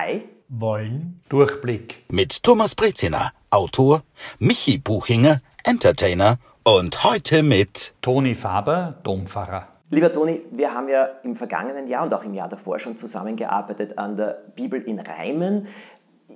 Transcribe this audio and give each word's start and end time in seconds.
Kai 0.00 0.22
wollen 0.48 1.20
Durchblick 1.28 2.04
mit 2.08 2.42
Thomas 2.42 2.74
Breziner, 2.74 3.32
Autor, 3.50 4.02
Michi 4.38 4.78
Buchinger, 4.78 5.42
Entertainer 5.62 6.38
und 6.62 7.04
heute 7.04 7.42
mit 7.42 7.92
Toni 8.00 8.34
Faber, 8.34 8.98
Dompfarrer. 9.02 9.68
Lieber 9.90 10.10
Toni, 10.10 10.40
wir 10.52 10.72
haben 10.72 10.88
ja 10.88 11.04
im 11.22 11.34
vergangenen 11.34 11.86
Jahr 11.86 12.04
und 12.04 12.14
auch 12.14 12.24
im 12.24 12.32
Jahr 12.32 12.48
davor 12.48 12.78
schon 12.78 12.96
zusammengearbeitet 12.96 13.98
an 13.98 14.16
der 14.16 14.42
Bibel 14.56 14.80
in 14.80 15.00
Reimen. 15.00 15.66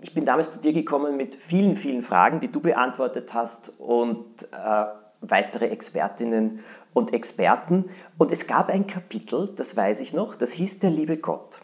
Ich 0.02 0.12
bin 0.12 0.26
damals 0.26 0.50
zu 0.50 0.60
dir 0.60 0.74
gekommen 0.74 1.16
mit 1.16 1.34
vielen, 1.34 1.74
vielen 1.74 2.02
Fragen, 2.02 2.40
die 2.40 2.52
du 2.52 2.60
beantwortet 2.60 3.32
hast 3.32 3.72
und 3.78 4.42
äh, 4.52 4.84
weitere 5.22 5.68
Expertinnen 5.68 6.60
und 6.92 7.14
Experten. 7.14 7.86
Und 8.18 8.30
es 8.30 8.46
gab 8.46 8.68
ein 8.68 8.86
Kapitel, 8.86 9.54
das 9.56 9.74
weiß 9.74 10.02
ich 10.02 10.12
noch, 10.12 10.34
das 10.34 10.52
hieß 10.52 10.80
Der 10.80 10.90
liebe 10.90 11.16
Gott. 11.16 11.60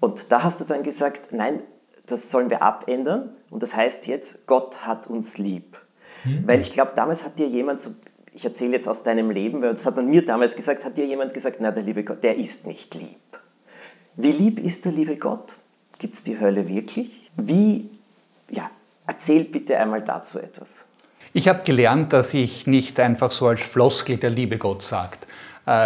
Und 0.00 0.30
da 0.30 0.42
hast 0.42 0.60
du 0.60 0.64
dann 0.64 0.82
gesagt, 0.82 1.32
nein, 1.32 1.62
das 2.06 2.30
sollen 2.30 2.50
wir 2.50 2.62
abändern. 2.62 3.30
Und 3.50 3.62
das 3.62 3.74
heißt 3.74 4.06
jetzt, 4.06 4.46
Gott 4.46 4.86
hat 4.86 5.06
uns 5.06 5.38
lieb. 5.38 5.80
Mhm. 6.24 6.46
Weil 6.46 6.60
ich 6.60 6.72
glaube, 6.72 6.92
damals 6.94 7.24
hat 7.24 7.38
dir 7.38 7.48
jemand, 7.48 7.80
so, 7.80 7.90
ich 8.32 8.44
erzähle 8.44 8.72
jetzt 8.72 8.88
aus 8.88 9.02
deinem 9.02 9.30
Leben, 9.30 9.60
weil 9.62 9.70
das 9.70 9.86
hat 9.86 9.96
man 9.96 10.08
mir 10.08 10.24
damals 10.24 10.56
gesagt, 10.56 10.84
hat 10.84 10.96
dir 10.96 11.06
jemand 11.06 11.34
gesagt, 11.34 11.58
na, 11.60 11.70
der 11.70 11.82
liebe 11.82 12.04
Gott, 12.04 12.22
der 12.22 12.36
ist 12.36 12.66
nicht 12.66 12.94
lieb. 12.94 13.18
Wie 14.16 14.32
lieb 14.32 14.58
ist 14.58 14.84
der 14.84 14.92
liebe 14.92 15.16
Gott? 15.16 15.56
Gibt 15.98 16.14
es 16.14 16.22
die 16.22 16.38
Hölle 16.40 16.68
wirklich? 16.68 17.30
Wie, 17.36 17.90
ja, 18.50 18.70
erzähl 19.06 19.44
bitte 19.44 19.78
einmal 19.78 20.02
dazu 20.02 20.38
etwas. 20.38 20.86
Ich 21.32 21.46
habe 21.46 21.62
gelernt, 21.62 22.12
dass 22.12 22.34
ich 22.34 22.66
nicht 22.66 22.98
einfach 22.98 23.30
so 23.30 23.46
als 23.46 23.62
Floskel 23.62 24.16
der 24.16 24.30
liebe 24.30 24.58
Gott 24.58 24.82
sagt, 24.82 25.27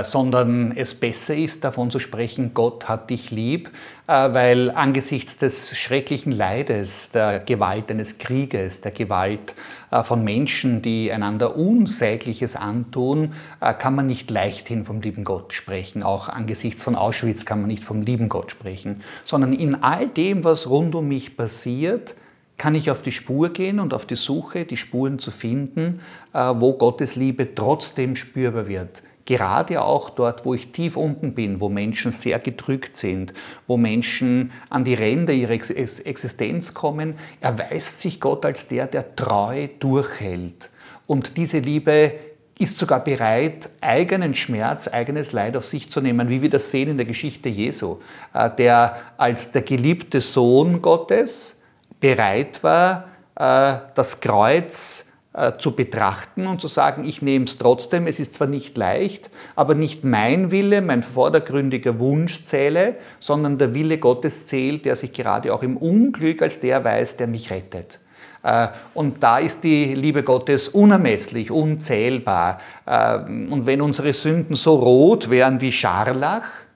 sondern 0.04 0.72
es 0.76 0.94
besser 0.94 1.34
ist, 1.34 1.64
davon 1.64 1.90
zu 1.90 1.98
sprechen, 1.98 2.54
Gott 2.54 2.88
hat 2.88 3.10
dich 3.10 3.30
lieb, 3.30 3.70
äh, 4.06 4.12
weil 4.12 4.70
angesichts 4.70 5.38
des 5.38 5.76
schrecklichen 5.76 6.32
Leides, 6.32 7.10
der 7.12 7.40
Gewalt 7.40 7.90
eines 7.90 8.18
Krieges, 8.18 8.80
der 8.80 8.92
Gewalt 8.92 9.54
äh, 9.90 10.02
von 10.02 10.22
Menschen, 10.22 10.82
die 10.82 11.10
einander 11.10 11.56
Unsägliches 11.56 12.54
antun, 12.54 13.32
kann 13.60 13.94
man 13.94 14.06
nicht 14.06 14.30
leichthin 14.30 14.84
vom 14.84 15.00
lieben 15.00 15.24
Gott 15.24 15.52
sprechen. 15.52 16.02
Auch 16.02 16.28
angesichts 16.28 16.82
von 16.82 16.94
Auschwitz 16.96 17.44
kann 17.44 17.60
man 17.60 17.68
nicht 17.68 17.84
vom 17.84 18.02
lieben 18.02 18.28
Gott 18.28 18.50
sprechen, 18.50 19.02
sondern 19.24 19.52
in 19.52 19.82
all 19.82 20.08
dem, 20.08 20.44
was 20.44 20.68
rund 20.68 20.94
um 20.94 21.08
mich 21.08 21.36
passiert, 21.36 22.14
kann 22.58 22.74
ich 22.74 22.90
auf 22.90 23.02
die 23.02 23.12
Spur 23.12 23.52
gehen 23.52 23.80
und 23.80 23.94
auf 23.94 24.04
die 24.04 24.16
Suche, 24.16 24.64
die 24.64 24.76
Spuren 24.76 25.18
zu 25.18 25.30
finden, 25.30 26.00
wo 26.32 26.74
Gottes 26.74 27.16
Liebe 27.16 27.54
trotzdem 27.54 28.14
spürbar 28.14 28.68
wird 28.68 29.02
gerade 29.24 29.82
auch 29.82 30.10
dort, 30.10 30.44
wo 30.44 30.54
ich 30.54 30.72
tief 30.72 30.96
unten 30.96 31.34
bin, 31.34 31.60
wo 31.60 31.68
Menschen 31.68 32.12
sehr 32.12 32.38
gedrückt 32.38 32.96
sind, 32.96 33.32
wo 33.66 33.76
Menschen 33.76 34.52
an 34.70 34.84
die 34.84 34.94
Ränder 34.94 35.32
ihrer 35.32 35.52
Existenz 35.52 36.74
kommen, 36.74 37.14
erweist 37.40 38.00
sich 38.00 38.20
Gott 38.20 38.44
als 38.44 38.68
der, 38.68 38.86
der 38.86 39.14
treu 39.16 39.68
durchhält. 39.78 40.70
Und 41.06 41.36
diese 41.36 41.58
Liebe 41.58 42.12
ist 42.58 42.78
sogar 42.78 43.02
bereit, 43.02 43.70
eigenen 43.80 44.34
Schmerz, 44.34 44.88
eigenes 44.88 45.32
Leid 45.32 45.56
auf 45.56 45.66
sich 45.66 45.90
zu 45.90 46.00
nehmen, 46.00 46.28
wie 46.28 46.42
wir 46.42 46.50
das 46.50 46.70
sehen 46.70 46.90
in 46.90 46.96
der 46.96 47.06
Geschichte 47.06 47.48
Jesu, 47.48 47.98
äh, 48.34 48.48
der 48.50 48.96
als 49.16 49.52
der 49.52 49.62
geliebte 49.62 50.20
Sohn 50.20 50.80
Gottes 50.80 51.56
bereit 52.00 52.62
war, 52.62 53.08
äh, 53.36 53.78
das 53.94 54.20
Kreuz 54.20 55.08
äh, 55.08 55.11
zu 55.58 55.70
betrachten 55.70 56.46
und 56.46 56.60
zu 56.60 56.68
sagen, 56.68 57.04
ich 57.04 57.22
nehme 57.22 57.46
es 57.46 57.56
trotzdem, 57.56 58.06
es 58.06 58.20
ist 58.20 58.34
zwar 58.34 58.48
nicht 58.48 58.76
leicht, 58.76 59.30
aber 59.56 59.74
nicht 59.74 60.04
mein 60.04 60.50
Wille, 60.50 60.82
mein 60.82 61.02
vordergründiger 61.02 61.98
Wunsch 61.98 62.44
zähle, 62.44 62.96
sondern 63.18 63.56
der 63.56 63.74
Wille 63.74 63.96
Gottes 63.96 64.46
zählt, 64.46 64.84
der 64.84 64.94
sich 64.94 65.14
gerade 65.14 65.54
auch 65.54 65.62
im 65.62 65.78
Unglück 65.78 66.42
als 66.42 66.60
der 66.60 66.84
weiß, 66.84 67.16
der 67.16 67.28
mich 67.28 67.50
rettet. 67.50 67.98
Äh, 68.42 68.68
und 68.94 69.22
da 69.22 69.38
ist 69.38 69.64
die 69.64 69.94
Liebe 69.94 70.22
Gottes 70.22 70.68
unermesslich, 70.68 71.50
unzählbar. 71.50 72.58
Äh, 72.86 73.18
und 73.18 73.66
wenn 73.66 73.80
unsere 73.80 74.12
Sünden 74.12 74.56
so 74.56 74.74
rot 74.76 75.30
wären 75.30 75.60
wie 75.60 75.72
Scharlach, 75.72 76.42
äh, 76.42 76.71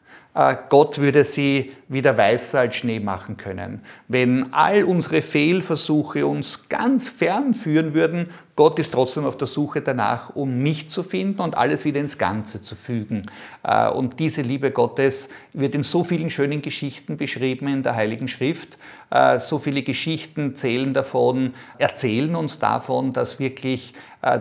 Gott 0.69 0.99
würde 0.99 1.25
sie 1.25 1.73
wieder 1.89 2.19
weißer 2.19 2.61
als 2.61 2.77
Schnee 2.77 3.01
machen 3.01 3.39
können. 3.39 3.81
Wenn 4.07 4.53
all 4.53 4.85
unsere 4.85 5.23
Fehlversuche 5.23 6.27
uns 6.27 6.69
ganz 6.69 7.09
fern 7.09 7.55
führen 7.55 7.95
würden, 7.95 8.29
Gott 8.55 8.79
ist 8.79 8.93
trotzdem 8.93 9.25
auf 9.25 9.39
der 9.39 9.47
Suche 9.47 9.81
danach, 9.81 10.37
um 10.37 10.63
mich 10.63 10.91
zu 10.91 11.03
finden 11.03 11.41
und 11.41 11.57
alles 11.57 11.87
wieder 11.87 12.01
ins 12.01 12.19
Ganze 12.19 12.61
zu 12.61 12.75
fügen. 12.75 13.31
Äh, 13.63 13.89
und 13.89 14.19
diese 14.19 14.43
Liebe 14.43 14.71
Gottes 14.71 15.31
wird 15.55 15.75
in 15.75 15.83
so 15.83 16.05
vielen 16.05 16.29
schönen 16.29 16.61
Geschichten 16.61 17.17
beschrieben 17.17 17.69
in 17.69 17.83
der 17.83 17.95
Heiligen 17.95 18.29
Schrift. 18.29 18.77
Äh, 19.11 19.39
so 19.39 19.59
viele 19.59 19.83
Geschichten 19.83 20.55
zählen 20.55 20.93
davon, 20.93 21.55
erzählen 21.79 22.35
uns 22.35 22.59
davon, 22.59 23.13
dass 23.13 23.39
wirklich 23.39 23.95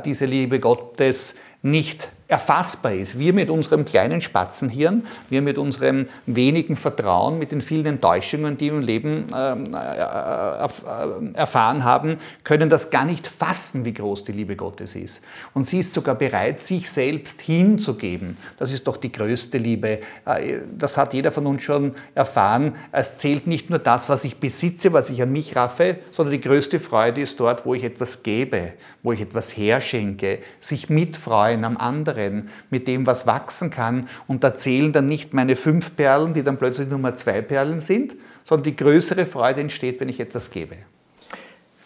diese 0.03 0.25
Liebe 0.25 0.59
Gottes 0.59 1.35
nicht 1.61 2.09
erfassbar 2.35 2.93
ist. 2.93 3.17
Wir 3.17 3.31
mit 3.31 3.49
unserem 3.49 3.85
kleinen 3.85 4.19
Spatzenhirn, 4.19 5.07
wir 5.29 5.41
mit 5.41 5.57
unserem 5.57 6.07
wenigen 6.25 6.75
Vertrauen, 6.75 7.39
mit 7.39 7.53
den 7.53 7.61
vielen 7.61 7.85
Enttäuschungen, 7.85 8.57
die 8.57 8.65
wir 8.65 8.77
im 8.77 8.81
Leben 8.81 9.27
ähm, 9.33 9.63
äh, 9.73 9.77
äh, 9.77 11.33
erfahren 11.33 11.85
haben, 11.85 12.17
können 12.43 12.69
das 12.69 12.89
gar 12.89 13.05
nicht 13.05 13.25
fassen, 13.25 13.85
wie 13.85 13.93
groß 13.93 14.25
die 14.25 14.33
Liebe 14.33 14.57
Gottes 14.57 14.97
ist. 14.97 15.21
Und 15.53 15.65
sie 15.65 15.79
ist 15.79 15.93
sogar 15.93 16.15
bereit, 16.15 16.59
sich 16.59 16.91
selbst 16.91 17.39
hinzugeben. 17.39 18.35
Das 18.59 18.73
ist 18.73 18.85
doch 18.85 18.97
die 18.97 19.13
größte 19.13 19.57
Liebe. 19.57 19.99
Äh, 20.25 20.57
das 20.77 20.97
hat 20.97 21.13
jeder 21.13 21.31
von 21.31 21.47
uns 21.47 21.63
schon 21.63 21.93
erfahren. 22.15 22.75
Es 22.91 23.17
zählt 23.17 23.47
nicht 23.47 23.69
nur 23.69 23.79
das, 23.79 24.09
was 24.09 24.25
ich 24.25 24.41
besitze, 24.41 24.91
was 24.91 25.09
ich 25.09 25.21
an 25.21 25.31
mich 25.31 25.55
raffe, 25.55 25.99
sondern 26.11 26.33
die 26.33 26.41
größte 26.41 26.81
Freude 26.81 27.21
ist 27.21 27.39
dort, 27.39 27.65
wo 27.65 27.73
ich 27.73 27.85
etwas 27.85 28.23
gebe, 28.23 28.73
wo 29.05 29.13
ich 29.13 29.21
etwas 29.21 29.55
herschenke, 29.55 30.39
sich 30.59 30.89
mitfreuen 30.89 31.63
am 31.63 31.77
anderen 31.77 32.49
mit 32.69 32.87
dem, 32.87 33.05
was 33.05 33.25
wachsen 33.25 33.69
kann. 33.69 34.09
Und 34.27 34.43
da 34.43 34.55
zählen 34.55 34.91
dann 34.91 35.05
nicht 35.05 35.33
meine 35.33 35.55
fünf 35.55 35.95
Perlen, 35.95 36.33
die 36.33 36.43
dann 36.43 36.57
plötzlich 36.57 36.89
nur 36.89 36.99
mal 36.99 37.15
zwei 37.15 37.41
Perlen 37.41 37.79
sind, 37.79 38.15
sondern 38.43 38.65
die 38.65 38.75
größere 38.75 39.25
Freude 39.25 39.61
entsteht, 39.61 39.99
wenn 39.99 40.09
ich 40.09 40.19
etwas 40.19 40.51
gebe. 40.51 40.75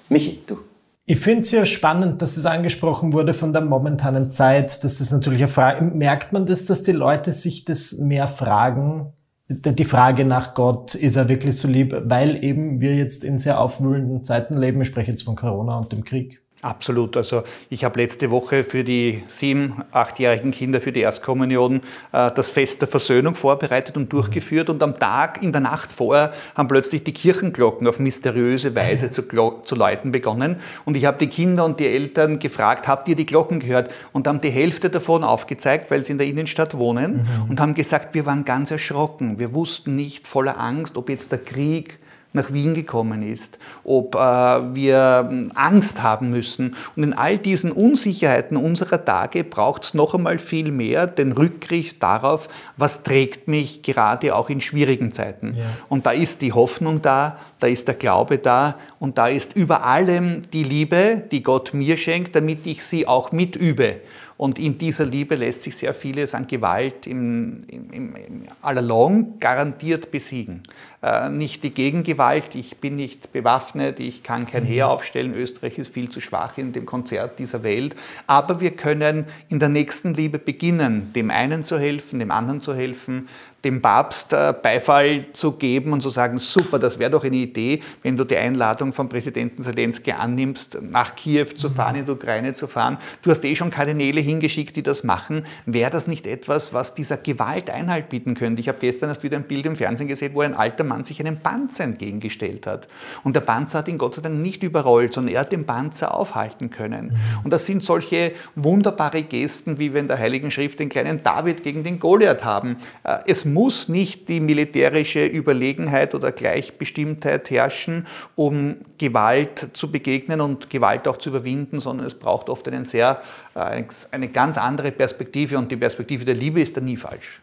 Michi, 0.09 0.39
du. 0.47 0.57
Ich 1.05 1.19
finde 1.19 1.41
es 1.41 1.51
ja 1.51 1.65
spannend, 1.65 2.21
dass 2.21 2.37
es 2.37 2.45
angesprochen 2.45 3.13
wurde 3.13 3.33
von 3.33 3.51
der 3.51 3.63
momentanen 3.63 4.31
Zeit, 4.31 4.83
dass 4.83 4.99
das 4.99 5.09
natürlich 5.11 5.39
eine 5.39 5.47
Frage, 5.47 5.83
merkt 5.83 6.33
man 6.33 6.45
das, 6.45 6.65
dass 6.65 6.83
die 6.83 6.91
Leute 6.91 7.33
sich 7.33 7.65
das 7.65 7.97
mehr 7.97 8.27
fragen, 8.27 9.11
die 9.49 9.85
Frage 9.85 10.25
nach 10.25 10.53
Gott, 10.53 10.93
ist 10.93 11.15
er 11.15 11.27
wirklich 11.27 11.57
so 11.57 11.67
lieb, 11.67 11.95
weil 12.05 12.43
eben 12.43 12.79
wir 12.81 12.95
jetzt 12.95 13.23
in 13.23 13.39
sehr 13.39 13.59
aufwühlenden 13.59 14.23
Zeiten 14.23 14.55
leben, 14.55 14.79
ich 14.81 14.87
spreche 14.87 15.09
jetzt 15.09 15.23
von 15.23 15.35
Corona 15.35 15.79
und 15.79 15.91
dem 15.91 16.03
Krieg. 16.03 16.43
Absolut. 16.61 17.15
Also 17.15 17.43
ich 17.69 17.85
habe 17.85 18.01
letzte 18.01 18.31
Woche 18.31 18.65
für 18.65 18.83
die 18.83 19.23
sieben, 19.29 19.81
achtjährigen 19.91 20.51
Kinder 20.51 20.81
für 20.81 20.91
die 20.91 20.99
Erstkommunion 20.99 21.81
äh, 22.11 22.31
das 22.31 22.51
Fest 22.51 22.81
der 22.81 22.89
Versöhnung 22.89 23.35
vorbereitet 23.35 23.95
und 23.95 24.11
durchgeführt. 24.11 24.69
Und 24.69 24.83
am 24.83 24.99
Tag, 24.99 25.41
in 25.41 25.53
der 25.53 25.61
Nacht 25.61 25.93
vorher, 25.93 26.33
haben 26.55 26.67
plötzlich 26.67 27.05
die 27.05 27.13
Kirchenglocken 27.13 27.87
auf 27.87 27.99
mysteriöse 27.99 28.75
Weise 28.75 29.09
zu, 29.09 29.23
zu 29.63 29.75
läuten 29.75 30.11
begonnen. 30.11 30.57
Und 30.83 30.97
ich 30.97 31.05
habe 31.05 31.17
die 31.17 31.27
Kinder 31.27 31.63
und 31.63 31.79
die 31.79 31.87
Eltern 31.87 32.39
gefragt, 32.39 32.89
habt 32.89 33.07
ihr 33.07 33.15
die 33.15 33.25
Glocken 33.25 33.59
gehört? 33.59 33.89
Und 34.11 34.27
haben 34.27 34.41
die 34.41 34.49
Hälfte 34.49 34.89
davon 34.89 35.23
aufgezeigt, 35.23 35.89
weil 35.91 36.03
sie 36.03 36.11
in 36.11 36.17
der 36.17 36.27
Innenstadt 36.27 36.77
wohnen. 36.77 37.27
Mhm. 37.45 37.49
Und 37.51 37.61
haben 37.61 37.73
gesagt, 37.73 38.15
wir 38.15 38.25
waren 38.25 38.43
ganz 38.43 38.69
erschrocken. 38.69 39.39
Wir 39.39 39.53
wussten 39.53 39.95
nicht 39.95 40.27
voller 40.27 40.59
Angst, 40.59 40.97
ob 40.97 41.09
jetzt 41.09 41.31
der 41.31 41.39
Krieg 41.39 41.99
nach 42.31 42.53
Wien 42.53 42.75
gekommen 42.75 43.23
ist, 43.23 43.57
ob 43.83 44.15
äh, 44.15 44.19
wir 44.19 45.27
hm, 45.27 45.51
Angst 45.55 46.03
haben 46.03 46.29
müssen. 46.29 46.75
Und 46.95 47.03
in 47.03 47.13
all 47.13 47.37
diesen 47.37 47.71
Unsicherheiten 47.71 48.55
unserer 48.55 49.03
Tage 49.03 49.43
braucht 49.43 49.83
es 49.83 49.93
noch 49.93 50.13
einmal 50.13 50.37
viel 50.37 50.71
mehr 50.71 51.07
den 51.07 51.31
Rückgriff 51.31 51.97
darauf, 51.97 52.47
was 52.77 53.03
trägt 53.03 53.47
mich 53.47 53.81
gerade 53.81 54.35
auch 54.35 54.49
in 54.49 54.61
schwierigen 54.61 55.11
Zeiten. 55.11 55.55
Ja. 55.57 55.65
Und 55.89 56.05
da 56.05 56.11
ist 56.11 56.41
die 56.41 56.53
Hoffnung 56.53 57.01
da, 57.01 57.37
da 57.59 57.67
ist 57.67 57.87
der 57.87 57.95
Glaube 57.95 58.37
da 58.37 58.77
und 58.99 59.17
da 59.17 59.27
ist 59.27 59.55
über 59.55 59.83
allem 59.83 60.43
die 60.51 60.63
Liebe, 60.63 61.23
die 61.31 61.43
Gott 61.43 61.73
mir 61.73 61.97
schenkt, 61.97 62.35
damit 62.35 62.65
ich 62.65 62.83
sie 62.83 63.07
auch 63.07 63.31
mitübe. 63.31 63.97
Und 64.39 64.57
in 64.57 64.77
dieser 64.77 65.05
Liebe 65.05 65.35
lässt 65.35 65.63
sich 65.63 65.75
sehr 65.75 65.93
vieles 65.93 66.33
an 66.33 66.47
Gewalt 66.47 67.05
im, 67.07 67.65
im, 67.67 67.91
im, 67.91 68.43
allalong 68.61 69.37
garantiert 69.37 70.11
besiegen. 70.11 70.63
Äh, 71.01 71.27
nicht 71.29 71.61
die 71.61 71.73
Gegengewalt, 71.73 72.55
ich 72.55 72.77
bin 72.77 72.95
nicht 72.95 73.33
bewaffnet, 73.33 73.99
ich 73.99 74.23
kann 74.23 74.45
kein 74.45 74.63
Heer 74.63 74.85
mhm. 74.85 74.91
aufstellen, 74.91 75.33
Österreich 75.33 75.77
ist 75.77 75.93
viel 75.93 76.09
zu 76.09 76.21
schwach 76.21 76.57
in 76.57 76.71
dem 76.71 76.85
Konzert 76.85 77.37
dieser 77.37 77.63
Welt, 77.63 77.97
aber 78.27 78.61
wir 78.61 78.71
können 78.71 79.25
in 79.49 79.59
der 79.59 79.67
nächsten 79.67 80.13
Liebe 80.13 80.39
beginnen, 80.39 81.11
dem 81.13 81.31
einen 81.31 81.65
zu 81.65 81.77
helfen, 81.77 82.19
dem 82.19 82.31
anderen 82.31 82.61
zu 82.61 82.73
helfen, 82.73 83.27
dem 83.63 83.81
Papst 83.81 84.33
äh, 84.33 84.53
Beifall 84.61 85.25
zu 85.33 85.53
geben 85.53 85.93
und 85.93 86.01
zu 86.01 86.09
sagen, 86.09 86.39
super, 86.39 86.79
das 86.79 86.97
wäre 86.97 87.11
doch 87.11 87.23
eine 87.23 87.35
Idee, 87.35 87.81
wenn 88.03 88.15
du 88.15 88.23
die 88.23 88.37
Einladung 88.37 88.93
vom 88.93 89.09
Präsidenten 89.09 89.61
Zelensky 89.61 90.11
annimmst, 90.11 90.77
nach 90.81 91.15
Kiew 91.15 91.45
zu 91.45 91.69
fahren, 91.69 91.97
in 91.97 92.05
die 92.05 92.11
Ukraine 92.11 92.53
zu 92.53 92.67
fahren. 92.67 92.97
Du 93.21 93.31
hast 93.31 93.43
eh 93.43 93.55
schon 93.55 93.69
Kardinäle 93.69 94.21
hingeschickt, 94.21 94.75
die 94.75 94.83
das 94.83 95.03
machen. 95.03 95.45
Wäre 95.65 95.89
das 95.89 96.07
nicht 96.07 96.25
etwas, 96.25 96.73
was 96.73 96.93
dieser 96.93 97.17
Gewalt 97.17 97.69
Einhalt 97.69 98.09
bieten 98.09 98.33
könnte? 98.33 98.61
Ich 98.61 98.69
habe 98.69 98.77
gestern 98.79 99.09
erst 99.09 99.23
wieder 99.23 99.37
ein 99.37 99.43
Bild 99.43 99.65
im 99.65 99.75
Fernsehen 99.75 100.07
gesehen, 100.07 100.33
wo 100.33 100.41
ein 100.41 100.53
alter 100.53 100.83
Mann 100.83 101.03
sich 101.03 101.19
einem 101.19 101.39
Panzer 101.39 101.83
entgegengestellt 101.83 102.65
hat. 102.65 102.87
Und 103.23 103.35
der 103.35 103.41
Panzer 103.41 103.79
hat 103.79 103.87
ihn 103.87 103.97
Gott 103.97 104.15
sei 104.15 104.21
Dank 104.21 104.35
nicht 104.35 104.63
überrollt, 104.63 105.13
sondern 105.13 105.35
er 105.35 105.41
hat 105.41 105.51
den 105.51 105.65
Panzer 105.65 106.15
aufhalten 106.15 106.69
können. 106.69 107.07
Mhm. 107.07 107.15
Und 107.43 107.51
das 107.51 107.65
sind 107.65 107.83
solche 107.83 108.31
wunderbare 108.55 109.23
Gesten, 109.23 109.79
wie 109.79 109.93
wenn 109.93 110.07
der 110.07 110.17
Heiligen 110.17 110.51
Schrift 110.51 110.79
den 110.79 110.89
kleinen 110.89 111.23
David 111.23 111.63
gegen 111.63 111.83
den 111.83 111.99
Goliath 111.99 112.43
haben. 112.45 112.77
Äh, 113.03 113.17
es 113.27 113.48
muss 113.53 113.89
nicht 113.89 114.29
die 114.29 114.39
militärische 114.39 115.25
Überlegenheit 115.25 116.15
oder 116.15 116.31
Gleichbestimmtheit 116.31 117.49
herrschen, 117.49 118.07
um 118.35 118.77
Gewalt 118.97 119.69
zu 119.73 119.91
begegnen 119.91 120.41
und 120.41 120.69
Gewalt 120.69 121.07
auch 121.07 121.17
zu 121.17 121.29
überwinden, 121.29 121.79
sondern 121.79 122.07
es 122.07 122.15
braucht 122.15 122.49
oft 122.49 122.67
einen 122.67 122.85
sehr, 122.85 123.21
äh, 123.55 123.83
eine 124.11 124.29
ganz 124.29 124.57
andere 124.57 124.91
Perspektive 124.91 125.57
und 125.57 125.71
die 125.71 125.77
Perspektive 125.77 126.25
der 126.25 126.35
Liebe 126.35 126.61
ist 126.61 126.77
da 126.77 126.81
nie 126.81 126.97
falsch. 126.97 127.41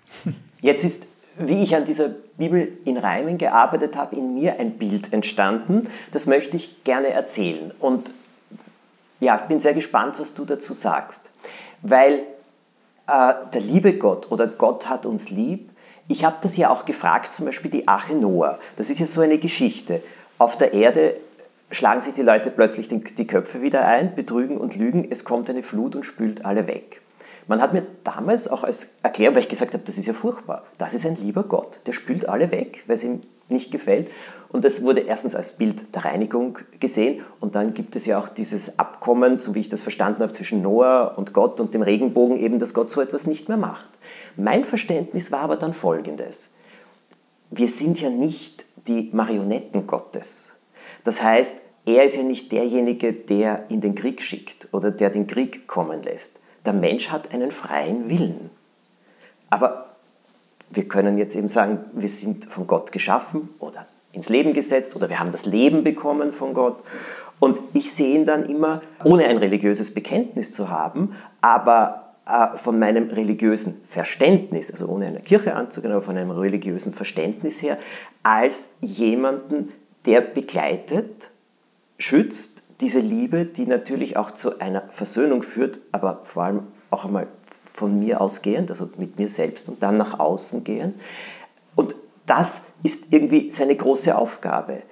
Jetzt 0.61 0.85
ist, 0.85 1.07
wie 1.39 1.63
ich 1.63 1.77
an 1.77 1.85
dieser 1.85 2.11
Bibel 2.39 2.73
in 2.85 2.97
Reimen 2.99 3.39
gearbeitet 3.39 3.97
habe, 3.97 4.17
in 4.17 4.35
mir 4.35 4.59
ein 4.59 4.73
Bild 4.79 5.13
entstanden. 5.13 5.89
Das 6.13 6.27
möchte 6.27 6.57
ich 6.57 6.85
gerne 6.85 7.09
erzählen. 7.09 7.73
Und 7.79 8.13
ja, 9.21 9.37
ich 9.37 9.43
bin 9.43 9.61
sehr 9.61 9.75
gespannt, 9.75 10.19
was 10.19 10.35
du 10.35 10.45
dazu 10.45 10.73
sagst. 10.73 11.31
Weil 11.83 12.21
äh, 13.07 13.35
der 13.53 13.61
liebe 13.61 13.95
Gott 13.95 14.31
oder 14.31 14.47
Gott 14.47 14.89
hat 14.89 15.07
uns 15.07 15.31
lieb, 15.31 15.71
ich 16.09 16.25
habe 16.25 16.37
das 16.43 16.57
ja 16.57 16.71
auch 16.71 16.85
gefragt, 16.85 17.33
zum 17.33 17.47
Beispiel 17.47 17.71
die 17.71 17.89
Ache 17.89 18.15
Noah. 18.15 18.59
Das 18.77 18.91
ist 18.91 19.01
ja 19.01 19.07
so 19.07 19.21
eine 19.21 19.39
Geschichte. 19.39 20.03
Auf 20.39 20.57
der 20.57 20.73
Erde 20.73 21.19
schlagen 21.71 22.01
sich 22.01 22.13
die 22.13 22.23
Leute 22.23 22.51
plötzlich 22.51 22.89
die 22.89 23.27
Köpfe 23.27 23.63
wieder 23.63 23.87
ein, 23.87 24.15
betrügen 24.15 24.57
und 24.57 24.77
lügen, 24.77 25.07
es 25.11 25.25
kommt 25.25 25.51
eine 25.51 25.63
Flut 25.63 25.97
und 25.97 26.05
spült 26.05 26.45
alle 26.45 26.67
weg. 26.67 27.03
Man 27.49 27.63
hat 27.63 27.73
mir 27.73 27.87
damals 28.03 28.49
auch 28.49 28.65
als 28.65 28.97
Erklärung, 29.03 29.37
weil 29.37 29.43
ich 29.43 29.49
gesagt 29.49 29.73
habe, 29.73 29.85
das 29.85 29.99
ist 29.99 30.07
ja 30.07 30.13
furchtbar, 30.13 30.65
das 30.79 30.95
ist 30.95 31.07
ein 31.07 31.17
lieber 31.17 31.45
Gott, 31.45 31.81
der 31.87 31.93
spült 31.93 32.29
alle 32.29 32.51
weg, 32.51 32.83
weil 32.87 32.95
es 32.95 33.05
ihm 33.05 33.21
nicht 33.49 33.71
gefällt. 33.71 34.11
Und 34.49 34.65
das 34.65 34.83
wurde 34.83 35.01
erstens 35.01 35.35
als 35.35 35.53
Bild 35.53 35.95
der 35.95 36.05
Reinigung 36.05 36.59
gesehen 36.81 37.23
und 37.41 37.55
dann 37.55 37.75
gibt 37.75 37.95
es 37.95 38.07
ja 38.07 38.19
auch 38.19 38.29
dieses 38.29 38.79
Abkommen, 38.79 39.37
so 39.37 39.55
wie 39.55 39.61
ich 39.61 39.69
das 39.69 39.83
verstanden 39.83 40.23
habe, 40.23 40.33
zwischen 40.33 40.63
Noah 40.63 41.15
und 41.17 41.33
Gott 41.33 41.61
und 41.61 41.75
dem 41.75 41.83
Regenbogen 41.83 42.37
eben, 42.37 42.59
dass 42.59 42.75
Gott 42.75 42.91
so 42.91 43.01
etwas 43.01 43.27
nicht 43.27 43.49
mehr 43.49 43.59
macht. 43.59 43.89
Mein 44.37 44.65
Verständnis 44.65 45.33
war 45.33 45.41
aber 45.41 45.57
dann 45.57 45.73
folgendes. 45.73 46.51
Wir 47.51 47.69
sind 47.69 48.01
ja 48.01 48.11
nicht 48.11 48.67
die 48.87 49.11
Marionetten 49.13 49.87
Gottes. 49.87 50.53
Das 51.05 51.23
heißt, 51.23 51.63
er 51.87 52.05
ist 52.05 52.17
ja 52.17 52.23
nicht 52.23 52.53
derjenige, 52.53 53.13
der 53.13 53.65
in 53.71 53.81
den 53.81 53.95
Krieg 53.95 54.21
schickt 54.21 54.69
oder 54.73 54.91
der 54.91 55.11
den 55.11 55.27
Krieg 55.27 55.67
kommen 55.67 56.03
lässt. 56.03 56.41
Der 56.65 56.73
Mensch 56.73 57.11
hat 57.11 57.33
einen 57.33 57.53
freien 57.53 58.11
Willen. 58.11 58.51
Aber 59.51 59.95
wir 60.71 60.89
können 60.89 61.17
jetzt 61.17 61.37
eben 61.37 61.49
sagen, 61.49 61.85
wir 61.93 62.09
sind 62.09 62.47
von 62.47 62.67
Gott 62.67 62.91
geschaffen 62.91 63.49
oder 63.61 63.87
ins 64.13 64.29
Leben 64.29 64.53
gesetzt 64.53 64.97
oder 64.97 65.09
wir 65.09 65.21
haben 65.21 65.31
das 65.31 65.47
Leben 65.47 65.85
bekommen 65.85 66.33
von 66.33 66.55
Gott. 66.55 66.83
Und 67.39 67.61
ich 67.75 67.93
sehe 67.93 68.17
ihn 68.17 68.27
dann 68.27 68.45
immer, 68.45 68.83
ohne 69.05 69.27
ein 69.27 69.37
religiöses 69.37 69.95
Bekenntnis 69.95 70.53
zu 70.53 70.71
haben, 70.71 71.15
aber 71.41 72.06
von 72.57 72.79
meinem 72.81 73.09
religiösen 73.09 73.81
Verständnis, 73.85 74.73
also 74.73 74.89
ohne 74.89 75.07
eine 75.07 75.21
Kirche 75.21 75.55
anzugehen, 75.55 75.93
aber 75.93 76.03
von 76.03 76.17
einem 76.17 76.33
religiösen 76.33 76.93
Verständnis 76.93 77.63
her, 77.63 77.79
als 78.25 78.71
jemanden, 78.81 79.73
der 80.07 80.23
begleitet, 80.23 81.31
schützt, 81.99 82.65
diese 82.81 82.99
Liebe, 82.99 83.45
die 83.45 83.67
natürlich 83.67 84.17
auch 84.17 84.33
zu 84.33 84.59
einer 84.59 84.83
Versöhnung 84.89 85.43
führt, 85.43 85.81
aber 85.93 86.21
vor 86.25 86.45
allem 86.45 86.63
auch 86.91 87.05
einmal 87.05 87.29
von 87.73 87.99
mir 87.99 88.21
ausgehend, 88.21 88.71
also 88.71 88.91
mit 88.99 89.19
mir 89.19 89.29
selbst 89.29 89.69
und 89.69 89.83
dann 89.83 89.97
nach 89.97 90.19
außen 90.19 90.65
gehen. 90.65 90.95
Und 91.77 91.95
das 92.27 92.65
ist 92.83 93.07
irgendwie 93.11 93.51
seine 93.51 93.77
große 93.77 94.17
Aufgabe. 94.17 94.83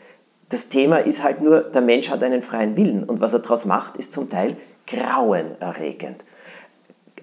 Das 0.51 0.69
Thema 0.69 0.99
ist 0.99 1.25
halt 1.25 1.41
nur, 1.41 1.63
der 1.63 1.83
Mensch 1.83 2.11
hat 2.11 2.23
einen 2.23 2.43
freien 2.43 2.77
Willen 2.77 3.03
und 3.03 3.21
was 3.21 3.33
er 3.33 3.41
daraus 3.41 3.65
macht, 3.65 3.97
ist 3.97 4.13
zum 4.13 4.29
Teil 4.29 4.57
grauenerregend. 4.87 6.25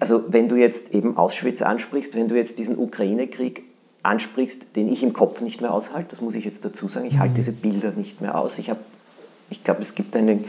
Also 0.02 0.24
wenn 0.26 0.48
du 0.48 0.56
jetzt 0.56 0.96
eben 0.96 1.16
Auschwitz 1.16 1.62
ansprichst, 1.62 2.16
wenn 2.16 2.26
du 2.26 2.34
jetzt 2.34 2.58
diesen 2.58 2.76
Ukraine-Krieg 2.76 3.62
ansprichst, 4.02 4.74
den 4.74 4.88
ich 4.88 5.04
im 5.04 5.12
Kopf 5.12 5.40
nicht 5.42 5.60
mehr 5.60 5.72
aushalte, 5.72 6.08
das 6.08 6.20
muss 6.20 6.34
ich 6.34 6.44
jetzt 6.44 6.64
dazu 6.64 6.88
sagen, 6.88 7.06
ich 7.06 7.18
halte 7.18 7.30
mhm. 7.30 7.36
diese 7.36 7.52
Bilder 7.52 7.92
nicht 7.92 8.20
mehr 8.20 8.36
aus, 8.36 8.58
ich, 8.58 8.72
ich 9.48 9.62
glaube, 9.62 9.80
es 9.80 9.94
gibt 9.94 10.16
ein 10.16 10.44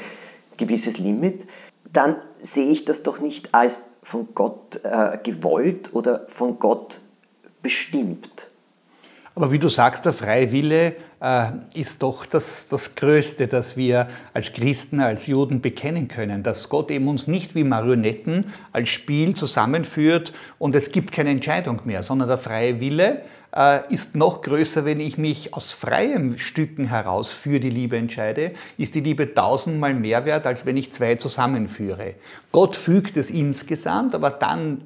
gewisses 0.57 0.97
Limit, 0.97 1.45
dann 1.91 2.15
sehe 2.41 2.71
ich 2.71 2.83
das 2.85 3.03
doch 3.03 3.21
nicht 3.21 3.53
als 3.53 3.83
von 4.01 4.29
Gott 4.33 4.81
äh, 4.81 5.19
gewollt 5.21 5.93
oder 5.93 6.25
von 6.29 6.57
Gott 6.57 6.99
bestimmt. 7.61 8.47
Aber 9.35 9.51
wie 9.51 9.59
du 9.59 9.69
sagst, 9.69 10.03
der 10.05 10.13
freie 10.13 10.51
Wille 10.51 10.95
ist 11.73 12.03
doch 12.03 12.25
das, 12.25 12.67
das 12.67 12.95
Größte, 12.95 13.47
das 13.47 13.77
wir 13.77 14.07
als 14.33 14.51
Christen, 14.51 14.99
als 14.99 15.25
Juden 15.25 15.61
bekennen 15.61 16.09
können, 16.09 16.43
dass 16.43 16.67
Gott 16.67 16.91
eben 16.91 17.07
uns 17.07 17.27
nicht 17.27 17.55
wie 17.55 17.63
Marionetten 17.63 18.51
als 18.73 18.89
Spiel 18.89 19.33
zusammenführt 19.33 20.33
und 20.59 20.75
es 20.75 20.91
gibt 20.91 21.13
keine 21.13 21.29
Entscheidung 21.29 21.79
mehr, 21.85 22.03
sondern 22.03 22.27
der 22.27 22.37
freie 22.37 22.81
Wille 22.81 23.21
äh, 23.55 23.81
ist 23.93 24.15
noch 24.15 24.41
größer, 24.41 24.83
wenn 24.83 24.99
ich 24.99 25.17
mich 25.17 25.53
aus 25.53 25.71
freien 25.71 26.37
Stücken 26.39 26.87
heraus 26.87 27.31
für 27.31 27.59
die 27.59 27.69
Liebe 27.69 27.97
entscheide, 27.97 28.51
ist 28.77 28.95
die 28.95 29.01
Liebe 29.01 29.33
tausendmal 29.33 29.93
mehr 29.93 30.25
wert, 30.25 30.45
als 30.45 30.65
wenn 30.65 30.75
ich 30.75 30.91
zwei 30.91 31.15
zusammenführe. 31.15 32.15
Gott 32.51 32.75
fügt 32.75 33.15
es 33.15 33.29
insgesamt, 33.29 34.15
aber 34.15 34.29
dann 34.29 34.81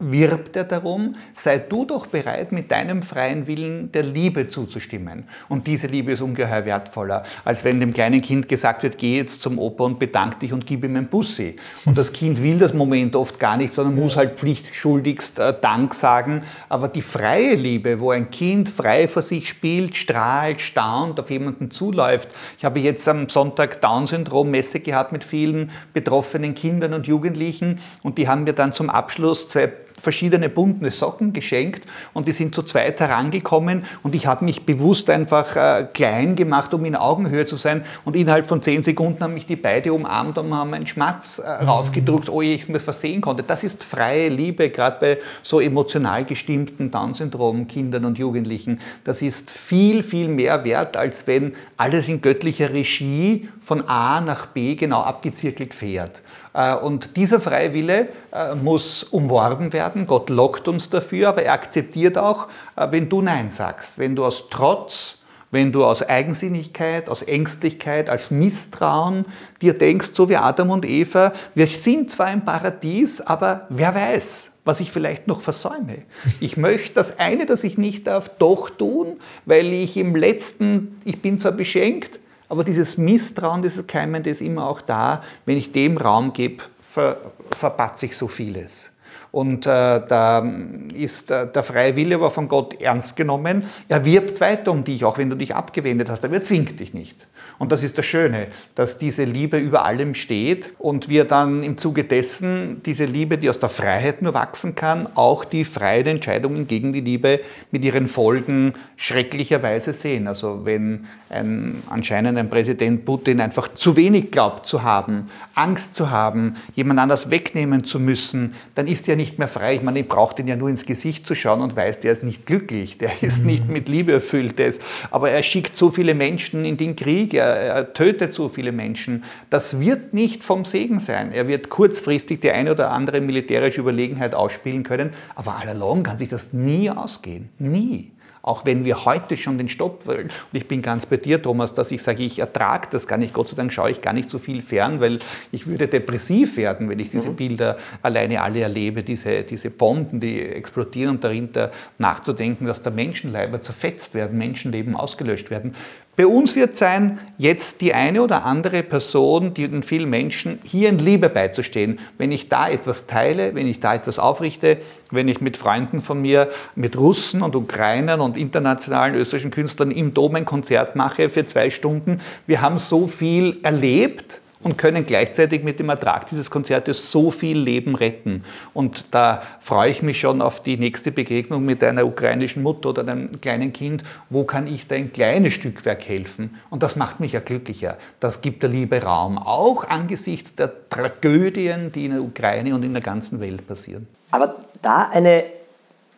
wirbt 0.00 0.54
er 0.54 0.62
darum, 0.62 1.16
sei 1.32 1.58
du 1.58 1.84
doch 1.84 2.06
bereit, 2.06 2.52
mit 2.52 2.70
deinem 2.70 3.02
freien 3.02 3.48
Willen 3.48 3.90
der 3.90 4.04
Liebe 4.04 4.48
zuzustimmen. 4.48 5.24
Und 5.48 5.66
diese 5.66 5.88
Liebe 5.88 6.12
ist 6.12 6.20
ungeheuer 6.20 6.64
wertvoller, 6.64 7.24
als 7.44 7.64
wenn 7.64 7.80
dem 7.80 7.92
kleinen 7.92 8.20
Kind 8.20 8.48
gesagt 8.48 8.84
wird, 8.84 8.96
geh 8.96 9.16
jetzt 9.16 9.42
zum 9.42 9.58
Opa 9.58 9.84
und 9.84 9.98
bedank 9.98 10.38
dich 10.38 10.52
und 10.52 10.66
gib 10.66 10.84
ihm 10.84 10.94
ein 10.94 11.08
Bussi. 11.08 11.56
Und 11.84 11.98
das 11.98 12.12
Kind 12.12 12.40
will 12.40 12.60
das 12.60 12.74
Moment 12.74 13.16
oft 13.16 13.40
gar 13.40 13.56
nicht, 13.56 13.74
sondern 13.74 13.96
muss 13.96 14.16
halt 14.16 14.38
pflichtschuldigst 14.38 15.40
äh, 15.40 15.54
Dank 15.60 15.94
sagen. 15.94 16.42
Aber 16.68 16.86
die 16.86 17.02
freie 17.02 17.56
Liebe, 17.56 17.98
wo 17.98 18.12
ein 18.12 18.30
Kind 18.30 18.68
frei 18.68 19.08
vor 19.08 19.22
sich 19.22 19.48
spielt, 19.48 19.96
strahlt, 19.96 20.60
staunt, 20.60 21.18
auf 21.18 21.28
jemanden 21.28 21.72
zuläuft. 21.72 22.28
Ich 22.56 22.64
habe 22.64 22.78
jetzt 22.78 23.08
am 23.08 23.28
Sonntag 23.28 23.80
Down-Syndrom-Messe 23.80 24.78
gehabt 24.78 25.10
mit 25.10 25.24
vielen 25.24 25.72
betroffenen 25.92 26.54
Kindern 26.54 26.94
und 26.94 27.08
Jugendlichen 27.08 27.80
und 28.04 28.16
die 28.16 28.28
haben 28.28 28.44
mir 28.44 28.52
dann 28.52 28.72
zum 28.72 28.90
Abschluss 28.90 29.48
zwei 29.48 29.72
verschiedene 29.98 30.48
bunte 30.48 30.90
Socken 30.90 31.32
geschenkt 31.32 31.84
und 32.12 32.28
die 32.28 32.32
sind 32.32 32.54
zu 32.54 32.62
zweit 32.62 33.00
herangekommen 33.00 33.84
und 34.02 34.14
ich 34.14 34.26
habe 34.26 34.44
mich 34.44 34.64
bewusst 34.64 35.10
einfach 35.10 35.56
äh, 35.56 35.86
klein 35.92 36.36
gemacht, 36.36 36.72
um 36.74 36.84
in 36.84 36.96
Augenhöhe 36.96 37.46
zu 37.46 37.56
sein 37.56 37.84
und 38.04 38.16
innerhalb 38.16 38.46
von 38.46 38.62
zehn 38.62 38.82
Sekunden 38.82 39.22
haben 39.22 39.34
mich 39.34 39.46
die 39.46 39.56
beide 39.56 39.92
umarmt 39.92 40.38
und 40.38 40.54
haben 40.54 40.74
einen 40.74 40.86
Schmatz 40.86 41.38
äh, 41.38 41.62
mhm. 41.62 41.68
raufgedruckt, 41.68 42.28
oh 42.28 42.42
ich 42.42 42.68
mir 42.68 42.80
versehen 42.80 43.20
konnte. 43.20 43.42
Das 43.42 43.64
ist 43.64 43.82
freie 43.84 44.28
Liebe, 44.28 44.70
gerade 44.70 44.96
bei 45.00 45.18
so 45.42 45.60
emotional 45.60 46.24
gestimmten 46.24 46.90
Down-Syndrom-Kindern 46.90 48.04
und 48.04 48.18
Jugendlichen. 48.18 48.80
Das 49.04 49.22
ist 49.22 49.50
viel, 49.50 50.02
viel 50.02 50.28
mehr 50.28 50.64
wert, 50.64 50.96
als 50.96 51.26
wenn 51.26 51.54
alles 51.76 52.08
in 52.08 52.20
göttlicher 52.20 52.72
Regie 52.72 53.48
von 53.60 53.86
A 53.88 54.20
nach 54.20 54.46
B 54.46 54.74
genau 54.74 55.02
abgezirkelt 55.02 55.74
fährt. 55.74 56.22
Äh, 56.58 56.74
und 56.74 57.16
dieser 57.16 57.40
freie 57.40 57.72
Wille 57.72 58.08
äh, 58.32 58.54
muss 58.56 59.04
umworben 59.04 59.72
werden. 59.72 60.06
Gott 60.06 60.28
lockt 60.28 60.66
uns 60.66 60.90
dafür, 60.90 61.28
aber 61.28 61.44
er 61.44 61.52
akzeptiert 61.52 62.18
auch, 62.18 62.48
äh, 62.76 62.88
wenn 62.90 63.08
du 63.08 63.22
Nein 63.22 63.50
sagst. 63.52 63.98
Wenn 63.98 64.16
du 64.16 64.24
aus 64.24 64.48
Trotz, 64.50 65.18
wenn 65.50 65.72
du 65.72 65.84
aus 65.84 66.02
Eigensinnigkeit, 66.02 67.08
aus 67.08 67.22
Ängstlichkeit, 67.22 68.10
als 68.10 68.30
Misstrauen 68.30 69.24
dir 69.62 69.72
denkst, 69.72 70.10
so 70.12 70.28
wie 70.28 70.36
Adam 70.36 70.70
und 70.70 70.84
Eva, 70.84 71.32
wir 71.54 71.66
sind 71.66 72.10
zwar 72.10 72.32
im 72.32 72.44
Paradies, 72.44 73.20
aber 73.20 73.66
wer 73.70 73.94
weiß, 73.94 74.52
was 74.64 74.80
ich 74.80 74.90
vielleicht 74.90 75.28
noch 75.28 75.40
versäume. 75.40 76.02
Ich 76.40 76.56
möchte 76.56 76.94
das 76.94 77.20
eine, 77.20 77.46
das 77.46 77.62
ich 77.64 77.78
nicht 77.78 78.06
darf, 78.08 78.30
doch 78.38 78.68
tun, 78.68 79.20
weil 79.46 79.72
ich 79.72 79.96
im 79.96 80.16
letzten, 80.16 81.00
ich 81.04 81.22
bin 81.22 81.38
zwar 81.38 81.52
beschenkt, 81.52 82.18
aber 82.48 82.64
dieses 82.64 82.96
Misstrauen, 82.96 83.62
dieses 83.62 83.86
Keimen, 83.86 84.22
das 84.22 84.32
ist 84.32 84.40
immer 84.40 84.66
auch 84.66 84.80
da. 84.80 85.22
Wenn 85.44 85.58
ich 85.58 85.72
dem 85.72 85.96
Raum 85.96 86.32
gebe, 86.32 86.64
ver, 86.80 87.18
verpatze 87.56 88.06
ich 88.06 88.16
so 88.16 88.28
vieles. 88.28 88.90
Und 89.30 89.66
äh, 89.66 89.68
da 89.68 90.50
ist 90.94 91.30
äh, 91.30 91.46
der 91.46 91.62
freie 91.62 91.94
Wille 91.96 92.14
aber 92.14 92.30
von 92.30 92.48
Gott 92.48 92.80
ernst 92.80 93.14
genommen. 93.14 93.64
Er 93.88 94.04
wirbt 94.04 94.40
weiter 94.40 94.70
um 94.70 94.84
dich, 94.84 95.04
auch 95.04 95.18
wenn 95.18 95.28
du 95.28 95.36
dich 95.36 95.54
abgewendet 95.54 96.08
hast, 96.08 96.24
aber 96.24 96.34
er 96.34 96.42
zwingt 96.42 96.80
dich 96.80 96.94
nicht. 96.94 97.26
Und 97.58 97.72
das 97.72 97.82
ist 97.82 97.98
das 97.98 98.06
Schöne, 98.06 98.46
dass 98.74 98.98
diese 98.98 99.24
Liebe 99.24 99.58
über 99.58 99.84
allem 99.84 100.14
steht 100.14 100.72
und 100.78 101.08
wir 101.08 101.24
dann 101.24 101.62
im 101.62 101.76
Zuge 101.76 102.04
dessen 102.04 102.82
diese 102.84 103.04
Liebe, 103.04 103.36
die 103.36 103.50
aus 103.50 103.58
der 103.58 103.68
Freiheit 103.68 104.22
nur 104.22 104.34
wachsen 104.34 104.74
kann, 104.76 105.08
auch 105.16 105.44
die 105.44 105.64
freien 105.64 106.06
Entscheidungen 106.06 106.68
gegen 106.68 106.92
die 106.92 107.00
Liebe 107.00 107.40
mit 107.72 107.84
ihren 107.84 108.06
Folgen 108.06 108.74
schrecklicherweise 108.96 109.92
sehen. 109.92 110.28
Also 110.28 110.64
wenn 110.64 111.06
ein, 111.30 111.82
anscheinend 111.88 112.38
ein 112.38 112.48
Präsident 112.48 113.04
Putin 113.04 113.40
einfach 113.40 113.68
zu 113.74 113.96
wenig 113.96 114.30
glaubt 114.30 114.66
zu 114.66 114.82
haben, 114.82 115.28
Angst 115.54 115.96
zu 115.96 116.10
haben, 116.10 116.56
jemand 116.74 117.00
anders 117.00 117.30
wegnehmen 117.30 117.84
zu 117.84 117.98
müssen, 117.98 118.54
dann 118.74 118.86
ist 118.86 119.08
er 119.08 119.16
nicht 119.16 119.38
mehr 119.38 119.48
frei. 119.48 119.74
Ich 119.74 119.82
meine, 119.82 120.00
ich 120.00 120.08
brauche 120.08 120.40
ihn 120.40 120.48
ja 120.48 120.56
nur 120.56 120.68
ins 120.68 120.86
Gesicht 120.86 121.26
zu 121.26 121.34
schauen 121.34 121.60
und 121.60 121.76
weiß, 121.76 122.00
der 122.00 122.12
ist 122.12 122.22
nicht 122.22 122.46
glücklich, 122.46 122.98
der 122.98 123.22
ist 123.22 123.44
nicht 123.44 123.66
mhm. 123.66 123.72
mit 123.72 123.88
Liebe 123.88 124.12
erfüllt. 124.12 124.60
Ist, 124.60 124.82
aber 125.10 125.30
er 125.30 125.42
schickt 125.42 125.76
so 125.76 125.90
viele 125.90 126.14
Menschen 126.14 126.64
in 126.64 126.76
den 126.76 126.96
Krieg, 126.96 127.34
er, 127.34 127.47
er 127.48 127.92
tötet 127.92 128.34
so 128.34 128.48
viele 128.48 128.72
Menschen. 128.72 129.24
Das 129.50 129.80
wird 129.80 130.14
nicht 130.14 130.42
vom 130.42 130.64
Segen 130.64 130.98
sein. 130.98 131.32
Er 131.32 131.48
wird 131.48 131.68
kurzfristig 131.68 132.40
die 132.40 132.50
eine 132.50 132.72
oder 132.72 132.90
andere 132.90 133.20
militärische 133.20 133.80
Überlegenheit 133.80 134.34
ausspielen 134.34 134.82
können, 134.82 135.12
aber 135.34 135.56
allalong 135.56 136.02
kann 136.02 136.18
sich 136.18 136.28
das 136.28 136.52
nie 136.52 136.90
ausgehen. 136.90 137.48
Nie. 137.58 138.12
Auch 138.48 138.64
wenn 138.64 138.84
wir 138.84 139.04
heute 139.04 139.36
schon 139.36 139.58
den 139.58 139.68
Stopp 139.68 140.06
wollen. 140.06 140.28
Und 140.28 140.54
ich 140.54 140.66
bin 140.68 140.80
ganz 140.80 141.04
bei 141.04 141.18
dir, 141.18 141.42
Thomas, 141.42 141.74
dass 141.74 141.90
ich 141.90 142.02
sage, 142.02 142.22
ich 142.22 142.38
ertrage 142.38 142.88
das 142.90 143.06
gar 143.06 143.18
nicht. 143.18 143.34
Gott 143.34 143.48
sei 143.48 143.56
Dank 143.56 143.72
schaue 143.72 143.90
ich 143.90 144.00
gar 144.00 144.14
nicht 144.14 144.30
so 144.30 144.38
viel 144.38 144.62
fern, 144.62 145.00
weil 145.00 145.18
ich 145.52 145.66
würde 145.66 145.86
depressiv 145.86 146.56
werden, 146.56 146.88
wenn 146.88 146.98
ich 146.98 147.10
diese 147.10 147.28
mhm. 147.28 147.36
Bilder 147.36 147.76
alleine 148.00 148.40
alle 148.40 148.60
erlebe, 148.60 149.02
diese, 149.02 149.42
diese 149.42 149.68
Bomben, 149.70 150.20
die 150.20 150.40
explodieren 150.40 151.16
und 151.16 151.24
dahinter 151.24 151.72
nachzudenken, 151.98 152.66
dass 152.66 152.80
da 152.80 152.90
Menschenleiber 152.90 153.60
zerfetzt 153.60 154.14
werden, 154.14 154.38
Menschenleben 154.38 154.96
ausgelöscht 154.96 155.50
werden. 155.50 155.74
Bei 156.18 156.26
uns 156.26 156.56
wird 156.56 156.76
sein, 156.76 157.20
jetzt 157.38 157.80
die 157.80 157.94
eine 157.94 158.22
oder 158.22 158.44
andere 158.44 158.82
Person, 158.82 159.54
die 159.54 159.68
den 159.68 159.84
vielen 159.84 160.10
Menschen 160.10 160.58
hier 160.64 160.88
in 160.88 160.98
Liebe 160.98 161.28
beizustehen. 161.28 162.00
Wenn 162.18 162.32
ich 162.32 162.48
da 162.48 162.68
etwas 162.68 163.06
teile, 163.06 163.54
wenn 163.54 163.68
ich 163.68 163.78
da 163.78 163.94
etwas 163.94 164.18
aufrichte, 164.18 164.78
wenn 165.12 165.28
ich 165.28 165.40
mit 165.40 165.56
Freunden 165.56 166.00
von 166.00 166.20
mir, 166.20 166.48
mit 166.74 166.98
Russen 166.98 167.40
und 167.40 167.54
Ukrainern 167.54 168.20
und 168.20 168.36
internationalen 168.36 169.14
österreichischen 169.14 169.52
Künstlern 169.52 169.92
im 169.92 170.12
Dom 170.12 170.34
ein 170.34 170.44
Konzert 170.44 170.96
mache 170.96 171.30
für 171.30 171.46
zwei 171.46 171.70
Stunden. 171.70 172.20
Wir 172.48 172.62
haben 172.62 172.78
so 172.78 173.06
viel 173.06 173.58
erlebt 173.62 174.40
und 174.62 174.76
können 174.76 175.06
gleichzeitig 175.06 175.62
mit 175.62 175.78
dem 175.78 175.88
Ertrag 175.88 176.26
dieses 176.26 176.50
Konzertes 176.50 177.10
so 177.10 177.30
viel 177.30 177.58
Leben 177.58 177.94
retten. 177.94 178.44
Und 178.74 179.06
da 179.12 179.42
freue 179.60 179.90
ich 179.90 180.02
mich 180.02 180.20
schon 180.20 180.42
auf 180.42 180.62
die 180.62 180.76
nächste 180.76 181.12
Begegnung 181.12 181.64
mit 181.64 181.82
einer 181.84 182.06
ukrainischen 182.06 182.62
Mutter 182.62 182.90
oder 182.90 183.02
einem 183.02 183.40
kleinen 183.40 183.72
Kind. 183.72 184.02
Wo 184.30 184.44
kann 184.44 184.66
ich 184.66 184.86
da 184.86 184.96
ein 184.96 185.12
kleines 185.12 185.54
Stückwerk 185.54 186.06
helfen? 186.08 186.56
Und 186.70 186.82
das 186.82 186.96
macht 186.96 187.20
mich 187.20 187.32
ja 187.32 187.40
glücklicher. 187.40 187.96
Das 188.20 188.40
gibt 188.40 188.62
der 188.62 188.70
Liebe 188.70 189.02
Raum, 189.02 189.38
auch 189.38 189.88
angesichts 189.88 190.54
der 190.54 190.88
Tragödien, 190.88 191.92
die 191.92 192.06
in 192.06 192.12
der 192.12 192.22
Ukraine 192.22 192.74
und 192.74 192.82
in 192.82 192.92
der 192.92 193.02
ganzen 193.02 193.40
Welt 193.40 193.66
passieren. 193.66 194.08
Aber 194.30 194.56
da 194.82 195.08
eine 195.08 195.44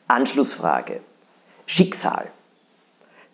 Anschlussfrage. 0.08 1.00
Schicksal. 1.66 2.26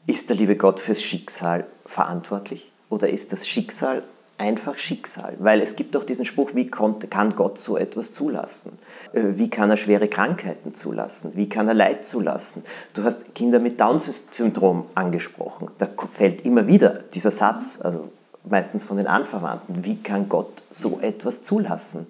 Ist 0.06 0.28
der 0.28 0.36
liebe 0.36 0.56
Gott 0.56 0.78
fürs 0.78 1.02
Schicksal 1.02 1.66
verantwortlich? 1.84 2.70
Oder 2.90 3.08
ist 3.08 3.32
das 3.32 3.48
Schicksal 3.48 4.04
einfach 4.38 4.78
Schicksal. 4.78 5.34
Weil 5.38 5.60
es 5.60 5.76
gibt 5.76 5.94
doch 5.94 6.04
diesen 6.04 6.24
Spruch, 6.24 6.54
wie 6.54 6.66
kann 6.66 7.30
Gott 7.34 7.58
so 7.58 7.76
etwas 7.76 8.12
zulassen? 8.12 8.78
Äh, 9.12 9.22
wie 9.36 9.50
kann 9.50 9.70
er 9.70 9.76
schwere 9.76 10.08
Krankheiten 10.08 10.74
zulassen? 10.74 11.32
Wie 11.34 11.48
kann 11.48 11.68
er 11.68 11.74
Leid 11.74 12.06
zulassen? 12.06 12.62
Du 12.94 13.04
hast 13.04 13.34
Kinder 13.34 13.60
mit 13.60 13.80
Down-Syndrom 13.80 14.86
angesprochen. 14.94 15.68
Da 15.78 15.88
fällt 16.06 16.42
immer 16.44 16.66
wieder 16.66 17.02
dieser 17.14 17.30
Satz, 17.30 17.80
also 17.82 18.10
meistens 18.44 18.84
von 18.84 18.96
den 18.96 19.06
Anverwandten, 19.06 19.84
wie 19.84 19.96
kann 19.96 20.28
Gott 20.28 20.62
so 20.70 20.98
etwas 21.00 21.42
zulassen? 21.42 22.06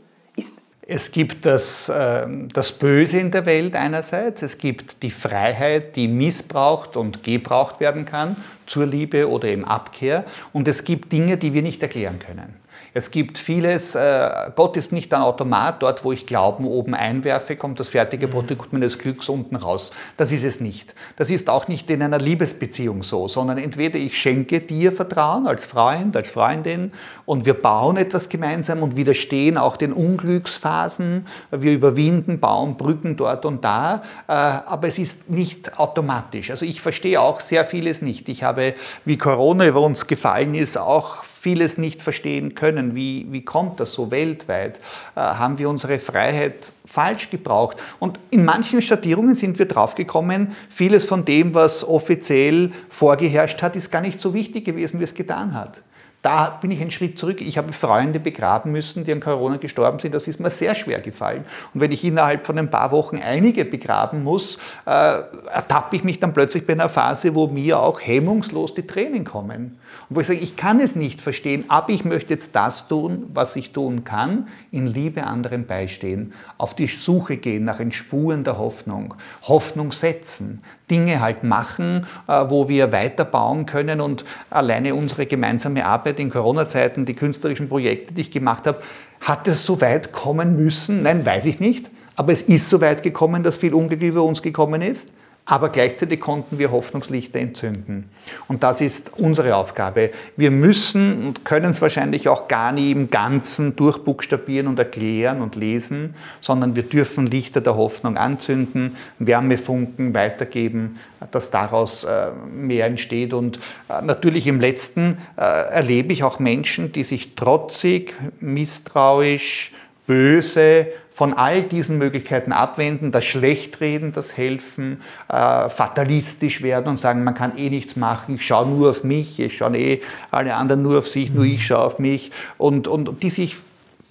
Es 0.88 1.11
gibt 1.11 1.45
das, 1.45 1.90
ähm, 1.93 2.49
das 2.52 2.71
Böse 2.71 3.19
in 3.19 3.33
der 3.33 3.45
Welt 3.45 3.75
einerseits, 3.75 4.43
es 4.43 4.57
gibt 4.57 5.02
die 5.02 5.11
Freiheit, 5.11 5.97
die 5.97 6.07
missbraucht 6.07 6.97
und 6.97 7.25
gebraucht 7.25 7.81
werden 7.81 8.05
kann 8.05 8.37
zur 8.66 8.87
Liebe 8.87 9.28
oder 9.28 9.50
im 9.50 9.64
Abkehr 9.64 10.25
und 10.52 10.69
es 10.69 10.85
gibt 10.85 11.12
Dinge, 11.12 11.38
die 11.38 11.52
wir 11.52 11.62
nicht 11.62 11.83
erklären 11.83 12.21
können. 12.21 12.55
Es 12.96 13.10
gibt 13.10 13.36
vieles, 13.36 13.94
äh, 13.94 14.50
Gott 14.56 14.74
ist 14.78 14.90
nicht 14.90 15.12
ein 15.12 15.20
Automat, 15.20 15.82
dort 15.82 16.02
wo 16.02 16.12
ich 16.12 16.26
Glauben 16.26 16.64
oben 16.64 16.94
einwerfe, 16.94 17.54
kommt 17.54 17.78
das 17.78 17.88
fertige 17.88 18.26
mhm. 18.26 18.30
Produkt 18.30 18.72
meines 18.72 18.98
Glücks 18.98 19.28
unten 19.28 19.56
raus. 19.56 19.92
Das 20.16 20.32
ist 20.32 20.44
es 20.44 20.62
nicht. 20.62 20.94
Das 21.16 21.28
ist 21.28 21.50
auch 21.50 21.68
nicht 21.68 21.90
in 21.90 22.02
einer 22.02 22.16
Liebesbeziehung 22.16 23.02
so, 23.02 23.28
sondern 23.28 23.58
entweder 23.58 23.98
ich 23.98 24.18
schenke 24.18 24.60
dir 24.60 24.92
Vertrauen 24.92 25.46
als 25.46 25.66
Freund, 25.66 26.16
als 26.16 26.30
Freundin 26.30 26.90
und 27.26 27.44
wir 27.44 27.52
bauen 27.52 27.98
etwas 27.98 28.30
gemeinsam 28.30 28.82
und 28.82 28.96
widerstehen 28.96 29.58
auch 29.58 29.76
den 29.76 29.92
Unglücksphasen. 29.92 31.26
Wir 31.50 31.74
überwinden, 31.74 32.40
bauen 32.40 32.78
Brücken 32.78 33.18
dort 33.18 33.44
und 33.44 33.62
da, 33.62 34.04
äh, 34.26 34.32
aber 34.32 34.88
es 34.88 34.98
ist 34.98 35.28
nicht 35.28 35.78
automatisch. 35.78 36.50
Also 36.50 36.64
ich 36.64 36.80
verstehe 36.80 37.20
auch 37.20 37.40
sehr 37.40 37.66
vieles 37.66 38.00
nicht. 38.00 38.26
Ich 38.30 38.42
habe, 38.42 38.72
wie 39.04 39.18
Corona 39.18 39.66
über 39.66 39.82
uns 39.82 40.06
gefallen 40.06 40.54
ist, 40.54 40.78
auch 40.78 41.24
vieles 41.46 41.78
nicht 41.78 42.02
verstehen 42.02 42.56
können. 42.56 42.96
Wie, 42.96 43.24
wie 43.30 43.44
kommt 43.44 43.78
das 43.78 43.92
so 43.92 44.10
weltweit? 44.10 44.80
Äh, 45.14 45.20
haben 45.20 45.60
wir 45.60 45.70
unsere 45.70 46.00
Freiheit 46.00 46.72
falsch 46.84 47.30
gebraucht? 47.30 47.76
Und 48.00 48.18
in 48.32 48.44
manchen 48.44 48.82
Schattierungen 48.82 49.36
sind 49.36 49.56
wir 49.60 49.66
draufgekommen, 49.66 50.56
vieles 50.68 51.04
von 51.04 51.24
dem, 51.24 51.54
was 51.54 51.86
offiziell 51.86 52.72
vorgeherrscht 52.88 53.62
hat, 53.62 53.76
ist 53.76 53.92
gar 53.92 54.00
nicht 54.00 54.20
so 54.20 54.34
wichtig 54.34 54.64
gewesen, 54.64 54.98
wie 54.98 55.04
es 55.04 55.14
getan 55.14 55.54
hat 55.54 55.82
da 56.26 56.59
bin 56.61 56.73
ich 56.73 56.80
einen 56.80 56.90
Schritt 56.90 57.21
zurück. 57.21 57.40
Ich 57.40 57.56
habe 57.56 57.73
Freunde 57.73 58.18
begraben 58.18 58.73
müssen, 58.73 59.04
die 59.04 59.12
an 59.12 59.21
Corona 59.21 59.59
gestorben 59.59 60.00
sind. 60.00 60.12
Das 60.12 60.26
ist 60.26 60.40
mir 60.40 60.50
sehr 60.50 60.75
schwer 60.75 61.00
gefallen. 61.00 61.45
Und 61.73 61.80
wenn 61.80 61.92
ich 61.92 62.04
innerhalb 62.04 62.45
von 62.45 62.59
ein 62.59 62.68
paar 62.68 62.90
Wochen 62.90 63.18
einige 63.18 63.64
begraben 63.64 64.25
muss, 64.25 64.59
äh, 64.87 64.90
ertappe 64.90 65.95
ich 65.95 66.02
mich 66.02 66.18
dann 66.18 66.33
plötzlich 66.33 66.66
bei 66.66 66.73
einer 66.73 66.88
Phase, 66.88 67.37
wo 67.37 67.47
mir 67.47 67.78
auch 67.78 68.00
hemmungslos 68.00 68.75
die 68.75 68.85
Tränen 68.88 69.25
kommen. 69.25 69.78
Und 70.09 70.16
wo 70.16 70.21
ich 70.21 70.26
sage, 70.26 70.40
ich 70.40 70.56
kann 70.56 70.80
es 70.80 70.97
nicht 70.97 71.23
verstehen, 71.23 71.66
aber 71.68 71.90
ich 71.90 72.04
möchte 72.04 72.33
jetzt 72.33 72.56
das 72.56 72.88
tun, 72.88 73.30
was 73.33 73.54
ich 73.54 73.73
tun 73.73 74.02
kann, 74.02 74.49
in 74.73 74.88
Liebe 74.88 75.23
anderen 75.25 75.64
beistehen, 75.64 76.33
auf 76.59 76.75
die 76.75 76.88
Suche 76.88 77.37
gehen 77.37 77.64
nach 77.64 77.78
den 77.78 77.92
Spuren 77.92 78.42
der 78.42 78.59
Hoffnung, 78.59 79.14
Hoffnung 79.42 79.92
setzen, 79.92 80.62
Dinge 80.90 81.21
halt 81.21 81.43
machen, 81.43 82.07
äh, 82.28 82.45
wo 82.49 82.69
wir 82.69 82.93
weiterbauen 82.93 83.66
können 83.66 84.00
und 84.00 84.25
alleine 84.50 84.95
unsere 84.95 85.26
gemeinsame 85.26 85.85
Arbeit 85.85 86.21
in 86.21 86.31
Corona-Zeiten, 86.31 87.07
die 87.07 87.14
künstlerischen 87.14 87.69
Projekte, 87.69 88.14
die 88.14 88.23
ich 88.23 88.31
gemacht 88.31 88.66
habe, 88.66 88.81
hat 89.21 89.49
es 89.49 89.66
so 89.66 89.81
weit 89.81 90.12
kommen 90.12 90.57
müssen? 90.57 91.02
Nein, 91.02 91.25
weiß 91.26 91.47
ich 91.47 91.61
nicht. 91.61 91.90
Aber 92.14 92.33
es 92.33 92.43
ist 92.43 92.71
so 92.71 92.81
weit 92.81 93.02
gekommen, 93.02 93.43
dass 93.43 93.57
viel 93.57 93.75
Unglück 93.75 94.00
über 94.00 94.23
uns 94.23 94.43
gekommen 94.43 94.81
ist 94.81 95.12
aber 95.48 95.68
gleichzeitig 95.68 96.18
konnten 96.18 96.58
wir 96.58 96.72
Hoffnungslichter 96.72 97.38
entzünden. 97.38 98.10
Und 98.48 98.64
das 98.64 98.80
ist 98.80 99.12
unsere 99.16 99.54
Aufgabe. 99.54 100.10
Wir 100.36 100.50
müssen 100.50 101.28
und 101.28 101.44
können 101.44 101.70
es 101.70 101.80
wahrscheinlich 101.80 102.28
auch 102.28 102.48
gar 102.48 102.72
nie 102.72 102.90
im 102.90 103.10
Ganzen 103.10 103.76
durchbuchstabieren 103.76 104.66
und 104.66 104.76
erklären 104.80 105.42
und 105.42 105.54
lesen, 105.54 106.16
sondern 106.40 106.74
wir 106.74 106.82
dürfen 106.82 107.28
Lichter 107.28 107.60
der 107.60 107.76
Hoffnung 107.76 108.16
anzünden, 108.16 108.96
Wärmefunken 109.20 110.14
weitergeben, 110.14 110.98
dass 111.30 111.52
daraus 111.52 112.02
äh, 112.02 112.32
mehr 112.52 112.86
entsteht. 112.86 113.32
Und 113.32 113.60
äh, 113.88 114.02
natürlich 114.02 114.48
im 114.48 114.58
letzten 114.58 115.18
äh, 115.36 115.42
erlebe 115.42 116.12
ich 116.12 116.24
auch 116.24 116.40
Menschen, 116.40 116.90
die 116.90 117.04
sich 117.04 117.36
trotzig, 117.36 118.14
misstrauisch, 118.40 119.72
böse 120.08 120.88
von 121.16 121.32
all 121.32 121.62
diesen 121.62 121.96
Möglichkeiten 121.96 122.52
abwenden, 122.52 123.11
das 123.11 123.25
Schlechtreden, 123.25 124.12
das 124.12 124.37
Helfen, 124.37 125.00
äh, 125.30 125.70
fatalistisch 125.70 126.61
werden 126.61 126.88
und 126.88 126.99
sagen, 126.99 127.25
man 127.25 127.35
kann 127.35 127.56
eh 127.56 127.70
nichts 127.70 127.96
machen, 127.96 128.35
ich 128.35 128.46
schaue 128.46 128.68
nur 128.68 128.90
auf 128.90 129.02
mich, 129.02 129.40
ich 129.40 129.56
schaue 129.56 129.78
eh 129.78 130.02
alle 130.30 130.54
anderen 130.54 130.82
nur 130.82 130.99
auf 130.99 131.08
sich, 131.08 131.32
nur 131.32 131.46
ich 131.46 131.64
schaue 131.64 131.78
auf 131.85 131.99
mich 131.99 132.32
und, 132.58 132.87
und 132.87 133.23
die 133.23 133.30
sich 133.30 133.56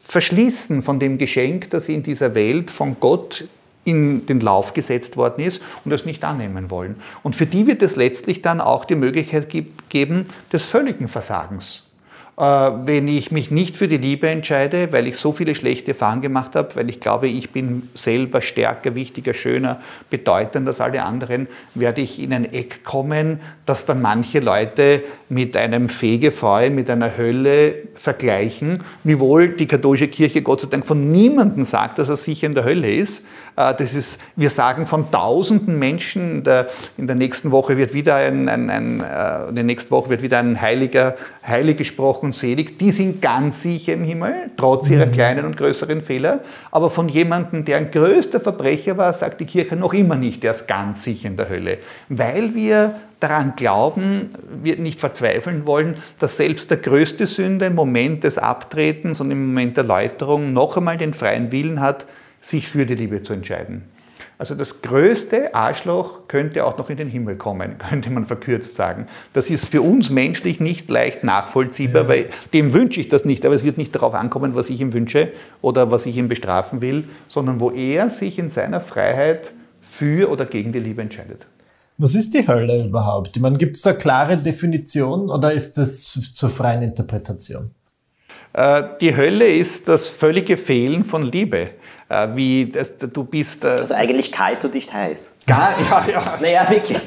verschließen 0.02 0.82
von 0.82 1.00
dem 1.00 1.20
Geschenk, 1.20 1.70
das 1.70 1.90
in 1.90 2.02
dieser 2.02 2.34
Welt 2.34 2.72
von 2.72 2.98
Gott 3.00 3.48
in 3.84 4.26
den 4.26 4.40
Lauf 4.40 4.74
gesetzt 4.74 5.16
worden 5.16 5.46
ist 5.46 5.62
und 5.84 5.92
es 5.92 6.06
nicht 6.06 6.24
annehmen 6.24 6.72
wollen. 6.72 6.96
Und 7.22 7.36
für 7.36 7.46
die 7.46 7.68
wird 7.68 7.84
es 7.84 7.96
letztlich 7.98 8.42
dann 8.42 8.60
auch 8.60 8.84
die 8.84 8.96
Möglichkeit 8.96 9.54
geben 9.90 10.26
des 10.52 10.66
völligen 10.66 11.08
Versagens 11.08 11.85
wenn 12.38 13.08
ich 13.08 13.32
mich 13.32 13.50
nicht 13.50 13.78
für 13.78 13.88
die 13.88 13.98
Liebe 13.98 14.28
entscheide, 14.28 14.92
weil 14.92 15.08
ich 15.08 15.16
so 15.16 15.32
viele 15.32 15.56
schlechte 15.56 15.92
Erfahrungen 15.92 16.22
gemacht 16.22 16.56
habe, 16.56 16.76
weil 16.76 16.90
ich 16.90 17.00
glaube, 17.00 17.28
ich 17.30 17.52
bin 17.52 17.90
selber 17.94 18.42
stärker, 18.42 18.94
wichtiger, 18.94 19.34
schöner, 19.34 19.80
bedeutender 20.10 20.72
als 20.72 20.82
alle 20.82 21.04
anderen, 21.04 21.48
werde 21.76 22.02
ich 22.02 22.22
in 22.22 22.34
ein 22.34 22.52
Eck 22.52 22.84
kommen, 22.84 23.40
das 23.66 23.86
dann 23.86 24.02
manche 24.02 24.42
Leute 24.42 25.04
mit 25.30 25.56
einem 25.56 25.88
Fegefeuer, 25.88 26.70
mit 26.70 26.90
einer 26.90 27.18
Hölle 27.18 27.76
vergleichen, 27.94 28.84
wiewohl 29.06 29.50
die 29.50 29.66
katholische 29.66 30.10
Kirche 30.10 30.42
Gott 30.42 30.60
sei 30.60 30.68
Dank 30.70 30.86
von 30.86 31.10
niemandem 31.10 31.64
sagt, 31.64 32.00
dass 32.00 32.10
er 32.10 32.18
sicher 32.18 32.48
in 32.48 32.54
der 32.54 32.66
Hölle 32.66 32.94
ist. 32.94 33.24
Äh, 33.56 33.74
das 33.76 33.94
ist, 33.94 34.20
wir 34.36 34.50
sagen 34.50 34.86
von 34.86 35.10
tausenden 35.10 35.80
Menschen, 35.80 36.38
in 36.38 36.44
der, 36.44 36.68
in 36.98 37.08
der 37.08 37.16
nächsten 37.16 37.52
Woche 37.52 37.78
wird 37.78 37.94
wieder 37.94 38.16
ein, 38.16 38.50
ein, 38.50 38.70
ein, 38.70 39.00
äh, 39.02 39.50
in 39.50 39.56
der 39.56 39.64
nächsten 39.64 39.92
Woche 39.92 40.10
wird 40.10 40.22
wieder 40.22 40.40
ein 40.40 40.62
Heiliger, 40.62 41.16
heilig 41.48 41.78
gesprochen, 41.78 42.32
selig. 42.32 42.80
Die 42.80 42.92
sind 42.92 43.22
ganz 43.22 43.62
sicher 43.62 43.94
im 43.94 44.04
Himmel, 44.04 44.52
trotz 44.58 44.90
ihrer 44.90 45.06
mhm. 45.06 45.12
kleinen 45.12 45.46
und 45.46 45.58
größeren 45.58 46.02
Fehler. 46.02 46.42
Aber 46.72 46.90
von 46.90 47.08
jemandem, 47.08 47.66
der 47.66 47.78
ein 47.78 47.92
größter 47.92 48.40
Verbrecher 48.40 48.98
war, 48.98 49.14
sagt 49.14 49.42
die 49.42 49.46
Kirche 49.46 49.76
noch 49.76 49.94
immer 49.94 50.16
nicht, 50.16 50.44
der 50.44 50.52
ist 50.52 50.68
ganz 50.68 51.04
sicher 51.04 51.28
in 51.28 51.38
der 51.38 51.50
Hölle. 51.50 51.78
Weil 52.10 52.56
wir 52.56 52.96
daran 53.20 53.54
glauben, 53.56 54.32
wir 54.62 54.78
nicht 54.78 55.00
verzweifeln 55.00 55.66
wollen, 55.66 55.98
dass 56.20 56.38
selbst 56.38 56.70
der 56.70 56.78
größte 56.78 57.26
Sünder 57.26 57.68
im 57.68 57.76
Moment 57.76 58.24
des 58.24 58.38
Abtretens 58.38 59.20
und 59.20 59.32
im 59.32 59.48
Moment 59.48 59.78
der 59.78 59.84
Läuterung 59.84 60.54
noch 60.54 60.78
einmal 60.78 60.98
den 60.98 61.14
freien 61.14 61.52
Willen 61.52 61.82
hat, 61.82 62.06
sich 62.42 62.68
für 62.68 62.86
die 62.86 62.96
Liebe 62.96 63.24
zu 63.24 63.34
entscheiden. 63.34 63.84
Also 64.38 64.54
das 64.54 64.82
größte 64.82 65.56
Arschloch 65.56 66.28
könnte 66.28 66.66
auch 66.66 66.78
noch 66.78 66.90
in 66.90 66.98
den 66.98 67.08
Himmel 67.08 67.38
kommen, 67.38 67.78
könnte 67.90 68.10
man 68.10 68.26
verkürzt 68.26 68.76
sagen. 68.76 69.08
Das 69.34 69.50
ist 69.50 69.66
für 69.66 69.82
uns 69.82 70.10
menschlich 70.10 70.60
nicht 70.60 70.90
leicht 70.90 71.24
nachvollziehbar, 71.24 72.04
ja. 72.04 72.10
weil 72.10 72.30
dem 72.54 72.74
wünsche 72.74 73.00
ich 73.00 73.10
das 73.10 73.26
nicht, 73.26 73.46
aber 73.46 73.56
es 73.56 73.64
wird 73.64 73.78
nicht 73.78 73.96
darauf 73.96 74.14
ankommen, 74.14 74.56
was 74.56 74.70
ich 74.70 74.82
ihm 74.82 74.94
wünsche 74.94 75.32
oder 75.62 75.92
was 75.92 76.06
ich 76.06 76.18
ihm 76.18 76.28
bestrafen 76.28 76.82
will, 76.82 77.06
sondern 77.28 77.60
wo 77.60 77.72
er 77.72 78.10
sich 78.10 78.38
in 78.38 78.50
seiner 78.50 78.82
Freiheit 78.82 79.54
für 79.82 80.30
oder 80.30 80.46
gegen 80.46 80.74
die 80.74 80.80
Liebe 80.80 81.02
entscheidet. 81.02 81.46
Was 81.98 82.14
ist 82.14 82.34
die 82.34 82.46
Hölle 82.46 82.86
überhaupt? 82.86 83.38
Ich 83.38 83.42
meine, 83.42 83.58
gibt 83.58 83.78
es 83.78 83.84
da 83.84 83.94
klare 83.94 84.36
Definition 84.36 85.30
oder 85.30 85.54
ist 85.54 85.78
das 85.78 86.32
zur 86.34 86.50
freien 86.50 86.82
Interpretation? 86.82 87.72
Äh, 88.56 88.84
die 89.02 89.16
Hölle 89.16 89.48
ist 89.48 89.88
das 89.90 90.08
völlige 90.08 90.56
Fehlen 90.56 91.04
von 91.04 91.24
Liebe. 91.24 91.72
Äh, 92.08 92.28
wie 92.36 92.72
das, 92.72 92.98
du 92.98 93.24
bist. 93.26 93.66
Äh, 93.66 93.70
also 93.70 93.94
eigentlich 93.94 94.32
kalt 94.32 94.64
und 94.64 94.74
nicht 94.74 94.94
heiß. 94.94 95.36
Gar, 95.46 95.76
ja, 95.90 96.06
ja. 96.10 96.38
Naja, 96.40 96.70
wirklich. 96.70 97.00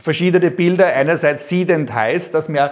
verschiedene 0.00 0.52
Bilder. 0.52 0.86
Einerseits 0.86 1.48
siedend 1.48 1.92
heiß, 1.92 2.30
dass 2.30 2.48
mir 2.48 2.70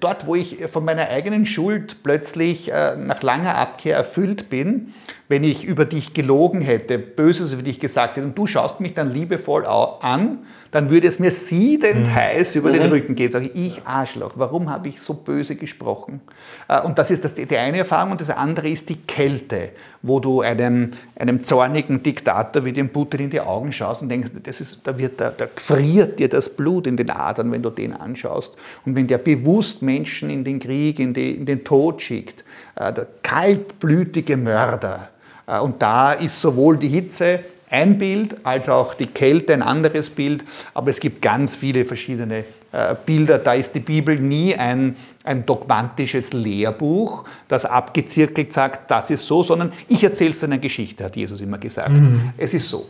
dort, 0.00 0.26
wo 0.26 0.34
ich 0.34 0.66
von 0.72 0.84
meiner 0.84 1.08
eigenen 1.08 1.46
Schuld 1.46 2.02
plötzlich 2.02 2.66
nach 2.66 3.22
langer 3.22 3.54
Abkehr 3.54 3.96
erfüllt 3.96 4.50
bin, 4.50 4.92
wenn 5.28 5.42
ich 5.42 5.64
über 5.64 5.84
dich 5.84 6.12
gelogen 6.12 6.60
hätte, 6.60 6.98
Böses 6.98 7.52
über 7.52 7.62
dich 7.62 7.80
gesagt 7.80 8.16
hätte 8.16 8.26
und 8.26 8.36
du 8.36 8.46
schaust 8.46 8.80
mich 8.80 8.94
dann 8.94 9.12
liebevoll 9.12 9.66
an, 9.66 10.38
dann 10.74 10.90
würde 10.90 11.06
es 11.06 11.20
mir 11.20 11.30
siedend 11.30 12.08
mhm. 12.08 12.14
heiß 12.14 12.56
über 12.56 12.70
mhm. 12.70 12.74
den 12.74 12.90
Rücken 12.90 13.14
gehen. 13.14 13.30
Sage 13.30 13.48
ich, 13.54 13.78
ich 13.78 13.86
Arschloch, 13.86 14.32
warum 14.34 14.68
habe 14.68 14.88
ich 14.88 15.00
so 15.00 15.14
böse 15.14 15.54
gesprochen? 15.54 16.20
Äh, 16.68 16.82
und 16.82 16.98
das 16.98 17.12
ist 17.12 17.24
das, 17.24 17.34
die 17.34 17.56
eine 17.56 17.78
Erfahrung. 17.78 18.10
Und 18.10 18.20
das 18.20 18.28
andere 18.28 18.68
ist 18.68 18.88
die 18.88 18.96
Kälte, 18.96 19.70
wo 20.02 20.18
du 20.18 20.40
einem, 20.40 20.90
einem 21.16 21.44
zornigen 21.44 22.02
Diktator 22.02 22.64
wie 22.64 22.72
dem 22.72 22.88
Putin 22.88 23.20
in 23.20 23.30
die 23.30 23.40
Augen 23.40 23.72
schaust 23.72 24.02
und 24.02 24.08
denkst, 24.08 24.30
das 24.42 24.60
ist, 24.60 24.80
da, 24.84 24.98
wird, 24.98 25.20
da, 25.20 25.30
da 25.30 25.46
friert 25.54 26.18
dir 26.18 26.28
das 26.28 26.50
Blut 26.50 26.88
in 26.88 26.96
den 26.96 27.08
Adern, 27.08 27.52
wenn 27.52 27.62
du 27.62 27.70
den 27.70 27.92
anschaust. 27.92 28.56
Und 28.84 28.96
wenn 28.96 29.06
der 29.06 29.18
bewusst 29.18 29.80
Menschen 29.80 30.28
in 30.28 30.42
den 30.42 30.58
Krieg, 30.58 30.98
in, 30.98 31.14
die, 31.14 31.30
in 31.30 31.46
den 31.46 31.62
Tod 31.62 32.02
schickt, 32.02 32.44
äh, 32.74 32.92
der 32.92 33.06
kaltblütige 33.22 34.36
Mörder. 34.36 35.10
Äh, 35.46 35.60
und 35.60 35.80
da 35.80 36.12
ist 36.12 36.40
sowohl 36.40 36.76
die 36.78 36.88
Hitze, 36.88 37.40
ein 37.70 37.98
Bild, 37.98 38.36
als 38.44 38.68
auch 38.68 38.94
die 38.94 39.06
Kälte 39.06 39.52
ein 39.52 39.62
anderes 39.62 40.08
Bild. 40.08 40.44
Aber 40.74 40.90
es 40.90 41.00
gibt 41.00 41.20
ganz 41.20 41.56
viele 41.56 41.84
verschiedene 41.84 42.44
äh, 42.70 42.94
Bilder. 43.04 43.38
Da 43.38 43.54
ist 43.54 43.74
die 43.74 43.80
Bibel 43.80 44.18
nie 44.18 44.54
ein, 44.54 44.96
ein 45.24 45.44
dogmatisches 45.44 46.32
Lehrbuch, 46.32 47.24
das 47.48 47.64
abgezirkelt 47.64 48.52
sagt, 48.52 48.90
das 48.90 49.10
ist 49.10 49.26
so, 49.26 49.42
sondern 49.42 49.72
ich 49.88 50.04
erzähle 50.04 50.30
es 50.30 50.44
eine 50.44 50.60
Geschichte, 50.60 51.04
hat 51.04 51.16
Jesus 51.16 51.40
immer 51.40 51.58
gesagt. 51.58 51.90
Mhm. 51.90 52.32
Es 52.36 52.54
ist 52.54 52.68
so. 52.68 52.86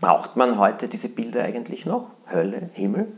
Braucht 0.00 0.36
man 0.36 0.58
heute 0.58 0.88
diese 0.88 1.08
Bilder 1.10 1.42
eigentlich 1.42 1.84
noch? 1.84 2.10
Hölle, 2.32 2.70
Himmel? 2.72 3.08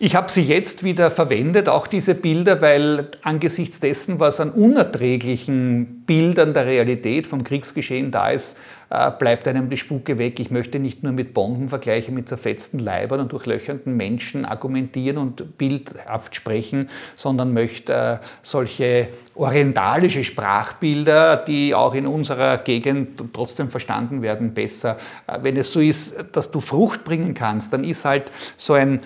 Ich 0.00 0.14
habe 0.14 0.30
sie 0.30 0.42
jetzt 0.42 0.84
wieder 0.84 1.10
verwendet, 1.10 1.68
auch 1.68 1.88
diese 1.88 2.14
Bilder, 2.14 2.62
weil 2.62 3.08
angesichts 3.22 3.80
dessen, 3.80 4.20
was 4.20 4.38
an 4.38 4.52
unerträglichen 4.52 6.04
Bildern 6.06 6.54
der 6.54 6.66
Realität 6.66 7.26
vom 7.26 7.42
Kriegsgeschehen 7.42 8.12
da 8.12 8.30
ist, 8.30 8.58
äh, 8.90 9.10
bleibt 9.10 9.48
einem 9.48 9.68
die 9.68 9.76
Spuke 9.76 10.16
weg. 10.16 10.38
Ich 10.38 10.52
möchte 10.52 10.78
nicht 10.78 11.02
nur 11.02 11.12
mit 11.12 11.34
Bombenvergleichen 11.34 12.14
mit 12.14 12.28
zerfetzten 12.28 12.78
Leibern 12.78 13.18
und 13.18 13.32
durchlöchernden 13.32 13.96
Menschen 13.96 14.44
argumentieren 14.44 15.18
und 15.18 15.58
bildhaft 15.58 16.36
sprechen, 16.36 16.88
sondern 17.16 17.52
möchte 17.52 17.92
äh, 17.92 18.26
solche 18.40 19.08
orientalische 19.34 20.22
Sprachbilder, 20.22 21.36
die 21.38 21.74
auch 21.74 21.94
in 21.94 22.06
unserer 22.06 22.58
Gegend 22.58 23.20
trotzdem 23.32 23.68
verstanden 23.68 24.22
werden, 24.22 24.54
besser. 24.54 24.96
Äh, 25.26 25.38
wenn 25.42 25.56
es 25.56 25.72
so 25.72 25.80
ist, 25.80 26.14
dass 26.30 26.52
du 26.52 26.60
Frucht 26.60 27.02
bringen 27.02 27.34
kannst, 27.34 27.72
dann 27.72 27.82
ist 27.82 28.04
halt 28.04 28.30
so 28.56 28.74
ein 28.74 29.00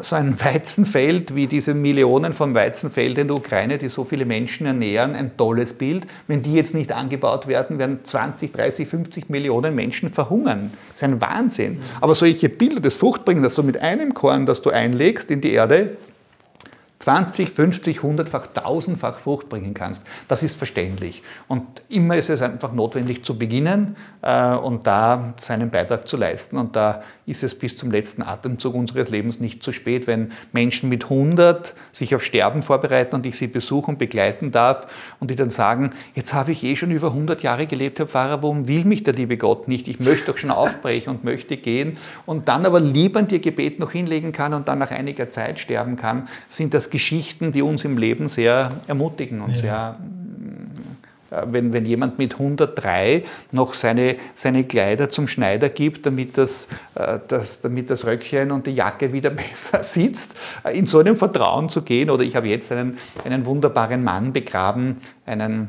so 0.00 0.16
ein 0.16 0.38
Weizenfeld 0.44 1.34
wie 1.34 1.46
diese 1.46 1.74
Millionen 1.74 2.32
von 2.32 2.54
Weizenfeldern 2.54 3.22
in 3.22 3.28
der 3.28 3.36
Ukraine, 3.36 3.78
die 3.78 3.88
so 3.88 4.04
viele 4.04 4.24
Menschen 4.24 4.66
ernähren, 4.66 5.14
ein 5.14 5.36
tolles 5.36 5.72
Bild. 5.72 6.06
Wenn 6.26 6.42
die 6.42 6.54
jetzt 6.54 6.74
nicht 6.74 6.92
angebaut 6.92 7.46
werden, 7.46 7.78
werden 7.78 8.00
20, 8.04 8.52
30, 8.52 8.88
50 8.88 9.30
Millionen 9.30 9.74
Menschen 9.74 10.08
verhungern. 10.08 10.72
Das 10.88 10.96
ist 10.96 11.04
ein 11.04 11.20
Wahnsinn. 11.20 11.80
Aber 12.00 12.14
solche 12.14 12.48
Bilder 12.48 12.80
des 12.80 12.96
Fruchtbringen, 12.96 13.42
dass 13.42 13.54
du 13.54 13.62
mit 13.62 13.80
einem 13.80 14.14
Korn, 14.14 14.46
das 14.46 14.62
du 14.62 14.70
einlegst 14.70 15.30
in 15.30 15.40
die 15.40 15.52
Erde, 15.52 15.96
20, 17.00 17.48
50, 17.48 18.00
100-fach, 18.00 18.48
1000-fach 18.54 19.18
Frucht 19.18 19.48
bringen 19.48 19.72
kannst. 19.72 20.06
Das 20.28 20.42
ist 20.42 20.56
verständlich. 20.56 21.22
Und 21.48 21.64
immer 21.88 22.16
ist 22.16 22.28
es 22.28 22.42
einfach 22.42 22.72
notwendig 22.72 23.24
zu 23.24 23.38
beginnen 23.38 23.96
äh, 24.20 24.54
und 24.54 24.86
da 24.86 25.32
seinen 25.40 25.70
Beitrag 25.70 26.06
zu 26.06 26.18
leisten. 26.18 26.58
Und 26.58 26.76
da 26.76 27.02
ist 27.30 27.42
es 27.42 27.54
bis 27.54 27.76
zum 27.76 27.90
letzten 27.90 28.22
Atemzug 28.22 28.74
unseres 28.74 29.08
Lebens 29.08 29.40
nicht 29.40 29.62
zu 29.62 29.72
spät, 29.72 30.06
wenn 30.06 30.32
Menschen 30.52 30.88
mit 30.88 31.04
100 31.04 31.74
sich 31.92 32.14
auf 32.14 32.22
Sterben 32.24 32.62
vorbereiten 32.62 33.14
und 33.14 33.24
ich 33.24 33.38
sie 33.38 33.46
besuchen, 33.46 33.96
begleiten 33.96 34.50
darf 34.50 34.86
und 35.20 35.30
die 35.30 35.36
dann 35.36 35.50
sagen, 35.50 35.92
jetzt 36.14 36.34
habe 36.34 36.52
ich 36.52 36.64
eh 36.64 36.76
schon 36.76 36.90
über 36.90 37.08
100 37.08 37.42
Jahre 37.42 37.66
gelebt, 37.66 37.98
Herr 37.98 38.06
Pfarrer, 38.06 38.42
warum 38.42 38.68
will 38.68 38.84
mich 38.84 39.04
der 39.04 39.14
liebe 39.14 39.36
Gott 39.36 39.68
nicht? 39.68 39.88
Ich 39.88 40.00
möchte 40.00 40.26
doch 40.26 40.38
schon 40.38 40.50
aufbrechen 40.50 41.10
und 41.10 41.24
möchte 41.24 41.56
gehen 41.56 41.96
und 42.26 42.48
dann 42.48 42.66
aber 42.66 42.80
lieber 42.80 43.22
dir 43.22 43.38
Gebet 43.38 43.78
noch 43.78 43.92
hinlegen 43.92 44.32
kann 44.32 44.54
und 44.54 44.68
dann 44.68 44.78
nach 44.78 44.90
einiger 44.90 45.30
Zeit 45.30 45.58
sterben 45.58 45.96
kann, 45.96 46.28
sind 46.48 46.74
das 46.74 46.90
Geschichten, 46.90 47.52
die 47.52 47.62
uns 47.62 47.84
im 47.84 47.96
Leben 47.96 48.28
sehr 48.28 48.72
ermutigen 48.86 49.40
und 49.40 49.52
ja. 49.52 49.60
sehr 49.60 49.96
wenn, 51.46 51.72
wenn 51.72 51.86
jemand 51.86 52.18
mit 52.18 52.34
103 52.34 53.24
noch 53.52 53.74
seine, 53.74 54.16
seine 54.34 54.64
Kleider 54.64 55.10
zum 55.10 55.28
Schneider 55.28 55.68
gibt, 55.68 56.06
damit 56.06 56.36
das, 56.36 56.68
äh, 56.94 57.18
das, 57.28 57.60
damit 57.60 57.90
das 57.90 58.04
Röckchen 58.06 58.50
und 58.50 58.66
die 58.66 58.72
Jacke 58.72 59.12
wieder 59.12 59.30
besser 59.30 59.82
sitzt, 59.82 60.34
äh, 60.64 60.76
in 60.76 60.86
so 60.86 60.98
einem 60.98 61.16
Vertrauen 61.16 61.68
zu 61.68 61.82
gehen. 61.82 62.10
Oder 62.10 62.24
ich 62.24 62.36
habe 62.36 62.48
jetzt 62.48 62.72
einen, 62.72 62.98
einen 63.24 63.46
wunderbaren 63.46 64.02
Mann 64.02 64.32
begraben, 64.32 64.96
einen 65.26 65.68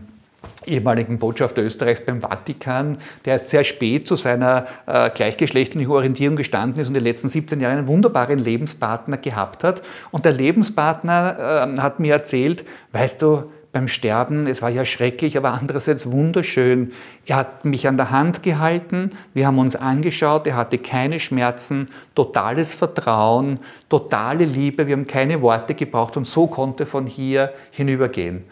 ehemaligen 0.65 1.19
Botschafter 1.19 1.62
Österreichs 1.62 2.06
beim 2.06 2.21
Vatikan, 2.21 2.97
der 3.26 3.39
sehr 3.39 3.63
spät 3.63 4.08
zu 4.08 4.15
seiner 4.15 4.67
äh, 4.86 5.10
gleichgeschlechtlichen 5.10 5.89
Orientierung 5.91 6.36
gestanden 6.36 6.82
ist 6.82 6.88
und 6.88 6.95
in 6.95 7.04
den 7.04 7.08
letzten 7.08 7.30
17 7.30 7.60
Jahren 7.60 7.80
einen 7.80 7.88
wunderbaren 7.88 8.39
Lebenspartner 8.39 9.17
gehabt 9.17 9.63
hat. 9.63 9.82
Und 10.12 10.26
der 10.26 10.34
Lebenspartner 10.34 11.76
äh, 11.78 11.80
hat 11.80 12.00
mir 12.00 12.13
erzählt, 12.13 12.65
weißt 12.91 13.21
du, 13.21 13.52
beim 13.71 13.88
Sterben, 13.88 14.47
es 14.47 14.62
war 14.62 14.69
ja 14.69 14.84
schrecklich, 14.84 15.38
aber 15.38 15.53
andererseits 15.53 16.12
wunderschön. 16.12 16.91
Er 17.25 17.38
hat 17.38 17.63
mich 17.63 17.88
an 17.88 17.95
der 17.95 18.12
Hand 18.12 18.43
gehalten, 18.43 19.12
wir 19.34 19.47
haben 19.47 19.60
uns 19.60 19.75
angeschaut, 19.75 20.45
er 20.45 20.55
hatte 20.55 20.77
keine 20.77 21.19
Schmerzen, 21.19 21.89
totales 22.13 22.73
Vertrauen, 22.73 23.60
totale 23.88 24.45
Liebe, 24.45 24.88
wir 24.88 24.95
haben 24.95 25.07
keine 25.07 25.41
Worte 25.41 25.73
gebraucht 25.73 26.17
und 26.17 26.27
so 26.27 26.47
konnte 26.47 26.86
von 26.86 27.07
hier 27.07 27.53
hinübergehen. 27.71 28.43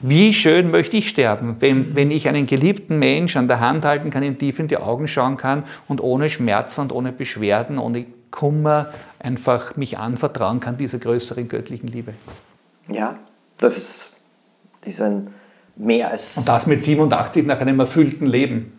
Wie 0.00 0.32
schön 0.32 0.70
möchte 0.70 0.96
ich 0.96 1.08
sterben, 1.08 1.56
wenn, 1.60 1.96
wenn 1.96 2.10
ich 2.10 2.28
einen 2.28 2.46
geliebten 2.46 2.98
Mensch 2.98 3.36
an 3.36 3.48
der 3.48 3.60
Hand 3.60 3.84
halten 3.84 4.10
kann, 4.10 4.22
ihm 4.22 4.38
tief 4.38 4.58
in 4.60 4.68
die 4.68 4.76
Augen 4.76 5.08
schauen 5.08 5.36
kann 5.36 5.64
und 5.88 6.00
ohne 6.00 6.30
Schmerzen 6.30 6.82
und 6.82 6.92
ohne 6.92 7.10
Beschwerden, 7.10 7.78
ohne 7.78 8.06
Kummer 8.30 8.92
einfach 9.18 9.76
mich 9.76 9.98
anvertrauen 9.98 10.60
kann 10.60 10.76
dieser 10.76 10.98
größeren 10.98 11.48
göttlichen 11.48 11.88
Liebe. 11.88 12.14
Ja, 12.88 13.18
das 13.56 13.76
ist, 13.76 14.12
ist 14.84 15.00
ein 15.00 15.30
mehr 15.76 16.10
als. 16.10 16.36
Und 16.36 16.48
das 16.48 16.66
mit 16.66 16.82
87 16.82 17.46
nach 17.46 17.60
einem 17.60 17.80
erfüllten 17.80 18.26
Leben. 18.26 18.72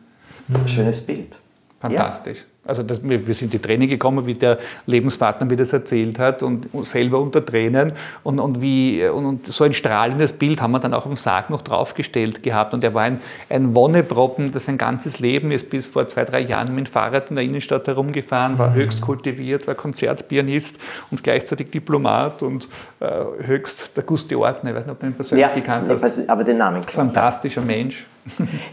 Schönes 0.65 1.01
Bild. 1.05 1.37
Fantastisch. 1.79 2.39
Ja. 2.39 2.45
Also 2.69 2.83
das, 2.83 2.99
wir 3.03 3.33
sind 3.33 3.51
die 3.51 3.59
Tränen 3.59 3.89
gekommen, 3.89 4.25
wie 4.25 4.35
der 4.35 4.59
Lebenspartner 4.85 5.45
mir 5.45 5.57
das 5.57 5.73
erzählt 5.73 6.19
hat 6.19 6.43
und 6.43 6.67
selber 6.83 7.19
unter 7.19 7.45
Tränen. 7.45 7.93
Und, 8.23 8.39
und, 8.39 8.61
wie, 8.61 9.05
und 9.07 9.47
so 9.47 9.63
ein 9.63 9.73
strahlendes 9.73 10.33
Bild 10.33 10.61
haben 10.61 10.71
wir 10.71 10.79
dann 10.79 10.93
auch 10.93 11.05
im 11.05 11.15
Sarg 11.15 11.49
noch 11.49 11.61
draufgestellt 11.61 12.43
gehabt. 12.43 12.73
Und 12.73 12.83
er 12.83 12.93
war 12.93 13.03
ein, 13.03 13.19
ein 13.49 13.75
Wonneproppen, 13.75 14.51
das 14.51 14.65
sein 14.65 14.77
ganzes 14.77 15.19
Leben 15.19 15.51
ist 15.51 15.69
bis 15.69 15.85
vor 15.85 16.07
zwei, 16.07 16.25
drei 16.25 16.41
Jahren 16.41 16.73
mit 16.75 16.87
dem 16.87 16.91
Fahrrad 16.91 17.29
in 17.29 17.35
der 17.35 17.43
Innenstadt 17.43 17.87
herumgefahren, 17.87 18.57
war 18.57 18.69
mhm. 18.69 18.75
höchst 18.75 19.01
kultiviert, 19.01 19.67
war 19.67 19.75
Konzertpianist 19.75 20.77
und 21.11 21.23
gleichzeitig 21.23 21.71
Diplomat 21.71 22.43
und 22.43 22.69
äh, 22.99 23.07
höchst 23.45 23.91
der 23.95 24.03
Gusti 24.03 24.35
Ortner, 24.35 24.71
ich 24.71 24.75
weiß 24.75 24.85
nicht, 24.85 24.91
ob 24.91 24.99
du 24.99 25.07
ihn 25.07 25.13
persönlich 25.13 25.45
ja, 25.47 25.53
gekannt 25.53 25.89
hast. 25.89 26.29
aber 26.29 26.43
den 26.43 26.57
Namen 26.57 26.83
Fantastischer 26.83 27.61
Mensch. 27.61 28.05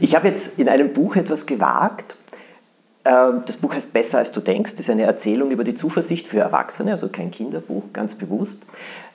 Ich 0.00 0.14
habe 0.14 0.28
jetzt 0.28 0.58
in 0.58 0.68
einem 0.68 0.92
Buch 0.92 1.16
etwas 1.16 1.46
gewagt, 1.46 2.16
das 3.06 3.56
Buch 3.58 3.72
heißt 3.72 3.92
Besser 3.92 4.18
als 4.18 4.32
du 4.32 4.40
denkst. 4.40 4.72
Das 4.72 4.80
ist 4.80 4.90
eine 4.90 5.04
Erzählung 5.04 5.50
über 5.50 5.64
die 5.64 5.74
Zuversicht 5.74 6.26
für 6.26 6.40
Erwachsene, 6.40 6.92
also 6.92 7.08
kein 7.08 7.30
Kinderbuch, 7.30 7.84
ganz 7.92 8.14
bewusst. 8.14 8.66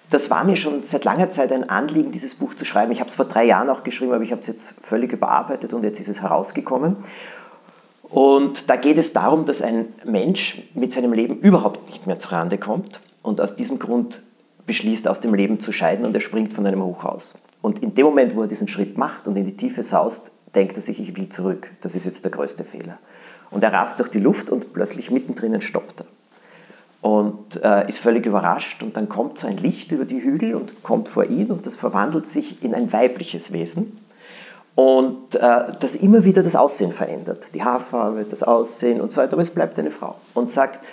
Das 0.10 0.30
war 0.30 0.44
mir 0.44 0.58
schon 0.58 0.84
seit 0.84 1.06
langer 1.06 1.30
Zeit 1.30 1.52
ein 1.52 1.70
Anliegen, 1.70 2.12
dieses 2.12 2.36
Buch 2.36 2.54
zu 2.54 2.66
schreiben. 2.66 2.92
Ich 2.92 3.00
habe 3.00 3.10
es 3.10 3.16
vor 3.16 3.26
drei 3.26 3.46
Jahren 3.46 3.70
auch 3.70 3.84
geschrieben, 3.84 4.14
aber 4.14 4.24
ich 4.24 4.32
habe 4.32 4.42
es 4.42 4.48
jetzt 4.48 4.76
völlig 4.82 5.14
überarbeitet 5.14 5.74
und 5.74 5.84
jetzt 5.84 6.00
ist 6.00 6.10
es 6.10 6.22
herausgekommen. 6.22 6.98
Und 8.04 8.70
da 8.70 8.76
geht 8.76 8.98
es 8.98 9.14
darum, 9.14 9.46
dass 9.46 9.62
ein 9.62 9.88
Mensch 10.04 10.62
mit 10.74 10.92
seinem 10.92 11.14
Leben 11.14 11.40
überhaupt 11.40 11.88
nicht 11.88 12.08
mehr 12.08 12.20
zurande 12.20 12.58
kommt 12.58 13.00
und 13.22 13.40
aus 13.40 13.56
diesem 13.56 13.80
Grund 13.80 14.22
beschließt, 14.66 15.08
aus 15.08 15.22
dem 15.22 15.34
Leben 15.34 15.62
zu 15.62 15.72
scheiden 15.72 16.06
und 16.06 16.14
er 16.14 16.20
springt 16.20 16.54
von 16.54 16.66
einem 16.66 16.84
Hochhaus. 16.84 17.36
Und 17.62 17.80
in 17.80 17.94
dem 17.94 18.06
Moment, 18.06 18.36
wo 18.36 18.42
er 18.42 18.48
diesen 18.48 18.68
Schritt 18.68 18.98
macht 18.98 19.28
und 19.28 19.38
in 19.38 19.46
die 19.46 19.56
Tiefe 19.56 19.82
saust, 19.82 20.32
denkt 20.56 20.76
er 20.76 20.82
sich, 20.82 21.00
ich 21.00 21.16
will 21.16 21.30
zurück. 21.30 21.72
Das 21.82 21.96
ist 21.96 22.06
jetzt 22.06 22.26
der 22.26 22.32
größte 22.32 22.66
Fehler. 22.66 23.00
Und 23.52 23.64
er 23.64 23.74
rast 23.74 24.00
durch 24.00 24.10
die 24.10 24.20
Luft 24.20 24.50
und 24.50 24.74
plötzlich 24.74 25.12
mittendrin 25.12 25.60
stoppt 25.62 26.02
er. 26.02 26.06
Und 27.02 27.62
äh, 27.64 27.88
ist 27.90 28.00
völlig 28.00 28.26
überrascht 28.26 28.84
und 28.84 28.96
dann 28.96 29.10
kommt 29.10 29.40
so 29.40 29.48
ein 29.48 29.58
Licht 29.58 29.92
über 29.92 30.06
die 30.06 30.22
Hügel 30.22 30.56
und 30.56 30.84
kommt 30.84 31.10
vor 31.10 31.26
ihn 31.26 31.52
und 31.52 31.66
das 31.66 31.76
verwandelt 31.76 32.28
sich 32.28 32.64
in 32.64 32.76
ein 32.76 32.94
weibliches 32.94 33.52
Wesen. 33.52 33.98
Und 34.76 35.36
äh, 35.36 35.74
das 35.80 35.96
immer 35.96 36.24
wieder 36.24 36.44
das 36.44 36.56
Aussehen 36.56 36.92
verändert. 36.92 37.54
Die 37.54 37.64
Haarfarbe, 37.64 38.24
das 38.24 38.44
Aussehen 38.44 39.02
und 39.02 39.12
so 39.12 39.20
weiter, 39.20 39.34
aber 39.34 39.42
es 39.42 39.52
bleibt 39.52 39.78
eine 39.80 39.92
Frau. 39.92 40.16
Und 40.34 40.50
sagt, 40.50 40.86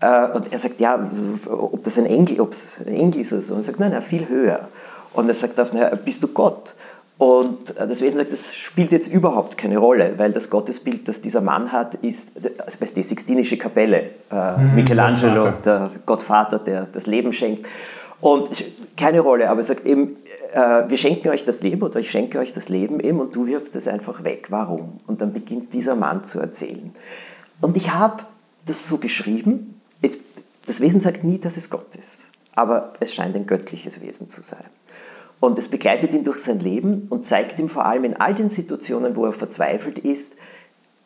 äh, 0.00 0.28
und 0.28 0.52
er 0.52 0.58
sagt, 0.58 0.80
ja, 0.80 1.10
ob 1.48 1.82
das 1.82 1.98
ein 1.98 2.06
Engel, 2.06 2.40
ob 2.40 2.52
es 2.52 2.80
ein 2.80 2.94
Engel 2.94 3.22
ist 3.22 3.32
oder 3.32 3.42
so. 3.42 3.54
Und 3.54 3.60
er 3.60 3.64
sagt, 3.64 3.80
nein, 3.80 3.90
nein, 3.90 4.02
viel 4.02 4.28
höher. 4.28 4.68
Und 5.14 5.28
er 5.28 5.34
sagt, 5.34 5.54
na, 5.72 5.94
bist 5.96 6.22
du 6.22 6.28
Gott? 6.28 6.74
Und 7.16 7.76
äh, 7.76 7.86
das 7.86 8.00
Wesen 8.00 8.18
sagt, 8.18 8.32
das 8.32 8.54
spielt 8.54 8.90
jetzt 8.92 9.08
überhaupt 9.08 9.56
keine 9.56 9.78
Rolle, 9.78 10.14
weil 10.16 10.32
das 10.32 10.50
Gottesbild, 10.50 11.06
das 11.06 11.20
dieser 11.20 11.40
Mann 11.40 11.70
hat, 11.70 11.94
ist 11.96 12.32
also 12.58 12.78
die 12.94 13.02
Sixtinische 13.02 13.56
Kapelle. 13.56 14.10
Äh, 14.30 14.56
mhm, 14.58 14.74
Michelangelo, 14.74 15.44
Gottvater. 15.44 15.90
der 15.90 16.00
Gottvater, 16.06 16.58
der 16.58 16.86
das 16.86 17.06
Leben 17.06 17.32
schenkt. 17.32 17.66
Und 18.20 18.64
keine 18.96 19.20
Rolle, 19.20 19.50
aber 19.50 19.60
er 19.60 19.64
sagt 19.64 19.86
eben, 19.86 20.16
äh, 20.54 20.88
wir 20.88 20.96
schenken 20.96 21.28
euch 21.28 21.44
das 21.44 21.62
Leben 21.62 21.82
oder 21.82 22.00
ich 22.00 22.10
schenke 22.10 22.38
euch 22.38 22.52
das 22.52 22.68
Leben 22.68 23.00
eben 23.00 23.20
und 23.20 23.36
du 23.36 23.46
wirfst 23.46 23.76
es 23.76 23.86
einfach 23.86 24.24
weg. 24.24 24.46
Warum? 24.50 24.98
Und 25.06 25.20
dann 25.20 25.32
beginnt 25.32 25.72
dieser 25.74 25.94
Mann 25.94 26.24
zu 26.24 26.40
erzählen. 26.40 26.92
Und 27.60 27.76
ich 27.76 27.92
habe 27.92 28.22
das 28.66 28.88
so 28.88 28.98
geschrieben. 28.98 29.78
Es, 30.00 30.20
das 30.66 30.80
Wesen 30.80 31.00
sagt 31.00 31.22
nie, 31.22 31.38
dass 31.38 31.56
es 31.56 31.70
Gott 31.70 31.94
ist, 31.96 32.30
aber 32.54 32.94
es 32.98 33.14
scheint 33.14 33.36
ein 33.36 33.46
göttliches 33.46 34.00
Wesen 34.00 34.28
zu 34.28 34.42
sein. 34.42 34.64
Und 35.44 35.58
es 35.58 35.68
begleitet 35.68 36.14
ihn 36.14 36.24
durch 36.24 36.38
sein 36.38 36.58
Leben 36.58 37.06
und 37.10 37.26
zeigt 37.26 37.58
ihm 37.58 37.68
vor 37.68 37.84
allem 37.84 38.04
in 38.04 38.16
all 38.16 38.34
den 38.34 38.48
Situationen, 38.48 39.14
wo 39.14 39.26
er 39.26 39.34
verzweifelt 39.34 39.98
ist, 39.98 40.36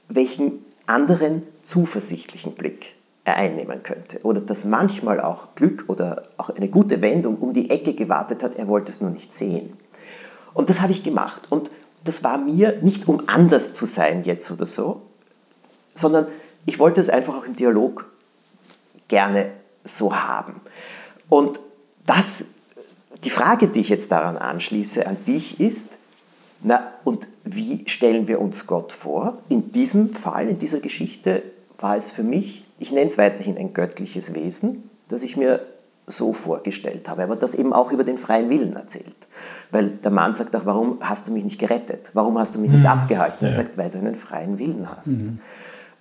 welchen 0.08 0.64
anderen 0.86 1.42
zuversichtlichen 1.64 2.52
Blick 2.52 2.94
er 3.24 3.34
einnehmen 3.34 3.82
könnte. 3.82 4.20
Oder 4.22 4.40
dass 4.40 4.64
manchmal 4.64 5.20
auch 5.20 5.56
Glück 5.56 5.86
oder 5.88 6.22
auch 6.36 6.50
eine 6.50 6.68
gute 6.68 7.02
Wendung 7.02 7.38
um 7.38 7.52
die 7.52 7.68
Ecke 7.68 7.94
gewartet 7.94 8.44
hat, 8.44 8.54
er 8.54 8.68
wollte 8.68 8.92
es 8.92 9.00
nur 9.00 9.10
nicht 9.10 9.32
sehen. 9.32 9.72
Und 10.54 10.70
das 10.70 10.82
habe 10.82 10.92
ich 10.92 11.02
gemacht. 11.02 11.50
Und 11.50 11.72
das 12.04 12.22
war 12.22 12.38
mir 12.38 12.78
nicht 12.80 13.08
um 13.08 13.28
anders 13.28 13.72
zu 13.72 13.86
sein 13.86 14.22
jetzt 14.22 14.52
oder 14.52 14.66
so, 14.66 15.02
sondern 15.92 16.28
ich 16.64 16.78
wollte 16.78 17.00
es 17.00 17.10
einfach 17.10 17.36
auch 17.36 17.44
im 17.44 17.56
Dialog 17.56 18.08
gerne 19.08 19.50
so 19.82 20.14
haben. 20.14 20.60
Und 21.28 21.58
das 22.06 22.44
die 23.24 23.30
Frage, 23.30 23.68
die 23.68 23.80
ich 23.80 23.88
jetzt 23.88 24.12
daran 24.12 24.36
anschließe, 24.36 25.06
an 25.06 25.16
dich 25.26 25.60
ist, 25.60 25.98
na, 26.62 26.92
und 27.04 27.28
wie 27.44 27.84
stellen 27.86 28.26
wir 28.26 28.40
uns 28.40 28.66
Gott 28.66 28.92
vor? 28.92 29.38
In 29.48 29.70
diesem 29.72 30.12
Fall, 30.12 30.48
in 30.48 30.58
dieser 30.58 30.80
Geschichte, 30.80 31.42
war 31.78 31.96
es 31.96 32.10
für 32.10 32.24
mich, 32.24 32.64
ich 32.78 32.90
nenne 32.90 33.06
es 33.06 33.18
weiterhin 33.18 33.56
ein 33.56 33.72
göttliches 33.72 34.34
Wesen, 34.34 34.90
das 35.08 35.22
ich 35.22 35.36
mir 35.36 35.60
so 36.06 36.32
vorgestellt 36.32 37.08
habe, 37.08 37.22
aber 37.22 37.36
das 37.36 37.54
eben 37.54 37.72
auch 37.72 37.92
über 37.92 38.02
den 38.02 38.18
freien 38.18 38.50
Willen 38.50 38.74
erzählt. 38.74 39.28
Weil 39.70 39.90
der 39.90 40.10
Mann 40.10 40.34
sagt 40.34 40.56
auch, 40.56 40.64
warum 40.64 40.98
hast 41.00 41.28
du 41.28 41.32
mich 41.32 41.44
nicht 41.44 41.60
gerettet? 41.60 42.10
Warum 42.14 42.38
hast 42.38 42.54
du 42.54 42.58
mich 42.58 42.70
nicht 42.70 42.84
mhm. 42.84 42.90
abgehalten? 42.90 43.44
Er 43.44 43.50
ja. 43.50 43.56
sagt, 43.56 43.76
weil 43.76 43.90
du 43.90 43.98
einen 43.98 44.14
freien 44.14 44.58
Willen 44.58 44.88
hast. 44.90 45.18
Mhm. 45.18 45.38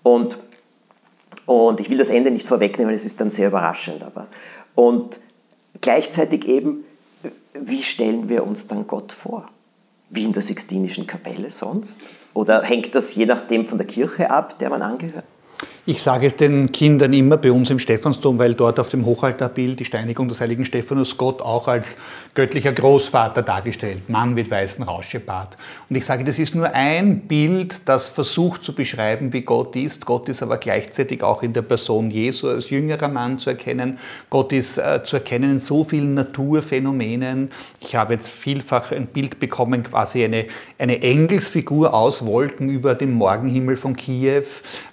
Und, 0.03 0.37
und 1.45 1.79
ich 1.81 1.89
will 1.89 1.97
das 1.97 2.09
Ende 2.09 2.31
nicht 2.31 2.47
vorwegnehmen, 2.47 2.93
es 2.93 3.05
ist 3.05 3.19
dann 3.19 3.29
sehr 3.29 3.49
überraschend. 3.49 4.03
Aber. 4.03 4.27
Und 4.75 5.19
gleichzeitig 5.81 6.47
eben, 6.47 6.85
wie 7.63 7.83
stellen 7.83 8.29
wir 8.29 8.45
uns 8.45 8.67
dann 8.67 8.87
Gott 8.87 9.11
vor? 9.11 9.47
Wie 10.09 10.23
in 10.23 10.33
der 10.33 10.41
Sixtinischen 10.41 11.07
Kapelle 11.07 11.49
sonst? 11.49 11.99
Oder 12.33 12.63
hängt 12.63 12.95
das 12.95 13.15
je 13.15 13.25
nachdem 13.25 13.65
von 13.65 13.77
der 13.77 13.87
Kirche 13.87 14.29
ab, 14.29 14.57
der 14.59 14.69
man 14.69 14.81
angehört? 14.81 15.25
Ich 15.89 16.03
sage 16.03 16.27
es 16.27 16.35
den 16.35 16.73
Kindern 16.73 17.13
immer 17.13 17.37
bei 17.37 17.49
uns 17.49 17.69
im 17.69 17.79
Stephansdom, 17.79 18.37
weil 18.39 18.55
dort 18.55 18.77
auf 18.77 18.89
dem 18.89 19.05
Hochaltarbild 19.05 19.79
die 19.79 19.85
Steinigung 19.85 20.27
des 20.27 20.41
heiligen 20.41 20.65
Stephanus 20.65 21.15
Gott 21.15 21.41
auch 21.41 21.69
als 21.69 21.95
göttlicher 22.35 22.73
Großvater 22.73 23.41
dargestellt, 23.41 24.09
Mann 24.09 24.33
mit 24.33 24.51
weißem 24.51 24.83
Rauschebart. 24.83 25.55
Und 25.89 25.95
ich 25.95 26.05
sage, 26.05 26.25
das 26.25 26.39
ist 26.39 26.55
nur 26.55 26.73
ein 26.73 27.21
Bild, 27.21 27.87
das 27.87 28.09
versucht 28.09 28.65
zu 28.65 28.75
beschreiben, 28.75 29.31
wie 29.31 29.43
Gott 29.43 29.77
ist. 29.77 30.05
Gott 30.05 30.27
ist 30.27 30.43
aber 30.43 30.57
gleichzeitig 30.57 31.23
auch 31.23 31.41
in 31.41 31.53
der 31.53 31.61
Person 31.61 32.11
Jesu 32.11 32.49
als 32.49 32.69
jüngerer 32.69 33.07
Mann 33.07 33.39
zu 33.39 33.51
erkennen. 33.51 33.97
Gott 34.29 34.51
ist 34.51 34.77
äh, 34.77 35.05
zu 35.05 35.15
erkennen 35.15 35.51
in 35.53 35.59
so 35.59 35.85
vielen 35.85 36.15
Naturphänomenen. 36.15 37.49
Ich 37.79 37.95
habe 37.95 38.15
jetzt 38.15 38.27
vielfach 38.27 38.91
ein 38.91 39.07
Bild 39.07 39.39
bekommen, 39.39 39.83
quasi 39.83 40.25
eine, 40.25 40.47
eine 40.77 41.01
Engelsfigur 41.01 41.93
aus 41.93 42.25
Wolken 42.25 42.67
über 42.67 42.93
dem 42.93 43.13
Morgenhimmel 43.13 43.77
von 43.77 43.95
Kiew. 43.95 44.43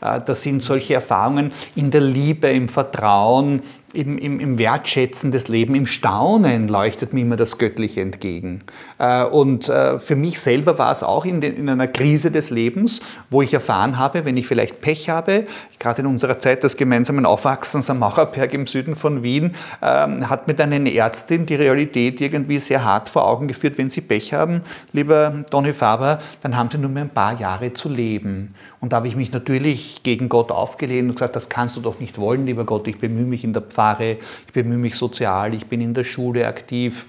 Äh, 0.01 0.21
das 0.25 0.43
sind 0.43 0.63
solche 0.63 0.84
solche 0.85 0.95
Erfahrungen 0.95 1.53
in 1.75 1.91
der 1.91 2.03
Liebe, 2.03 2.49
im 2.49 2.69
Vertrauen, 2.69 3.63
im, 3.95 4.19
im, 4.19 4.41
im 4.41 4.59
Wertschätzen 4.59 5.31
des 5.31 5.49
Lebens, 5.49 5.79
im 5.79 5.87
Staunen 5.87 6.69
leuchtet 6.69 7.13
mir 7.13 7.21
immer 7.21 7.37
das 7.37 7.59
Göttliche 7.59 8.01
entgegen. 8.01 8.63
Äh, 8.99 9.25
und 9.25 9.69
äh, 9.69 9.99
für 9.99 10.17
mich 10.17 10.41
selber 10.41 10.79
war 10.79 10.91
es 10.91 11.03
auch 11.03 11.25
in, 11.25 11.41
in 11.43 11.69
einer 11.69 11.87
Krise 11.87 12.31
des 12.31 12.51
Lebens, 12.51 13.01
wo 13.31 13.43
ich 13.43 13.55
erfahren 13.55 13.99
habe, 13.99 14.25
wenn 14.25 14.37
ich 14.37 14.47
vielleicht 14.47 14.81
Pech 14.81 15.09
habe, 15.09 15.47
gerade 15.79 16.03
in 16.03 16.07
unserer 16.07 16.39
Zeit 16.39 16.65
des 16.65 16.77
gemeinsamen 16.77 17.25
Aufwachsens 17.25 17.89
am 17.89 18.01
Macherberg 18.01 18.53
im 18.55 18.67
Süden 18.67 18.97
von 18.97 19.23
Wien, 19.23 19.55
ähm, 19.81 20.29
hat 20.29 20.49
mir 20.49 20.55
dann 20.55 20.73
eine 20.73 20.93
Ärztin 20.93 21.47
die 21.47 21.55
Realität 21.55 22.21
irgendwie 22.21 22.59
sehr 22.59 22.85
hart 22.85 23.09
vor 23.09 23.27
Augen 23.29 23.49
geführt, 23.49 23.79
wenn 23.79 23.91
Sie 23.91 24.01
Pech 24.01 24.35
haben, 24.35 24.63
lieber 24.93 25.45
Donny 25.51 25.73
Faber, 25.73 26.21
dann 26.43 26.57
haben 26.57 26.69
Sie 26.71 26.79
nur 26.79 26.91
mehr 26.91 27.05
ein 27.05 27.11
paar 27.11 27.39
Jahre 27.39 27.73
zu 27.73 27.89
leben. 27.89 28.55
Und 28.81 28.93
da 28.93 28.97
habe 28.97 29.09
ich 29.09 29.17
mich 29.17 29.33
natürlich 29.33 30.03
gegen 30.03 30.29
Gott 30.29 30.51
aufgelehnt 30.51 31.09
und 31.09 31.15
gesagt, 31.15 31.37
das 31.37 31.49
kannst 31.49 31.77
du 31.77 31.81
doch 31.81 32.01
nicht 32.01 32.19
wollen, 32.19 32.45
lieber 32.45 32.65
Gott, 32.65 32.87
ich 32.89 32.99
bemühe 32.99 33.25
mich 33.25 33.45
in 33.45 33.53
der 33.53 33.63
Pfarre 33.63 33.84
Seminare, 33.85 34.19
ich 34.47 34.53
bemühe 34.53 34.79
mich 34.79 34.95
sozial, 34.95 35.55
ich 35.55 35.67
bin 35.67 35.81
in 35.81 35.95
der 35.95 36.05
Schule 36.05 36.47
aktiv, 36.47 37.07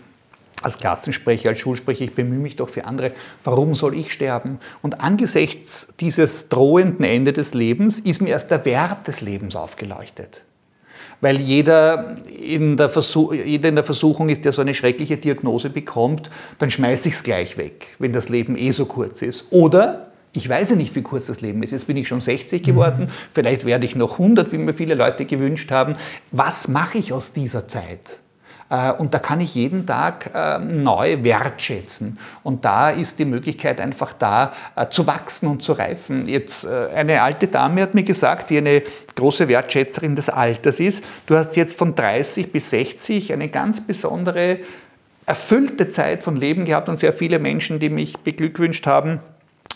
als 0.61 0.79
Klassensprecher, 0.79 1.49
als 1.49 1.59
Schulsprecher, 1.59 2.05
ich 2.05 2.15
bemühe 2.15 2.39
mich 2.39 2.55
doch 2.55 2.69
für 2.69 2.85
andere. 2.85 3.11
Warum 3.43 3.75
soll 3.75 3.95
ich 3.95 4.11
sterben? 4.11 4.59
Und 4.81 5.01
angesichts 5.01 5.93
dieses 5.99 6.49
drohenden 6.49 7.05
Ende 7.05 7.33
des 7.33 7.53
Lebens 7.53 7.99
ist 7.99 8.21
mir 8.21 8.29
erst 8.29 8.51
der 8.51 8.63
Wert 8.65 9.07
des 9.07 9.21
Lebens 9.21 9.55
aufgeleuchtet. 9.55 10.43
Weil 11.21 11.39
jeder 11.39 12.17
in, 12.27 12.77
der 12.77 12.89
Versuch, 12.89 13.33
jeder 13.33 13.69
in 13.69 13.75
der 13.75 13.83
Versuchung 13.83 14.29
ist, 14.29 14.43
der 14.43 14.51
so 14.51 14.61
eine 14.61 14.73
schreckliche 14.73 15.17
Diagnose 15.17 15.69
bekommt, 15.69 16.29
dann 16.57 16.69
schmeiße 16.69 17.09
ich 17.09 17.15
es 17.15 17.23
gleich 17.23 17.57
weg, 17.57 17.87
wenn 17.99 18.11
das 18.11 18.29
Leben 18.29 18.57
eh 18.57 18.71
so 18.71 18.85
kurz 18.85 19.21
ist. 19.21 19.45
Oder 19.51 20.11
ich 20.35 20.49
weiß 20.49 20.71
ja 20.71 20.75
nicht, 20.75 20.95
wie 20.95 21.01
kurz 21.01 21.27
das 21.27 21.41
Leben 21.41 21.63
ist. 21.63 21.71
Jetzt 21.71 21.87
bin 21.87 21.97
ich 21.97 22.07
schon 22.07 22.21
60 22.21 22.61
geworden, 22.61 23.05
mhm. 23.05 23.09
vielleicht 23.33 23.65
werde 23.65 23.85
ich 23.85 23.95
noch 23.95 24.13
100, 24.13 24.51
wie 24.51 24.57
mir 24.57 24.73
viele 24.73 24.95
Leute 24.95 25.25
gewünscht 25.25 25.71
haben. 25.71 25.95
Was 26.31 26.67
mache 26.67 26.97
ich 26.97 27.13
aus 27.13 27.33
dieser 27.33 27.67
Zeit? 27.67 28.19
Äh, 28.69 28.91
und 28.93 29.13
da 29.13 29.19
kann 29.19 29.39
ich 29.39 29.55
jeden 29.55 29.85
Tag 29.85 30.31
äh, 30.33 30.59
neu 30.59 31.23
wertschätzen. 31.23 32.19
Und 32.43 32.65
da 32.65 32.89
ist 32.89 33.19
die 33.19 33.25
Möglichkeit 33.25 33.79
einfach 33.79 34.13
da, 34.13 34.53
äh, 34.75 34.87
zu 34.89 35.07
wachsen 35.07 35.47
und 35.47 35.63
zu 35.63 35.73
reifen. 35.73 36.27
Jetzt 36.27 36.67
eine 36.67 37.21
alte 37.21 37.47
Dame 37.47 37.81
hat 37.81 37.93
mir 37.93 38.03
gesagt, 38.03 38.49
die 38.49 38.57
eine 38.57 38.83
große 39.15 39.47
Wertschätzerin 39.47 40.15
des 40.15 40.29
Alters 40.29 40.79
ist, 40.79 41.03
du 41.27 41.35
hast 41.35 41.55
jetzt 41.55 41.77
von 41.77 41.95
30 41.95 42.51
bis 42.51 42.69
60 42.71 43.33
eine 43.33 43.49
ganz 43.49 43.85
besondere, 43.85 44.59
erfüllte 45.25 45.89
Zeit 45.89 46.23
von 46.23 46.35
Leben 46.35 46.65
gehabt 46.65 46.89
und 46.89 46.97
sehr 46.97 47.13
viele 47.13 47.39
Menschen, 47.39 47.79
die 47.79 47.89
mich 47.89 48.17
beglückwünscht 48.19 48.85
haben 48.85 49.19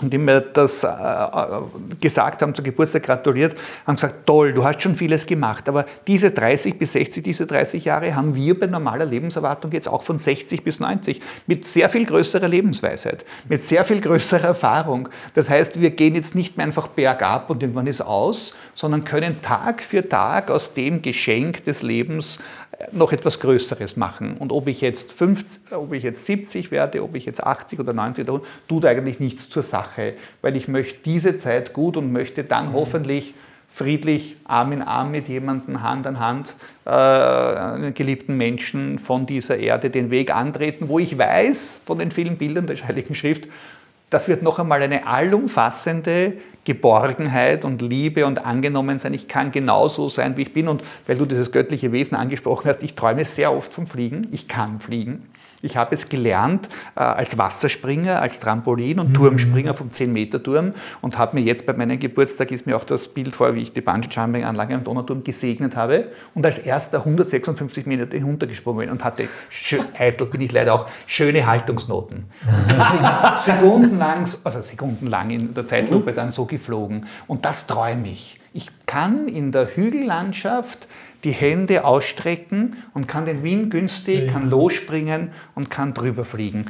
und 0.02 0.14
die 0.14 0.18
mir 0.18 0.40
das 0.40 0.84
äh, 0.84 0.88
äh, 0.88 1.62
gesagt 2.00 2.42
haben, 2.42 2.56
zur 2.56 2.64
Geburtstag 2.64 3.04
gratuliert, 3.04 3.56
haben 3.86 3.96
gesagt, 3.96 4.26
toll, 4.26 4.54
du 4.54 4.64
hast 4.64 4.82
schon 4.82 4.96
vieles 4.96 5.26
gemacht, 5.26 5.68
aber 5.68 5.86
diese 6.08 6.32
30 6.32 6.80
bis 6.80 6.94
60, 6.94 7.24
diese 7.24 7.46
30 7.46 7.84
Jahre 7.86 8.16
haben 8.16 8.34
wir 8.36 8.58
bei 8.58 8.68
normaler 8.68 9.06
Lebenserwartung 9.06 9.72
jetzt 9.72 9.88
auch 9.88 10.04
von 10.04 10.18
60 10.18 10.64
bis 10.64 10.80
90 10.80 11.22
mit 11.48 11.66
sehr 11.66 11.90
viel 11.90 12.06
größerer 12.06 12.48
Lebensweisheit, 12.48 13.26
mit 13.50 13.66
sehr 13.66 13.84
viel 13.84 14.00
größerer 14.00 14.48
Erfahrung. 14.48 15.10
Das 15.34 15.50
heißt, 15.50 15.82
wir 15.82 15.90
gehen 15.92 16.16
jetzt 16.16 16.34
nicht 16.34 16.56
mehr 16.56 16.66
einfach 16.66 16.88
bergab 16.88 17.50
und 17.50 17.62
irgendwann 17.62 17.88
ist 17.88 18.02
aus, 18.02 18.56
sondern 18.74 19.04
können 19.04 19.42
Tag 19.42 19.84
für 19.84 20.08
Tag 20.08 20.50
aus 20.50 20.74
dem 20.74 21.02
Geschenk 21.02 21.64
des 21.66 21.82
Lebens 21.82 22.40
noch 22.92 23.12
etwas 23.12 23.40
Größeres 23.40 23.98
machen. 23.98 24.38
Und 24.38 24.52
ob 24.52 24.68
ich 24.68 24.82
jetzt 24.82 25.12
50, 25.12 25.74
ob 25.74 25.94
ich 25.94 26.04
jetzt 26.04 26.26
70 26.26 26.72
werde, 26.72 27.04
ob 27.04 27.16
ich 27.16 27.26
jetzt 27.26 27.44
80 27.44 27.80
oder 27.80 27.94
90, 27.94 28.28
tut 28.68 28.86
eigentlich 28.86 29.20
nichts 29.20 29.50
zur 29.50 29.64
Sache, 29.64 30.14
weil 30.42 30.56
ich 30.56 30.68
möchte 30.68 31.00
diese 31.04 31.38
Zeit 31.38 31.74
gut 31.74 31.98
und 31.98 32.12
möchte 32.12 32.44
dann 32.44 32.70
mhm. 32.70 32.74
hoffentlich 32.74 33.34
friedlich 33.68 34.36
Arm 34.46 34.72
in 34.72 34.82
Arm 34.82 35.12
mit 35.12 35.30
jemandem, 35.30 35.84
Hand 35.84 36.08
an 36.08 36.20
Hand, 36.20 36.56
äh, 36.86 36.90
einen 36.90 37.94
geliebten 37.94 38.36
Menschen 38.36 38.98
von 38.98 39.26
dieser 39.26 39.58
Erde 39.58 39.90
den 39.90 40.10
Weg 40.10 40.36
antreten, 40.36 40.90
wo 40.90 41.00
ich 41.00 41.18
weiß 41.18 41.82
von 41.86 42.00
den 42.00 42.12
vielen 42.12 42.38
Bildern 42.38 42.66
der 42.66 42.78
Heiligen 42.88 43.14
Schrift, 43.14 43.48
das 44.10 44.28
wird 44.28 44.42
noch 44.42 44.60
einmal 44.60 44.82
eine 44.82 45.06
allumfassende 45.06 46.34
Geborgenheit 46.64 47.64
und 47.64 47.82
Liebe 47.82 48.26
und 48.26 48.46
Angenommensein. 48.46 49.14
Ich 49.14 49.28
kann 49.28 49.52
genauso 49.52 50.10
sein, 50.10 50.36
wie 50.38 50.44
ich 50.44 50.54
bin. 50.54 50.68
Und 50.68 50.84
weil 51.08 51.18
du 51.18 51.26
dieses 51.26 51.52
göttliche 51.52 51.92
Wesen 51.92 52.16
angesprochen 52.16 52.68
hast, 52.68 52.84
ich 52.84 52.96
träume 52.96 53.26
sehr 53.26 53.54
oft 53.54 53.74
vom 53.74 53.88
Fliegen. 53.88 54.28
Ich 54.32 54.48
kann 54.48 54.80
fliegen. 54.80 55.30
Ich 55.62 55.78
habe 55.78 55.96
es 55.96 56.10
gelernt 56.10 56.70
äh, 56.96 57.02
als 57.02 57.38
Wasserspringer, 57.38 58.22
als 58.22 58.40
Trampolin 58.40 59.00
und 59.00 59.10
mhm. 59.10 59.14
Turmspringer 59.14 59.74
vom 59.74 59.90
10-Meter-Turm 59.90 60.74
und 61.02 61.18
habe 61.18 61.36
mir 61.36 61.44
jetzt 61.44 61.66
bei 61.66 61.74
meinem 61.74 62.00
Geburtstag 62.00 62.52
ist 62.52 62.66
mir 62.66 62.78
auch 62.78 62.84
das 62.84 63.08
Bild 63.08 63.36
vor, 63.36 63.56
wie 63.56 63.62
ich 63.62 63.74
die 63.74 63.82
Bungee-Jumping-Anlage 63.82 64.76
am 64.76 64.84
Donauturm 64.84 65.24
gesegnet 65.24 65.76
habe 65.76 66.08
und 66.34 66.46
als 66.46 66.60
erster 66.60 67.00
156 67.00 67.86
Meter 67.86 68.08
hinuntergesprungen 68.10 68.86
bin 68.86 68.90
und 68.90 69.04
hatte, 69.04 69.28
eitel 69.98 70.28
bin 70.28 70.42
ich 70.42 70.52
leider 70.52 70.74
auch, 70.74 70.86
schöne 71.08 71.46
Haltungsnoten. 71.46 72.26
sekundenlang, 73.38 74.28
also 74.44 74.62
sekundenlang 74.62 75.30
in 75.30 75.54
der 75.54 75.66
Zeitlupe 75.66 76.14
dann 76.14 76.32
so 76.32 76.46
geflogen 76.46 77.06
und 77.28 77.46
das 77.46 77.68
träume 77.68 78.10
ich. 78.10 78.40
Ich 78.52 78.70
kann 78.88 79.28
in 79.28 79.52
der 79.52 79.76
Hügellandschaft 79.76 80.88
die 81.24 81.32
Hände 81.32 81.84
ausstrecken 81.84 82.78
und 82.94 83.08
kann 83.08 83.26
den 83.26 83.44
Wind 83.44 83.72
günstig, 83.72 84.32
kann 84.32 84.50
losspringen 84.50 85.32
und 85.56 85.70
kann 85.70 85.94
drüber 85.94 86.26
fliegen. 86.26 86.68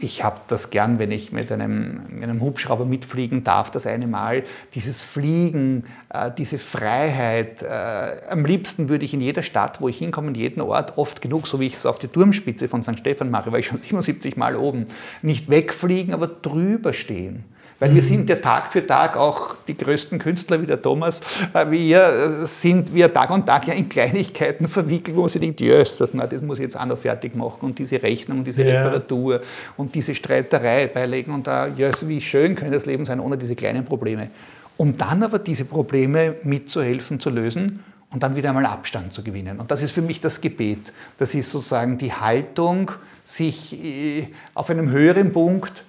Ich 0.00 0.22
habe 0.22 0.40
das 0.46 0.70
gern, 0.70 1.00
wenn 1.00 1.10
ich 1.10 1.32
mit 1.32 1.50
einem, 1.50 2.02
mit 2.08 2.22
einem, 2.22 2.40
Hubschrauber 2.40 2.84
mitfliegen 2.84 3.42
darf, 3.42 3.72
das 3.72 3.84
eine 3.84 4.06
Mal. 4.06 4.44
Dieses 4.74 5.02
Fliegen, 5.02 5.86
äh, 6.10 6.30
diese 6.36 6.60
Freiheit. 6.60 7.62
Äh, 7.62 8.28
am 8.30 8.44
liebsten 8.44 8.88
würde 8.88 9.04
ich 9.04 9.12
in 9.12 9.20
jeder 9.20 9.42
Stadt, 9.42 9.80
wo 9.80 9.88
ich 9.88 9.98
hinkomme, 9.98 10.28
in 10.28 10.36
jedem 10.36 10.62
Ort, 10.62 10.98
oft 10.98 11.20
genug, 11.20 11.48
so 11.48 11.58
wie 11.58 11.66
ich 11.66 11.74
es 11.74 11.84
auf 11.84 11.98
die 11.98 12.06
Turmspitze 12.06 12.68
von 12.68 12.84
St. 12.84 13.00
Stephan 13.00 13.30
mache, 13.30 13.50
weil 13.50 13.60
ich 13.60 13.66
schon 13.66 13.78
77 13.78 14.36
Mal 14.36 14.54
oben, 14.54 14.86
nicht 15.20 15.50
wegfliegen, 15.50 16.14
aber 16.14 16.28
drüber 16.28 16.92
stehen. 16.92 17.44
Weil 17.80 17.94
wir 17.94 18.02
sind 18.02 18.28
ja 18.28 18.36
Tag 18.36 18.72
für 18.72 18.84
Tag 18.84 19.16
auch 19.16 19.54
die 19.68 19.76
größten 19.76 20.18
Künstler 20.18 20.60
wie 20.60 20.66
der 20.66 20.82
Thomas, 20.82 21.20
äh, 21.54 21.70
wie 21.70 21.90
ihr, 21.90 22.02
äh, 22.02 22.46
sind 22.46 22.92
wir 22.92 23.12
Tag 23.12 23.30
und 23.30 23.46
Tag 23.46 23.68
ja 23.68 23.74
in 23.74 23.88
Kleinigkeiten 23.88 24.66
verwickelt, 24.68 25.16
wo 25.16 25.22
man 25.22 25.30
sich 25.30 25.40
denkt, 25.40 25.60
jösses, 25.60 26.12
na, 26.12 26.26
das 26.26 26.42
muss 26.42 26.58
ich 26.58 26.64
jetzt 26.64 26.78
auch 26.78 26.86
noch 26.86 26.98
fertig 26.98 27.36
machen 27.36 27.60
und 27.60 27.78
diese 27.78 28.02
Rechnung 28.02 28.38
und 28.38 28.46
diese 28.46 28.64
ja. 28.64 28.82
Reparatur 28.82 29.42
und 29.76 29.94
diese 29.94 30.14
Streiterei 30.14 30.88
beilegen 30.88 31.32
und 31.32 31.46
da, 31.46 31.68
jöss, 31.68 32.08
wie 32.08 32.20
schön 32.20 32.56
könnte 32.56 32.74
das 32.74 32.86
Leben 32.86 33.06
sein 33.06 33.20
ohne 33.20 33.38
diese 33.38 33.54
kleinen 33.54 33.84
Probleme. 33.84 34.30
Um 34.76 34.96
dann 34.96 35.22
aber 35.22 35.38
diese 35.38 35.64
Probleme 35.64 36.34
mitzuhelfen, 36.42 37.20
zu 37.20 37.30
lösen 37.30 37.84
und 38.10 38.22
dann 38.22 38.34
wieder 38.34 38.48
einmal 38.48 38.66
Abstand 38.66 39.12
zu 39.12 39.22
gewinnen. 39.22 39.60
Und 39.60 39.70
das 39.70 39.82
ist 39.82 39.92
für 39.92 40.02
mich 40.02 40.20
das 40.20 40.40
Gebet. 40.40 40.92
Das 41.18 41.34
ist 41.34 41.50
sozusagen 41.50 41.98
die 41.98 42.12
Haltung, 42.12 42.90
sich 43.24 43.72
äh, 43.84 44.28
auf 44.54 44.70
einem 44.70 44.90
höheren 44.90 45.32
Punkt 45.32 45.84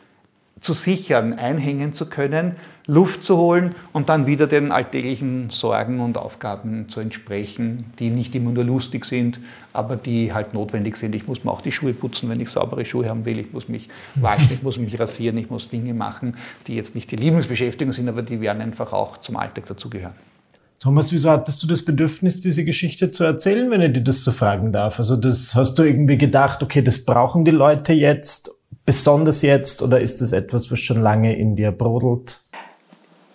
zu 0.61 0.73
sichern, 0.73 1.33
einhängen 1.33 1.93
zu 1.93 2.07
können, 2.07 2.55
Luft 2.89 3.23
zu 3.23 3.37
holen 3.37 3.69
und 3.93 4.09
dann 4.09 4.25
wieder 4.25 4.47
den 4.47 4.71
alltäglichen 4.71 5.51
Sorgen 5.51 5.99
und 5.99 6.17
Aufgaben 6.17 6.89
zu 6.89 6.99
entsprechen, 6.99 7.85
die 7.99 8.09
nicht 8.09 8.33
immer 8.33 8.51
nur 8.51 8.63
lustig 8.63 9.05
sind, 9.05 9.39
aber 9.73 9.95
die 9.95 10.33
halt 10.33 10.55
notwendig 10.55 10.97
sind. 10.97 11.13
Ich 11.13 11.27
muss 11.27 11.43
mir 11.43 11.51
auch 11.51 11.61
die 11.61 11.71
Schuhe 11.71 11.93
putzen, 11.93 12.29
wenn 12.29 12.39
ich 12.39 12.49
saubere 12.49 12.83
Schuhe 12.85 13.07
haben 13.07 13.25
will. 13.25 13.37
Ich 13.37 13.53
muss 13.53 13.67
mich 13.69 13.89
waschen, 14.15 14.49
ich 14.51 14.63
muss 14.63 14.77
mich 14.77 14.99
rasieren, 14.99 15.37
ich 15.37 15.49
muss 15.49 15.69
Dinge 15.69 15.93
machen, 15.93 16.35
die 16.65 16.75
jetzt 16.75 16.95
nicht 16.95 17.11
die 17.11 17.15
Lieblingsbeschäftigung 17.15 17.93
sind, 17.93 18.09
aber 18.09 18.23
die 18.23 18.41
werden 18.41 18.61
einfach 18.61 18.91
auch 18.91 19.17
zum 19.17 19.37
Alltag 19.37 19.67
dazugehören. 19.67 20.13
Thomas, 20.79 21.11
wieso 21.11 21.29
hattest 21.29 21.61
du 21.61 21.67
das 21.67 21.83
Bedürfnis, 21.83 22.39
diese 22.39 22.63
Geschichte 22.63 23.11
zu 23.11 23.25
erzählen, 23.25 23.69
wenn 23.69 23.81
ich 23.81 23.93
dir 23.93 24.01
das 24.01 24.23
so 24.23 24.31
fragen 24.31 24.71
darf? 24.71 24.97
Also 24.97 25.17
das 25.17 25.53
hast 25.53 25.75
du 25.75 25.83
irgendwie 25.83 26.17
gedacht, 26.17 26.63
okay, 26.63 26.81
das 26.81 27.03
brauchen 27.03 27.43
die 27.43 27.51
Leute 27.51 27.91
jetzt 27.91 28.51
besonders 28.89 29.43
jetzt 29.43 29.83
oder 29.83 30.01
ist 30.01 30.19
es 30.19 30.31
etwas, 30.31 30.71
was 30.71 30.79
schon 30.79 30.99
lange 30.99 31.37
in 31.37 31.55
dir 31.55 31.71
brodelt? 31.71 32.39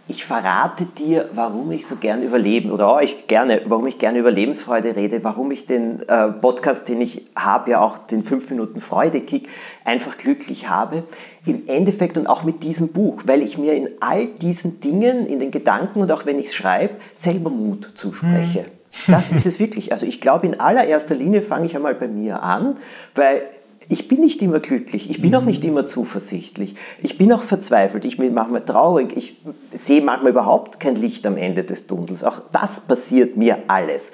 Ich 0.09 0.25
verrate 0.25 0.85
dir, 0.99 1.29
warum 1.33 1.71
ich 1.71 1.87
so 1.87 1.95
gern 1.95 2.25
über 2.25 2.41
Leben 2.41 2.73
oder 2.73 2.93
euch 2.93 3.29
gerne, 3.29 3.63
warum 3.67 3.87
ich 3.87 3.99
gerne 3.99 4.19
über 4.19 4.33
Lebensfreude 4.33 4.97
rede, 4.97 5.23
warum 5.23 5.53
ich 5.53 5.65
den 5.65 6.01
äh, 6.09 6.31
Podcast, 6.31 6.89
den 6.89 7.01
ich 7.01 7.27
habe, 7.37 7.71
ja 7.71 7.81
auch 7.81 7.99
den 7.99 8.25
5 8.25 8.51
Minuten 8.51 8.81
Freude-Kick, 8.81 9.49
einfach 9.85 10.19
glücklich 10.19 10.69
habe. 10.69 11.05
Im 11.47 11.69
Endeffekt 11.69 12.19
und 12.19 12.27
auch 12.27 12.43
mit 12.43 12.65
diesem 12.65 12.89
Buch, 12.89 13.23
weil 13.27 13.41
ich 13.41 13.57
mir 13.57 13.75
in 13.75 13.89
all 14.01 14.27
diesen 14.27 14.81
Dingen, 14.81 15.25
in 15.25 15.39
den 15.39 15.53
Gedanken 15.53 16.01
und 16.01 16.11
auch 16.11 16.27
wenn 16.27 16.41
ich 16.41 16.47
es 16.47 16.55
schreibe, 16.57 16.97
selber 17.15 17.51
Mut 17.51 17.93
zuspreche. 17.95 18.65
Hm. 18.65 18.65
Das 19.07 19.31
ist 19.31 19.47
es 19.47 19.61
wirklich. 19.61 19.93
Also 19.93 20.05
ich 20.05 20.21
glaube, 20.21 20.49
in 20.49 20.59
allererster 20.59 21.15
Linie 21.15 21.43
fange 21.43 21.67
ich 21.67 21.77
einmal 21.77 21.95
bei 21.95 22.09
mir 22.09 22.43
an, 22.43 22.77
weil 23.15 23.43
ich 23.89 24.09
bin 24.09 24.21
nicht 24.21 24.41
immer 24.43 24.61
glücklich, 24.61 25.11
ich 25.11 25.21
bin 25.21 25.31
mhm. 25.31 25.37
auch 25.37 25.45
nicht 25.45 25.65
immer 25.65 25.87
zuversichtlich, 25.87 26.75
ich 27.03 27.19
bin 27.19 27.33
auch 27.33 27.43
verzweifelt, 27.43 28.05
ich 28.05 28.17
bin 28.17 28.35
manchmal 28.35 28.65
traurig, 28.65 29.17
ich 29.17 29.41
sehe 29.73 30.03
manchmal 30.03 30.33
überhaupt 30.33 30.81
kein 30.81 30.97
Licht 30.97 31.27
am 31.27 31.37
Ende 31.37 31.65
des 31.65 31.87
Tunnels. 31.87 32.25
Auch 32.25 32.41
das 32.53 32.81
passiert 32.81 33.37
mir 33.37 33.59
alles. 33.69 34.13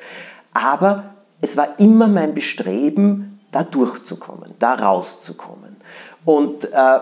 Aber 0.52 1.14
es 1.40 1.56
war 1.56 1.78
immer 1.78 2.08
mein 2.08 2.34
Bestreben, 2.34 3.40
da 3.50 3.64
durchzukommen, 3.64 4.54
da 4.58 4.74
rauszukommen. 4.74 5.76
Und 6.24 6.66
äh, 6.66 6.98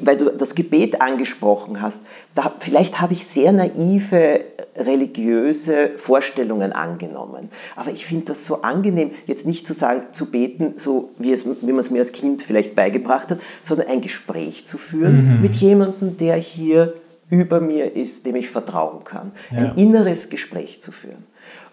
weil 0.00 0.16
du 0.16 0.30
das 0.30 0.54
Gebet 0.54 1.00
angesprochen 1.00 1.82
hast, 1.82 2.02
da, 2.34 2.52
vielleicht 2.58 3.00
habe 3.00 3.12
ich 3.12 3.26
sehr 3.26 3.52
naive 3.52 4.44
religiöse 4.76 5.90
Vorstellungen 5.96 6.72
angenommen. 6.72 7.48
Aber 7.76 7.90
ich 7.90 8.06
finde 8.06 8.26
das 8.26 8.44
so 8.44 8.62
angenehm, 8.62 9.10
jetzt 9.26 9.46
nicht 9.46 9.66
zu 9.66 9.74
sagen, 9.74 10.12
zu 10.12 10.30
beten, 10.30 10.74
so 10.76 11.10
wie, 11.18 11.32
es, 11.32 11.46
wie 11.46 11.72
man 11.72 11.80
es 11.80 11.90
mir 11.90 11.98
als 11.98 12.12
Kind 12.12 12.42
vielleicht 12.42 12.74
beigebracht 12.74 13.30
hat, 13.30 13.40
sondern 13.62 13.88
ein 13.88 14.00
Gespräch 14.00 14.66
zu 14.66 14.78
führen 14.78 15.36
mhm. 15.36 15.42
mit 15.42 15.56
jemandem, 15.56 16.16
der 16.16 16.36
hier 16.36 16.94
über 17.30 17.60
mir 17.60 17.94
ist, 17.94 18.24
dem 18.26 18.36
ich 18.36 18.48
vertrauen 18.48 19.04
kann. 19.04 19.32
Ja. 19.50 19.58
Ein 19.58 19.76
inneres 19.76 20.30
Gespräch 20.30 20.80
zu 20.80 20.92
führen. 20.92 21.24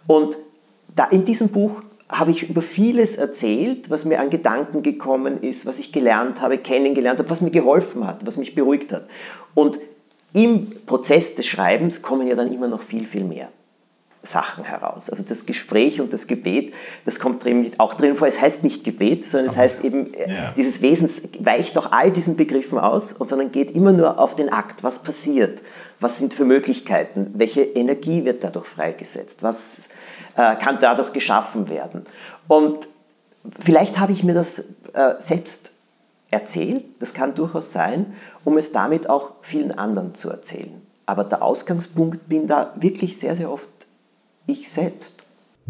Und 0.08 0.38
da 0.95 1.05
in 1.05 1.25
diesem 1.25 1.49
Buch 1.49 1.81
habe 2.10 2.32
ich 2.32 2.50
über 2.50 2.62
vieles 2.62 3.18
erzählt, 3.18 3.89
was 3.89 4.06
mir 4.06 4.20
an 4.20 4.30
Gedanken 4.30 4.84
gekommen 4.84 5.41
ist, 5.41 5.65
was 5.65 5.80
ich 5.80 5.91
gelernt 5.91 6.41
habe, 6.41 6.58
kennengelernt 6.58 7.20
habe, 7.20 7.30
was 7.30 7.41
mir 7.41 7.52
geholfen 7.52 8.06
hat, 8.06 8.26
was 8.26 8.38
mich 8.38 8.54
beruhigt 8.54 8.94
hat. 8.94 9.06
Und 9.56 9.80
im 10.34 10.70
Prozess 10.86 11.34
des 11.36 11.48
Schreibens 11.48 12.02
kommen 12.02 12.28
ja 12.28 12.36
dann 12.36 12.54
immer 12.54 12.68
noch 12.68 12.82
viel, 12.82 13.06
viel 13.06 13.24
mehr 13.24 13.50
Sachen 14.22 14.63
heraus. 14.63 15.10
Also 15.10 15.24
das 15.24 15.46
Gespräch 15.46 16.02
und 16.02 16.12
das 16.12 16.28
Gebet, 16.28 16.74
das 17.06 17.20
kommt 17.20 17.44
drin, 17.44 17.72
auch 17.78 17.94
drin 17.94 18.15
vor. 18.15 18.28
Es 18.28 18.41
heißt 18.41 18.63
nicht 18.63 18.84
Gebet, 18.84 19.24
sondern 19.24 19.50
es 19.50 19.58
heißt 19.58 19.84
eben, 19.84 20.13
äh, 20.13 20.30
ja. 20.30 20.54
dieses 20.58 20.82
Wesen 20.82 21.10
weicht 21.39 21.78
auch 21.78 21.91
all 21.91 22.12
diesen 22.12 22.36
Begriffen 22.36 22.80
aus, 22.80 23.10
sondern 23.20 23.52
geht 23.52 23.72
immer 23.72 23.94
nur 23.94 24.20
auf 24.20 24.36
den 24.36 24.50
Akt. 24.50 24.84
Was 24.84 25.02
passiert? 25.02 25.62
Was 26.00 26.20
sind 26.20 26.34
für 26.34 26.46
Möglichkeiten? 26.46 27.32
Welche 27.36 27.62
Energie 27.62 28.26
wird 28.26 28.44
dadurch 28.44 28.65
freigesetzt? 28.65 29.44
Was 29.44 29.89
äh, 30.36 30.56
kann 30.56 30.80
dadurch 30.80 31.13
geschaffen 31.13 31.69
werden? 31.69 32.06
Und 32.48 32.88
vielleicht 33.60 34.00
habe 34.00 34.12
ich 34.12 34.24
mir 34.24 34.34
das 34.34 34.60
äh, 34.93 35.15
selbst 35.19 35.71
erzählt, 36.32 36.86
das 37.00 37.13
kann 37.13 37.36
durchaus 37.36 37.71
sein, 37.71 38.13
um 38.43 38.58
es 38.58 38.71
damit 38.71 39.10
auch 39.10 39.32
vielen 39.41 39.78
anderen 39.78 40.15
zu 40.15 40.30
erzählen. 40.30 40.82
Aber 41.06 41.24
der 41.24 41.43
Ausgangspunkt 41.43 42.28
bin 42.28 42.48
da 42.48 42.74
wirklich 42.76 43.17
sehr, 43.17 43.36
sehr 43.36 43.52
oft 43.52 43.69
ich 44.48 44.69
selbst. 44.69 45.14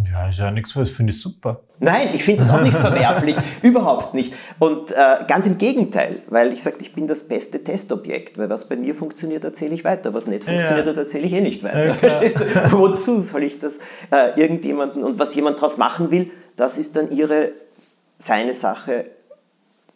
Ja, 0.03 0.27
ist 0.27 0.39
ja 0.39 0.51
nichts, 0.51 0.73
das 0.73 0.91
finde 0.91 1.11
ich 1.11 1.21
super. 1.21 1.61
Nein, 1.79 2.09
ich 2.13 2.23
finde 2.23 2.41
das 2.41 2.53
auch 2.53 2.61
nicht 2.61 2.75
verwerflich, 2.75 3.37
überhaupt 3.61 4.13
nicht. 4.13 4.33
Und 4.59 4.91
äh, 4.91 5.23
ganz 5.25 5.47
im 5.47 5.57
Gegenteil, 5.57 6.19
weil 6.27 6.51
ich 6.51 6.63
sage, 6.63 6.77
ich 6.81 6.93
bin 6.93 7.07
das 7.07 7.27
beste 7.27 7.63
Testobjekt, 7.63 8.37
weil 8.37 8.49
was 8.49 8.67
bei 8.67 8.75
mir 8.75 8.93
funktioniert, 8.93 9.45
erzähle 9.45 9.73
ich 9.73 9.85
weiter, 9.85 10.13
was 10.13 10.27
nicht 10.27 10.43
funktioniert, 10.43 10.85
ja. 10.85 10.93
erzähle 10.93 11.25
ich 11.25 11.33
eh 11.33 11.41
nicht 11.41 11.63
weiter. 11.63 11.95
Ja, 12.05 12.71
Wozu 12.71 13.21
soll 13.21 13.43
ich 13.43 13.59
das 13.59 13.79
äh, 14.11 14.37
irgendjemanden 14.39 15.01
und 15.01 15.17
was 15.17 15.33
jemand 15.33 15.59
daraus 15.59 15.77
machen 15.77 16.11
will, 16.11 16.29
das 16.57 16.77
ist 16.77 16.97
dann 16.97 17.11
ihre, 17.11 17.51
seine 18.17 18.53
Sache, 18.53 19.05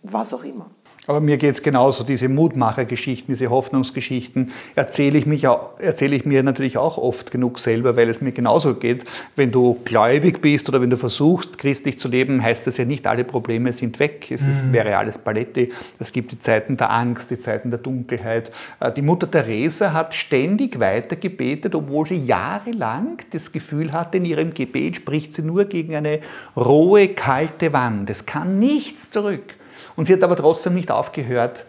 was 0.03 0.33
auch 0.33 0.45
immer. 0.45 0.69
Aber 1.09 1.21
mir 1.21 1.37
geht 1.37 1.55
es 1.55 1.63
genauso, 1.63 2.03
diese 2.03 2.29
Mutmachergeschichten, 2.29 3.33
diese 3.33 3.49
Hoffnungsgeschichten 3.49 4.51
erzähle 4.75 5.17
ich, 5.17 5.25
mich 5.25 5.43
erzähle 5.43 6.15
ich 6.15 6.23
mir 6.23 6.43
natürlich 6.43 6.77
auch 6.77 6.99
oft 6.99 7.31
genug 7.31 7.57
selber, 7.57 7.95
weil 7.95 8.11
es 8.11 8.21
mir 8.21 8.31
genauso 8.31 8.75
geht. 8.75 9.05
Wenn 9.35 9.51
du 9.51 9.79
gläubig 9.85 10.39
bist 10.39 10.69
oder 10.69 10.83
wenn 10.83 10.91
du 10.91 10.97
versuchst, 10.97 11.57
christlich 11.57 11.97
zu 11.97 12.09
leben, 12.09 12.43
heißt 12.43 12.67
das 12.67 12.77
ja 12.77 12.85
nicht, 12.85 13.07
alle 13.07 13.23
Probleme 13.23 13.73
sind 13.73 13.97
weg. 13.97 14.27
Es 14.29 14.43
ist, 14.43 14.67
mhm. 14.67 14.73
wäre 14.73 14.97
alles 14.97 15.17
Paletti. 15.17 15.73
Es 15.97 16.11
gibt 16.11 16.31
die 16.31 16.37
Zeiten 16.37 16.77
der 16.77 16.91
Angst, 16.91 17.31
die 17.31 17.39
Zeiten 17.39 17.71
der 17.71 17.79
Dunkelheit. 17.79 18.51
Äh, 18.79 18.91
die 18.91 19.01
Mutter 19.01 19.31
Teresa 19.31 19.93
hat 19.93 20.13
ständig 20.13 20.79
weiter 20.79 21.15
gebetet, 21.15 21.73
obwohl 21.73 22.05
sie 22.05 22.23
jahrelang 22.23 23.17
das 23.31 23.51
Gefühl 23.51 23.93
hatte, 23.93 24.17
in 24.17 24.25
ihrem 24.25 24.53
Gebet 24.53 24.97
spricht 24.97 25.33
sie 25.33 25.41
nur 25.41 25.65
gegen 25.65 25.95
eine 25.95 26.19
rohe, 26.55 27.07
kalte 27.07 27.73
Wand. 27.73 28.11
Es 28.11 28.27
kann 28.27 28.59
nichts 28.59 29.09
zurück. 29.09 29.55
Und 29.99 30.05
sie 30.05 30.13
hat 30.13 30.23
aber 30.23 30.37
trotzdem 30.37 30.75
nicht 30.75 30.91
aufgehört, 30.91 31.65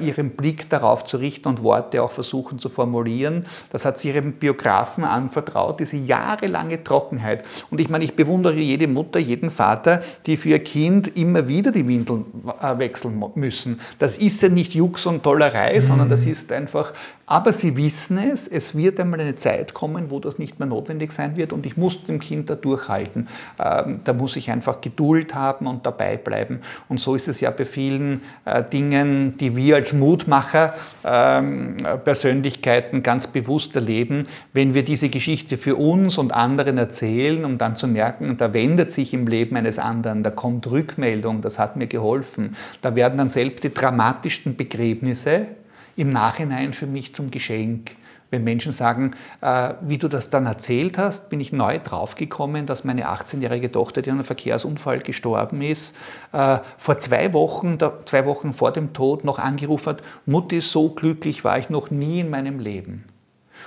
ihren 0.00 0.30
Blick 0.30 0.70
darauf 0.70 1.04
zu 1.04 1.18
richten 1.18 1.48
und 1.48 1.62
Worte 1.62 2.02
auch 2.02 2.10
versuchen 2.10 2.58
zu 2.58 2.68
formulieren. 2.68 3.46
Das 3.70 3.84
hat 3.84 3.98
sie 3.98 4.08
ihrem 4.08 4.32
Biografen 4.32 5.04
anvertraut, 5.04 5.80
diese 5.80 5.96
jahrelange 5.96 6.82
Trockenheit. 6.82 7.44
Und 7.70 7.80
ich 7.80 7.88
meine, 7.88 8.04
ich 8.04 8.16
bewundere 8.16 8.56
jede 8.56 8.88
Mutter, 8.88 9.18
jeden 9.18 9.50
Vater, 9.50 10.02
die 10.26 10.36
für 10.36 10.50
ihr 10.50 10.64
Kind 10.64 11.16
immer 11.16 11.48
wieder 11.48 11.70
die 11.70 11.86
Windeln 11.86 12.24
äh, 12.60 12.78
wechseln 12.78 13.22
müssen. 13.34 13.80
Das 13.98 14.16
ist 14.18 14.42
ja 14.42 14.48
nicht 14.48 14.74
Jux 14.74 15.06
und 15.06 15.22
Tollerei, 15.22 15.76
mhm. 15.76 15.80
sondern 15.80 16.08
das 16.08 16.24
ist 16.24 16.50
einfach 16.52 16.92
aber 17.28 17.52
sie 17.52 17.76
wissen 17.76 18.16
es, 18.16 18.48
es 18.48 18.74
wird 18.74 18.98
einmal 18.98 19.20
eine 19.20 19.36
Zeit 19.36 19.74
kommen, 19.74 20.10
wo 20.10 20.18
das 20.18 20.38
nicht 20.38 20.58
mehr 20.58 20.66
notwendig 20.66 21.12
sein 21.12 21.36
wird 21.36 21.52
und 21.52 21.66
ich 21.66 21.76
muss 21.76 22.02
dem 22.04 22.20
Kind 22.20 22.48
da 22.48 22.54
durchhalten. 22.54 23.28
Ähm, 23.58 24.00
da 24.04 24.14
muss 24.14 24.34
ich 24.36 24.50
einfach 24.50 24.80
Geduld 24.80 25.34
haben 25.34 25.66
und 25.66 25.84
dabei 25.84 26.16
bleiben. 26.16 26.62
Und 26.88 27.02
so 27.02 27.14
ist 27.14 27.28
es 27.28 27.40
ja 27.40 27.50
bei 27.50 27.66
vielen 27.66 28.22
äh, 28.46 28.64
Dingen, 28.64 29.36
die 29.36 29.56
wir 29.58 29.76
als 29.76 29.92
Mutmacher 29.92 30.72
ähm, 31.04 31.76
Persönlichkeiten 32.04 33.02
ganz 33.02 33.26
bewusst 33.26 33.74
erleben, 33.74 34.26
wenn 34.54 34.72
wir 34.72 34.82
diese 34.82 35.10
Geschichte 35.10 35.58
für 35.58 35.76
uns 35.76 36.16
und 36.16 36.32
anderen 36.32 36.78
erzählen, 36.78 37.44
um 37.44 37.58
dann 37.58 37.76
zu 37.76 37.86
merken, 37.86 38.38
da 38.38 38.54
wendet 38.54 38.90
sich 38.92 39.12
im 39.12 39.26
Leben 39.26 39.56
eines 39.56 39.78
anderen, 39.78 40.22
da 40.22 40.30
kommt 40.30 40.66
Rückmeldung, 40.66 41.42
das 41.42 41.58
hat 41.58 41.76
mir 41.76 41.88
geholfen. 41.88 42.56
Da 42.80 42.94
werden 42.94 43.18
dann 43.18 43.28
selbst 43.28 43.64
die 43.64 43.74
dramatischsten 43.74 44.56
Begräbnisse 44.56 45.48
im 45.96 46.10
Nachhinein 46.10 46.72
für 46.72 46.86
mich 46.86 47.14
zum 47.14 47.30
Geschenk. 47.30 47.90
Wenn 48.30 48.44
Menschen 48.44 48.72
sagen, 48.72 49.14
äh, 49.40 49.72
wie 49.80 49.96
du 49.96 50.08
das 50.08 50.28
dann 50.28 50.44
erzählt 50.44 50.98
hast, 50.98 51.30
bin 51.30 51.40
ich 51.40 51.52
neu 51.52 51.78
draufgekommen, 51.78 52.66
dass 52.66 52.84
meine 52.84 53.08
18-jährige 53.08 53.72
Tochter, 53.72 54.02
die 54.02 54.10
an 54.10 54.18
einem 54.18 54.24
Verkehrsunfall 54.24 54.98
gestorben 54.98 55.62
ist, 55.62 55.96
äh, 56.32 56.58
vor 56.76 56.98
zwei 56.98 57.32
Wochen, 57.32 57.78
da, 57.78 57.92
zwei 58.04 58.26
Wochen 58.26 58.52
vor 58.52 58.72
dem 58.72 58.92
Tod 58.92 59.24
noch 59.24 59.38
angerufen 59.38 59.90
hat, 59.90 60.02
Mutti, 60.26 60.60
so 60.60 60.90
glücklich 60.90 61.42
war 61.42 61.58
ich 61.58 61.70
noch 61.70 61.90
nie 61.90 62.20
in 62.20 62.28
meinem 62.28 62.58
Leben. 62.58 63.04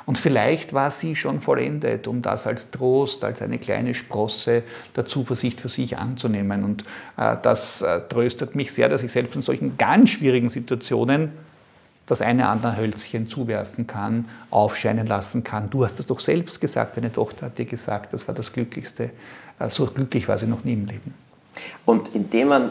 Und 0.06 0.18
vielleicht 0.18 0.74
war 0.74 0.92
sie 0.92 1.16
schon 1.16 1.40
vollendet, 1.40 2.08
um 2.08 2.22
das 2.22 2.48
als 2.48 2.72
Trost, 2.72 3.24
als 3.24 3.42
eine 3.42 3.58
kleine 3.58 3.94
Sprosse 3.94 4.64
der 4.96 5.06
Zuversicht 5.06 5.60
für 5.60 5.70
sich 5.70 5.98
anzunehmen. 5.98 6.64
Und 6.64 6.84
äh, 7.18 7.36
das 7.42 7.82
äh, 7.82 8.02
tröstet 8.10 8.56
mich 8.56 8.74
sehr, 8.74 8.90
dass 8.90 9.04
ich 9.04 9.12
selbst 9.12 9.36
in 9.36 9.42
solchen 9.42 9.78
ganz 9.78 10.12
schwierigen 10.12 10.50
Situationen 10.50 11.32
das 12.06 12.22
eine 12.22 12.48
andere 12.48 12.78
Hölzchen 12.78 13.28
zuwerfen 13.28 13.88
kann, 13.88 14.28
aufscheinen 14.50 15.08
lassen 15.08 15.44
kann. 15.44 15.70
Du 15.70 15.84
hast 15.86 16.00
das 16.00 16.08
doch 16.08 16.20
selbst 16.20 16.60
gesagt, 16.60 16.98
deine 16.98 17.12
Tochter 17.12 17.48
hat 17.48 17.58
dir 17.58 17.66
gesagt, 17.66 18.14
das 18.14 18.28
war 18.28 18.36
das 18.36 18.52
Glücklichste. 18.52 19.12
Äh, 19.60 19.70
so 19.70 19.86
glücklich 19.86 20.28
war 20.28 20.38
sie 20.38 20.48
noch 20.48 20.64
nie 20.64 20.74
im 20.74 20.86
Leben. 20.86 21.14
Und 21.86 22.14
indem 22.16 22.50
man 22.50 22.70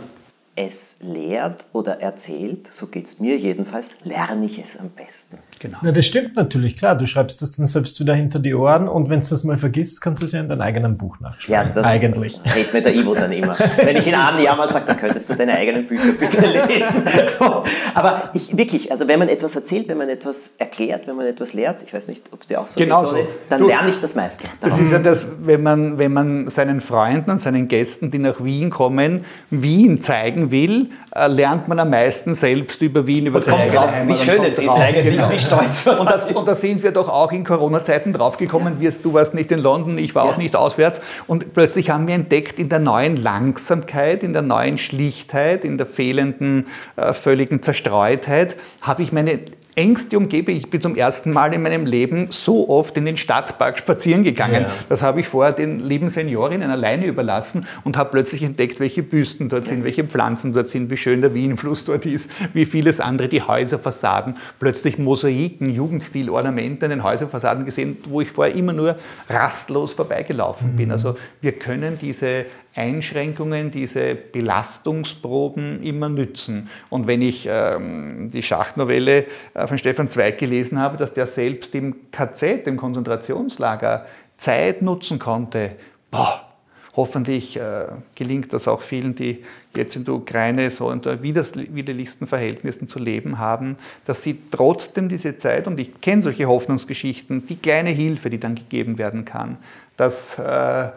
es 0.57 0.97
lehrt 1.01 1.65
oder 1.73 2.01
erzählt, 2.01 2.73
so 2.73 2.87
geht 2.87 3.07
es 3.07 3.21
mir 3.21 3.39
jedenfalls, 3.39 3.95
lerne 4.05 4.47
ich 4.47 4.59
es 4.59 4.79
am 4.79 4.91
besten. 4.91 5.39
Genau. 5.61 5.77
Na, 5.83 5.93
das 5.93 6.07
stimmt 6.07 6.37
natürlich, 6.37 6.75
klar. 6.75 6.97
Du 6.97 7.05
schreibst 7.05 7.43
das 7.43 7.55
dann 7.57 7.67
selbst 7.67 8.01
wieder 8.01 8.15
hinter 8.15 8.39
die 8.39 8.55
Ohren 8.55 8.89
und 8.89 9.11
wenn 9.11 9.21
du 9.21 9.29
das 9.29 9.45
mal 9.45 9.59
vergisst, 9.59 10.01
kannst 10.01 10.23
du 10.23 10.25
es 10.25 10.33
ja 10.33 10.41
in 10.41 10.49
deinem 10.49 10.63
eigenen 10.63 10.97
Buch 10.97 11.21
nachschlagen. 11.21 11.69
Ja, 11.69 11.75
das 11.75 11.85
Eigentlich. 11.87 12.41
redet 12.57 12.73
mir 12.73 12.81
der 12.81 12.95
Ivo 12.95 13.15
dann 13.15 13.31
immer. 13.31 13.57
wenn 13.77 13.95
ich 13.95 14.07
Jahr 14.07 14.57
mal 14.57 14.69
sage, 14.69 14.87
dann 14.87 14.97
könntest 14.97 15.29
du 15.29 15.35
deine 15.35 15.53
eigenen 15.53 15.85
Bücher 15.85 16.13
bitte 16.19 16.41
lesen. 16.47 17.05
Aber 17.95 18.31
ich, 18.33 18.57
wirklich, 18.57 18.91
also 18.91 19.07
wenn 19.07 19.19
man 19.19 19.29
etwas 19.29 19.55
erzählt, 19.55 19.87
wenn 19.89 19.99
man 19.99 20.09
etwas 20.09 20.53
erklärt, 20.57 21.07
wenn 21.07 21.17
man 21.17 21.27
etwas 21.27 21.53
lehrt, 21.53 21.83
ich 21.83 21.93
weiß 21.93 22.09
nicht, 22.09 22.25
ob 22.33 22.41
es 22.41 22.47
dir 22.47 22.59
auch 22.59 22.67
so 22.67 22.81
genau 22.81 23.03
geht, 23.03 23.11
so. 23.11 23.29
dann 23.51 23.61
du, 23.61 23.67
lerne 23.69 23.91
ich 23.91 24.01
das 24.01 24.15
meiste. 24.15 24.49
Das 24.63 24.79
ist 24.79 24.91
ja 24.91 24.99
das, 24.99 25.33
wenn 25.43 25.63
man, 25.63 25.99
wenn 25.99 26.15
man 26.15 26.49
seinen 26.49 26.81
Freunden 26.81 27.33
und 27.33 27.43
seinen 27.43 27.69
Gästen, 27.69 28.11
die 28.11 28.19
nach 28.19 28.43
Wien 28.43 28.71
kommen, 28.71 29.27
Wien 29.51 30.01
zeigen 30.01 30.51
will, 30.51 30.89
äh, 31.15 31.27
lernt 31.27 31.69
man 31.69 31.79
am 31.81 31.91
meisten 31.91 32.33
selbst 32.33 32.81
über 32.81 33.07
Wien, 33.07 33.27
über 33.27 33.43
seine 33.43 33.59
eigene 33.59 33.77
drauf, 33.77 33.91
Wie 34.07 34.17
schön 34.17 34.43
es 34.43 34.59
ist 34.59 34.69
eigentlich, 34.69 35.05
genau. 35.05 35.31
wie 35.31 35.39
stolz 35.51 35.87
und, 36.01 36.11
das, 36.11 36.25
und 36.33 36.47
da 36.47 36.55
sind 36.55 36.83
wir 36.83 36.93
doch 36.93 37.09
auch 37.09 37.33
in 37.33 37.45
Corona-Zeiten 37.45 38.13
draufgekommen. 38.13 38.81
Ja. 38.81 38.91
Du 39.03 39.13
warst 39.13 39.35
nicht 39.35 39.53
in 39.53 39.61
London, 39.61 39.99
ich 39.99 40.15
war 40.15 40.27
ja. 40.27 40.33
auch 40.33 40.37
nicht 40.37 40.57
auswärts. 40.57 41.01
Und 41.27 41.53
plötzlich 41.53 41.91
haben 41.91 42.07
wir 42.07 42.15
entdeckt, 42.15 42.59
in 42.59 42.69
der 42.69 42.79
neuen 42.79 43.17
Langsamkeit, 43.17 44.23
in 44.23 44.33
der 44.33 44.43
neuen 44.43 44.79
Schlichtheit, 44.79 45.65
in 45.65 45.79
der 45.79 45.87
fehlenden 45.87 46.67
äh, 46.97 47.13
völligen 47.13 47.63
Zerstreutheit, 47.63 48.57
habe 48.81 49.03
ich 49.03 49.13
meine 49.13 49.41
engste 49.81 50.19
Umgebung. 50.19 50.55
Ich 50.55 50.69
bin 50.69 50.81
zum 50.81 50.95
ersten 50.95 51.33
Mal 51.33 51.55
in 51.55 51.63
meinem 51.63 51.87
Leben 51.87 52.27
so 52.29 52.69
oft 52.69 52.97
in 52.99 53.07
den 53.07 53.17
Stadtpark 53.17 53.79
spazieren 53.79 54.23
gegangen. 54.23 54.65
Ja. 54.65 54.73
Das 54.91 55.01
habe 55.01 55.21
ich 55.21 55.29
vorher 55.29 55.53
den 55.53 55.81
lieben 55.81 56.11
Seniorinnen 56.11 56.71
alleine 56.71 57.07
überlassen 57.07 57.67
und 57.83 57.97
habe 57.97 58.11
plötzlich 58.11 58.43
entdeckt, 58.43 58.79
welche 58.79 59.03
Büsten 59.03 59.49
dort 59.49 59.67
sind, 59.67 59.83
welche 59.83 60.05
Pflanzen 60.05 60.53
dort 60.53 60.69
sind, 60.69 60.91
wie 60.91 60.99
schön 60.99 61.23
der 61.23 61.33
Wienfluss 61.33 61.85
dort 61.85 62.05
ist, 62.05 62.31
wie 62.53 62.67
vieles 62.67 63.01
andere, 63.01 63.29
die 63.29 63.41
Häuserfassaden, 63.43 64.37
plötzlich 64.59 64.99
Mosaiken, 64.99 65.71
Jugendstil, 65.71 66.29
Ornamente 66.29 66.85
an 66.85 66.91
den 66.91 67.03
Häuserfassaden 67.03 67.65
gesehen, 67.65 67.97
wo 68.05 68.21
ich 68.21 68.31
vorher 68.31 68.55
immer 68.55 68.75
nur 68.75 68.97
rastlos 69.31 69.95
vorbeigelaufen 69.95 70.73
mhm. 70.73 70.77
bin. 70.77 70.93
Also 70.93 71.17
wir 71.41 71.53
können 71.53 71.99
diese 71.99 72.45
Einschränkungen, 72.75 73.71
diese 73.71 74.15
Belastungsproben 74.15 75.83
immer 75.83 76.09
nützen. 76.09 76.69
Und 76.89 77.07
wenn 77.07 77.21
ich 77.21 77.49
ähm, 77.51 78.31
die 78.33 78.43
Schachnovelle 78.43 79.27
äh, 79.55 79.67
von 79.67 79.77
Stefan 79.77 80.09
Zweig 80.09 80.39
gelesen 80.39 80.79
habe, 80.79 80.97
dass 80.97 81.13
der 81.13 81.27
selbst 81.27 81.75
im 81.75 82.11
KZ, 82.13 82.67
im 82.67 82.77
Konzentrationslager, 82.77 84.07
Zeit 84.37 84.83
nutzen 84.83 85.19
konnte, 85.19 85.73
boah, 86.11 86.51
hoffentlich 86.97 87.57
äh, 87.57 87.87
gelingt 88.15 88.53
das 88.53 88.67
auch 88.67 88.83
vielen, 88.83 89.15
die 89.15 89.45
jetzt 89.75 89.97
in 89.97 90.05
der 90.05 90.15
Ukraine 90.15 90.71
so 90.71 90.89
unter 90.89 91.23
widerlichsten 91.23 92.27
Verhältnissen 92.27 92.89
zu 92.89 92.99
leben 92.99 93.39
haben, 93.39 93.77
dass 94.07 94.23
sie 94.23 94.39
trotzdem 94.51 95.09
diese 95.09 95.39
Zeit, 95.39 95.67
und 95.67 95.79
ich 95.79 96.01
kenne 96.01 96.23
solche 96.23 96.47
Hoffnungsgeschichten, 96.47 97.47
die 97.47 97.57
kleine 97.57 97.91
Hilfe, 97.91 98.31
die 98.31 98.41
dann 98.41 98.55
gegeben 98.55 98.99
werden 98.99 99.25
kann, 99.25 99.59
dass 99.97 100.39
äh, 100.39 100.91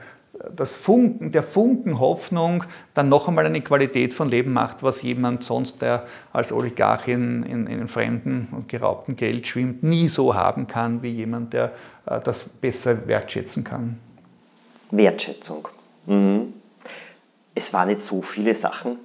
das 0.55 0.75
Funken, 0.75 1.31
der 1.31 1.43
Funken 1.43 1.99
Hoffnung 1.99 2.63
dann 2.93 3.07
noch 3.07 3.27
einmal 3.27 3.45
eine 3.45 3.61
Qualität 3.61 4.13
von 4.13 4.29
Leben 4.29 4.51
macht, 4.51 4.81
was 4.81 5.01
jemand 5.01 5.43
sonst, 5.43 5.81
der 5.81 6.07
als 6.31 6.51
Oligarch 6.51 7.07
in, 7.07 7.43
in, 7.43 7.67
in 7.67 7.87
fremden 7.87 8.47
und 8.51 8.67
geraubten 8.67 9.15
Geld 9.15 9.47
schwimmt, 9.47 9.83
nie 9.83 10.07
so 10.07 10.33
haben 10.33 10.67
kann 10.67 11.03
wie 11.03 11.11
jemand, 11.11 11.53
der 11.53 11.71
äh, 12.07 12.19
das 12.19 12.43
besser 12.45 13.07
wertschätzen 13.07 13.63
kann. 13.63 13.99
Wertschätzung. 14.91 15.67
Mhm. 16.07 16.53
Es 17.55 17.71
waren 17.71 17.89
nicht 17.89 17.99
so 17.99 18.21
viele 18.21 18.55
Sachen. 18.55 18.97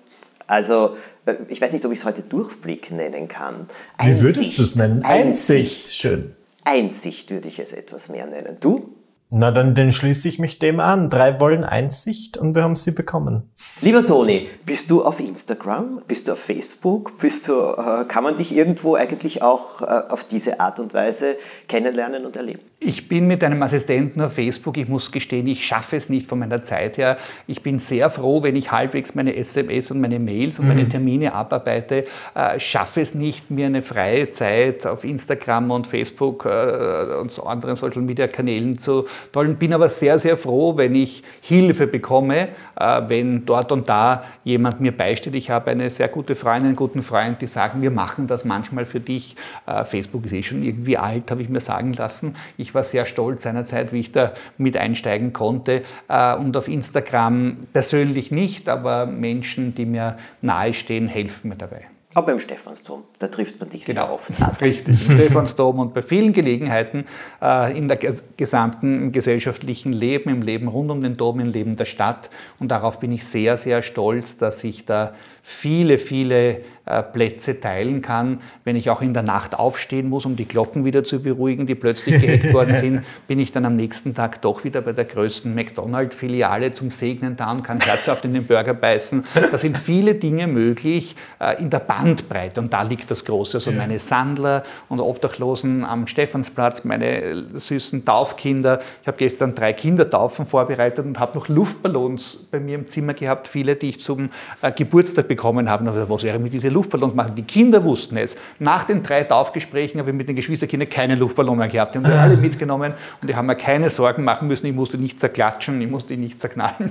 Also, 0.47 0.97
äh, 1.27 1.35
ich 1.49 1.61
weiß 1.61 1.75
nicht, 1.75 1.85
ob 1.85 1.93
ich 1.93 1.99
es 1.99 2.05
heute 2.07 2.23
Durchblick 2.23 2.91
nennen 2.91 3.29
kann. 3.29 3.69
Einsicht. 3.99 4.19
Wie 4.19 4.23
würdest 4.23 4.59
du 4.59 4.63
es 4.63 4.75
nennen? 4.75 5.05
Einsicht. 5.05 5.89
Schön. 5.93 6.35
Einsicht 6.65 7.31
würde 7.31 7.49
ich 7.49 7.59
es 7.59 7.73
etwas 7.73 8.09
mehr 8.09 8.27
nennen. 8.27 8.57
Du? 8.61 8.95
Na, 9.31 9.51
dann, 9.51 9.75
dann 9.75 9.93
schließe 9.93 10.27
ich 10.29 10.39
mich 10.39 10.59
dem 10.59 10.81
an. 10.81 11.11
Drei 11.11 11.39
wollen 11.39 11.63
Einsicht 11.63 12.39
und 12.39 12.55
wir 12.55 12.63
haben 12.63 12.77
sie 12.77 12.93
bekommen. 12.93 13.51
Lieber 13.83 14.05
Toni, 14.05 14.49
bist 14.65 14.89
du 14.89 15.05
auf 15.05 15.21
Instagram? 15.21 16.01
Bist 16.07 16.29
du 16.29 16.33
auf 16.33 16.39
Facebook? 16.39 17.19
Bist 17.19 17.47
du, 17.47 17.53
äh, 17.53 18.05
kann 18.07 18.25
man 18.25 18.37
dich 18.37 18.57
irgendwo 18.57 18.95
eigentlich 18.95 19.43
auch 19.43 19.83
äh, 19.83 19.85
auf 19.85 20.25
diese 20.25 20.61
Art 20.61 20.81
und 20.81 20.95
Weise 20.95 21.37
kennenlernen 21.69 22.25
und 22.25 22.37
erleben? 22.37 22.68
Ich 22.81 23.09
bin 23.09 23.27
mit 23.27 23.43
einem 23.43 23.61
Assistenten 23.61 24.21
auf 24.21 24.35
Facebook. 24.35 24.77
Ich 24.77 24.87
muss 24.87 25.11
gestehen, 25.11 25.49
ich 25.49 25.67
schaffe 25.67 25.97
es 25.97 26.09
nicht 26.09 26.29
von 26.29 26.39
meiner 26.39 26.63
Zeit 26.63 26.97
her. 26.97 27.17
Ich 27.49 27.61
bin 27.61 27.81
sehr 27.81 28.09
froh, 28.09 28.45
wenn 28.45 28.55
ich 28.55 28.71
halbwegs 28.71 29.17
meine 29.17 29.35
SMS 29.35 29.91
und 29.91 30.01
meine 30.01 30.21
Mails 30.21 30.61
und 30.61 30.67
mhm. 30.67 30.75
meine 30.77 30.89
Termine 30.89 31.33
abarbeite. 31.33 32.05
Äh, 32.37 32.61
schaffe 32.61 33.01
es 33.01 33.17
nicht, 33.17 33.51
mir 33.51 33.67
eine 33.67 33.83
freie 33.83 34.31
Zeit 34.31 34.87
auf 34.87 35.03
Instagram 35.03 35.73
und 35.73 35.89
Facebook 35.89 36.45
äh, 36.45 37.17
und 37.21 37.33
so 37.33 37.43
anderen 37.43 37.75
Social 37.75 38.01
Media 38.01 38.29
Kanälen 38.29 38.79
zu 38.79 39.07
tollen. 39.33 39.57
Bin 39.57 39.75
aber 39.75 39.89
sehr, 39.89 40.17
sehr 40.21 40.37
froh, 40.37 40.77
wenn 40.77 40.95
ich 40.95 41.25
Hilfe 41.41 41.89
bekomme, 41.89 42.47
äh, 42.79 43.03
wenn 43.09 43.45
dort 43.45 43.73
und 43.73 43.89
da 43.89 44.23
jemand 44.45 44.81
mir 44.81 44.97
beisteht. 44.97 45.35
Ich 45.35 45.51
habe 45.51 45.73
eine 45.73 45.91
sehr 45.91 46.07
gute 46.07 46.37
Freundin, 46.37 46.69
einen 46.69 46.77
guten 46.77 47.03
Freund, 47.03 47.43
die 47.43 47.49
sagen, 47.49 47.83
wir 47.83 47.91
machen 47.91 48.29
das 48.29 48.45
manchmal 48.45 48.87
für 48.87 49.01
dich. 49.01 49.35
Äh, 49.67 49.85
Facebook 49.85 50.27
ist 50.27 50.33
eh 50.33 50.45
schon 50.45 50.63
irgendwie 50.63 50.97
alt, 50.97 51.29
habe 51.33 51.43
ich 51.43 51.49
mir 51.49 51.61
sagen 51.61 51.93
lassen. 51.95 52.37
Ich 52.57 52.68
ich 52.69 52.75
war 52.75 52.85
sehr 52.85 53.07
stolz 53.07 53.45
seinerzeit, 53.45 53.95
wie 53.95 54.01
ich 54.01 54.13
da 54.13 54.35
mit 54.59 54.77
einsteigen 54.77 55.33
konnte. 55.33 55.83
Äh, 56.09 56.37
und 56.37 56.55
auf 56.55 56.69
Instagram 56.69 57.57
persönlich 57.73 58.31
nicht, 58.31 58.69
aber 58.69 59.07
Menschen, 59.07 59.75
die 59.75 59.87
mir 59.87 60.19
nahestehen, 60.43 61.09
helfen 61.09 61.49
mir 61.49 61.57
dabei. 61.57 61.87
Aber 62.15 62.33
im 62.33 62.39
Stephansdom, 62.39 63.05
da 63.19 63.29
trifft 63.29 63.61
man 63.61 63.69
dich 63.71 63.85
genau. 63.85 64.07
sehr 64.07 64.13
oft. 64.13 64.43
An. 64.43 64.57
Richtig, 64.61 65.09
im 65.09 65.19
Stephansdom 65.19 65.79
und 65.79 65.95
bei 65.95 66.03
vielen 66.03 66.33
Gelegenheiten 66.33 67.07
äh, 67.41 67.77
in 67.77 67.89
der 67.89 67.99
gesamten 68.37 69.13
gesellschaftlichen 69.13 69.93
Leben, 69.93 70.29
im 70.29 70.43
Leben 70.43 70.69
rund 70.69 70.91
um 70.91 71.01
den 71.01 71.17
Dom, 71.17 71.41
im 71.41 71.49
Leben 71.49 71.77
der 71.77 71.85
Stadt. 71.87 72.29
Und 72.59 72.69
darauf 72.69 72.99
bin 72.99 73.13
ich 73.13 73.27
sehr, 73.27 73.57
sehr 73.57 73.83
stolz, 73.83 74.37
dass 74.37 74.65
ich 74.65 74.85
da 74.85 75.15
viele, 75.49 75.97
viele 75.97 76.61
äh, 76.85 77.03
Plätze 77.03 77.59
teilen 77.59 78.03
kann. 78.03 78.41
Wenn 78.65 78.77
ich 78.77 78.91
auch 78.91 79.01
in 79.01 79.15
der 79.15 79.23
Nacht 79.23 79.59
aufstehen 79.59 80.11
muss, 80.11 80.27
um 80.27 80.37
die 80.37 80.47
Glocken 80.47 80.85
wieder 80.85 81.05
zu 81.05 81.23
beruhigen, 81.23 81.67
die 81.67 81.75
plötzlich 81.75 82.21
gehackt 82.21 82.53
worden 82.53 82.77
sind, 82.77 83.03
bin 83.27 83.41
ich 83.41 83.51
dann 83.51 83.65
am 83.65 83.75
nächsten 83.75 84.15
Tag 84.15 84.43
doch 84.43 84.63
wieder 84.63 84.83
bei 84.83 84.93
der 84.93 85.07
größten 85.07 85.55
McDonald-Filiale 85.55 86.73
zum 86.75 86.91
Segnen 86.91 87.37
da 87.37 87.51
und 87.51 87.63
kann 87.63 87.81
herzhaft 87.81 88.27
in 88.27 88.35
den 88.35 88.47
Burger 88.47 88.75
beißen. 88.75 89.25
Da 89.51 89.57
sind 89.57 89.79
viele 89.79 90.17
Dinge 90.17 90.47
möglich 90.47 91.17
äh, 91.41 91.61
in 91.61 91.71
der 91.71 91.81
Bandbreite 91.81 92.61
und 92.61 92.71
da 92.71 92.83
liegt 92.83 93.11
das 93.11 93.25
Große. 93.25 93.57
Also 93.57 93.73
meine 93.73 93.99
Sandler 93.99 94.65
und 94.91 95.01
Obdachlosen 95.01 95.83
am 95.83 96.07
Stephansplatz, 96.07 96.85
meine 96.85 97.45
süßen 97.55 98.05
Taufkinder. 98.05 98.81
Ich 99.01 99.09
habe 99.09 99.17
gestern 99.17 99.55
drei 99.55 99.73
Kindertaufen 99.73 100.45
vorbereitet 100.45 101.07
und 101.07 101.19
habe 101.19 101.39
noch 101.39 101.49
Luftballons 101.49 102.37
bei 102.51 102.61
mir 102.61 102.75
im 102.75 102.87
Zimmer 102.87 103.15
gehabt, 103.15 103.49
viele, 103.49 103.77
die 103.77 103.89
ich 103.89 104.01
zum 104.01 104.29
äh, 104.61 104.71
Geburtstag 104.71 105.27
bekommen 105.27 105.38
bekommen 105.39 105.71
haben, 105.71 105.89
was 106.11 106.25
wäre 106.25 106.41
mit 106.41 106.53
diesen 106.53 106.73
Luftballons 106.73 107.15
machen. 107.15 107.37
Die 107.37 107.45
Kinder 107.45 107.85
wussten 107.85 108.17
es. 108.17 108.35
Nach 108.59 108.83
den 108.83 109.05
drei 109.05 109.23
Taufgesprächen 109.23 110.01
habe 110.01 110.11
ich 110.11 110.17
mit 110.17 110.29
den 110.29 110.35
Geschwisterkindern 110.35 110.89
keine 110.89 111.15
Luftballons 111.15 111.57
mehr 111.57 111.69
gehabt. 111.69 111.95
Die 111.95 111.99
haben 111.99 112.07
wir 112.07 112.21
alle 112.21 112.37
mitgenommen 112.37 112.93
und 113.23 113.31
die 113.31 113.37
haben 113.37 113.47
mir 113.47 113.55
keine 113.55 113.89
Sorgen 113.89 114.25
machen 114.25 114.49
müssen. 114.49 114.67
Ich 114.67 114.75
musste 114.75 114.99
nicht 114.99 115.21
zerklatschen, 115.21 115.81
ich 115.81 115.89
musste 115.89 116.17
nicht 116.17 116.41
zerknallen. 116.41 116.91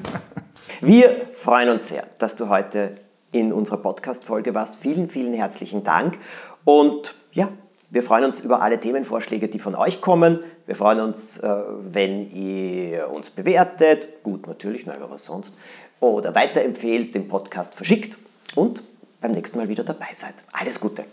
Wir 0.82 1.14
freuen 1.34 1.70
uns 1.70 1.89
sehr, 1.89 2.04
dass 2.20 2.38
du 2.38 2.48
heute 2.48 2.98
in 3.34 3.52
unserer 3.52 3.78
Podcast-Folge 3.78 4.56
warst. 4.56 4.78
Vielen, 4.78 5.10
vielen 5.10 5.34
herzlichen 5.34 5.84
Dank. 5.84 6.18
Und 6.64 7.16
ja, 7.34 7.50
wir 7.89 8.02
freuen 8.02 8.24
uns 8.24 8.39
über 8.39 8.62
alle 8.62 8.80
Themenvorschläge, 8.80 9.50
die 9.50 9.60
von 9.60 9.76
euch 9.76 10.00
kommen. 10.00 10.39
Wir 10.66 10.76
freuen 10.76 11.02
uns, 11.02 11.38
äh, 11.38 11.50
wenn 11.82 12.32
ihr 12.32 13.10
uns 13.10 13.30
bewertet. 13.30 14.24
Gut, 14.24 14.48
natürlich, 14.48 14.86
naja, 14.86 15.06
was 15.10 15.26
sonst. 15.26 15.56
Oder 16.00 16.34
weiterempfehlt, 16.34 17.14
den 17.14 17.28
Podcast 17.28 17.76
verschickt 17.76 18.18
und 18.58 18.84
beim 19.22 19.32
nächsten 19.32 19.58
Mal 19.58 19.70
wieder 19.70 19.84
dabei 19.84 20.10
seid. 20.14 20.36
Alles 20.51 20.80
Gute! 20.80 21.05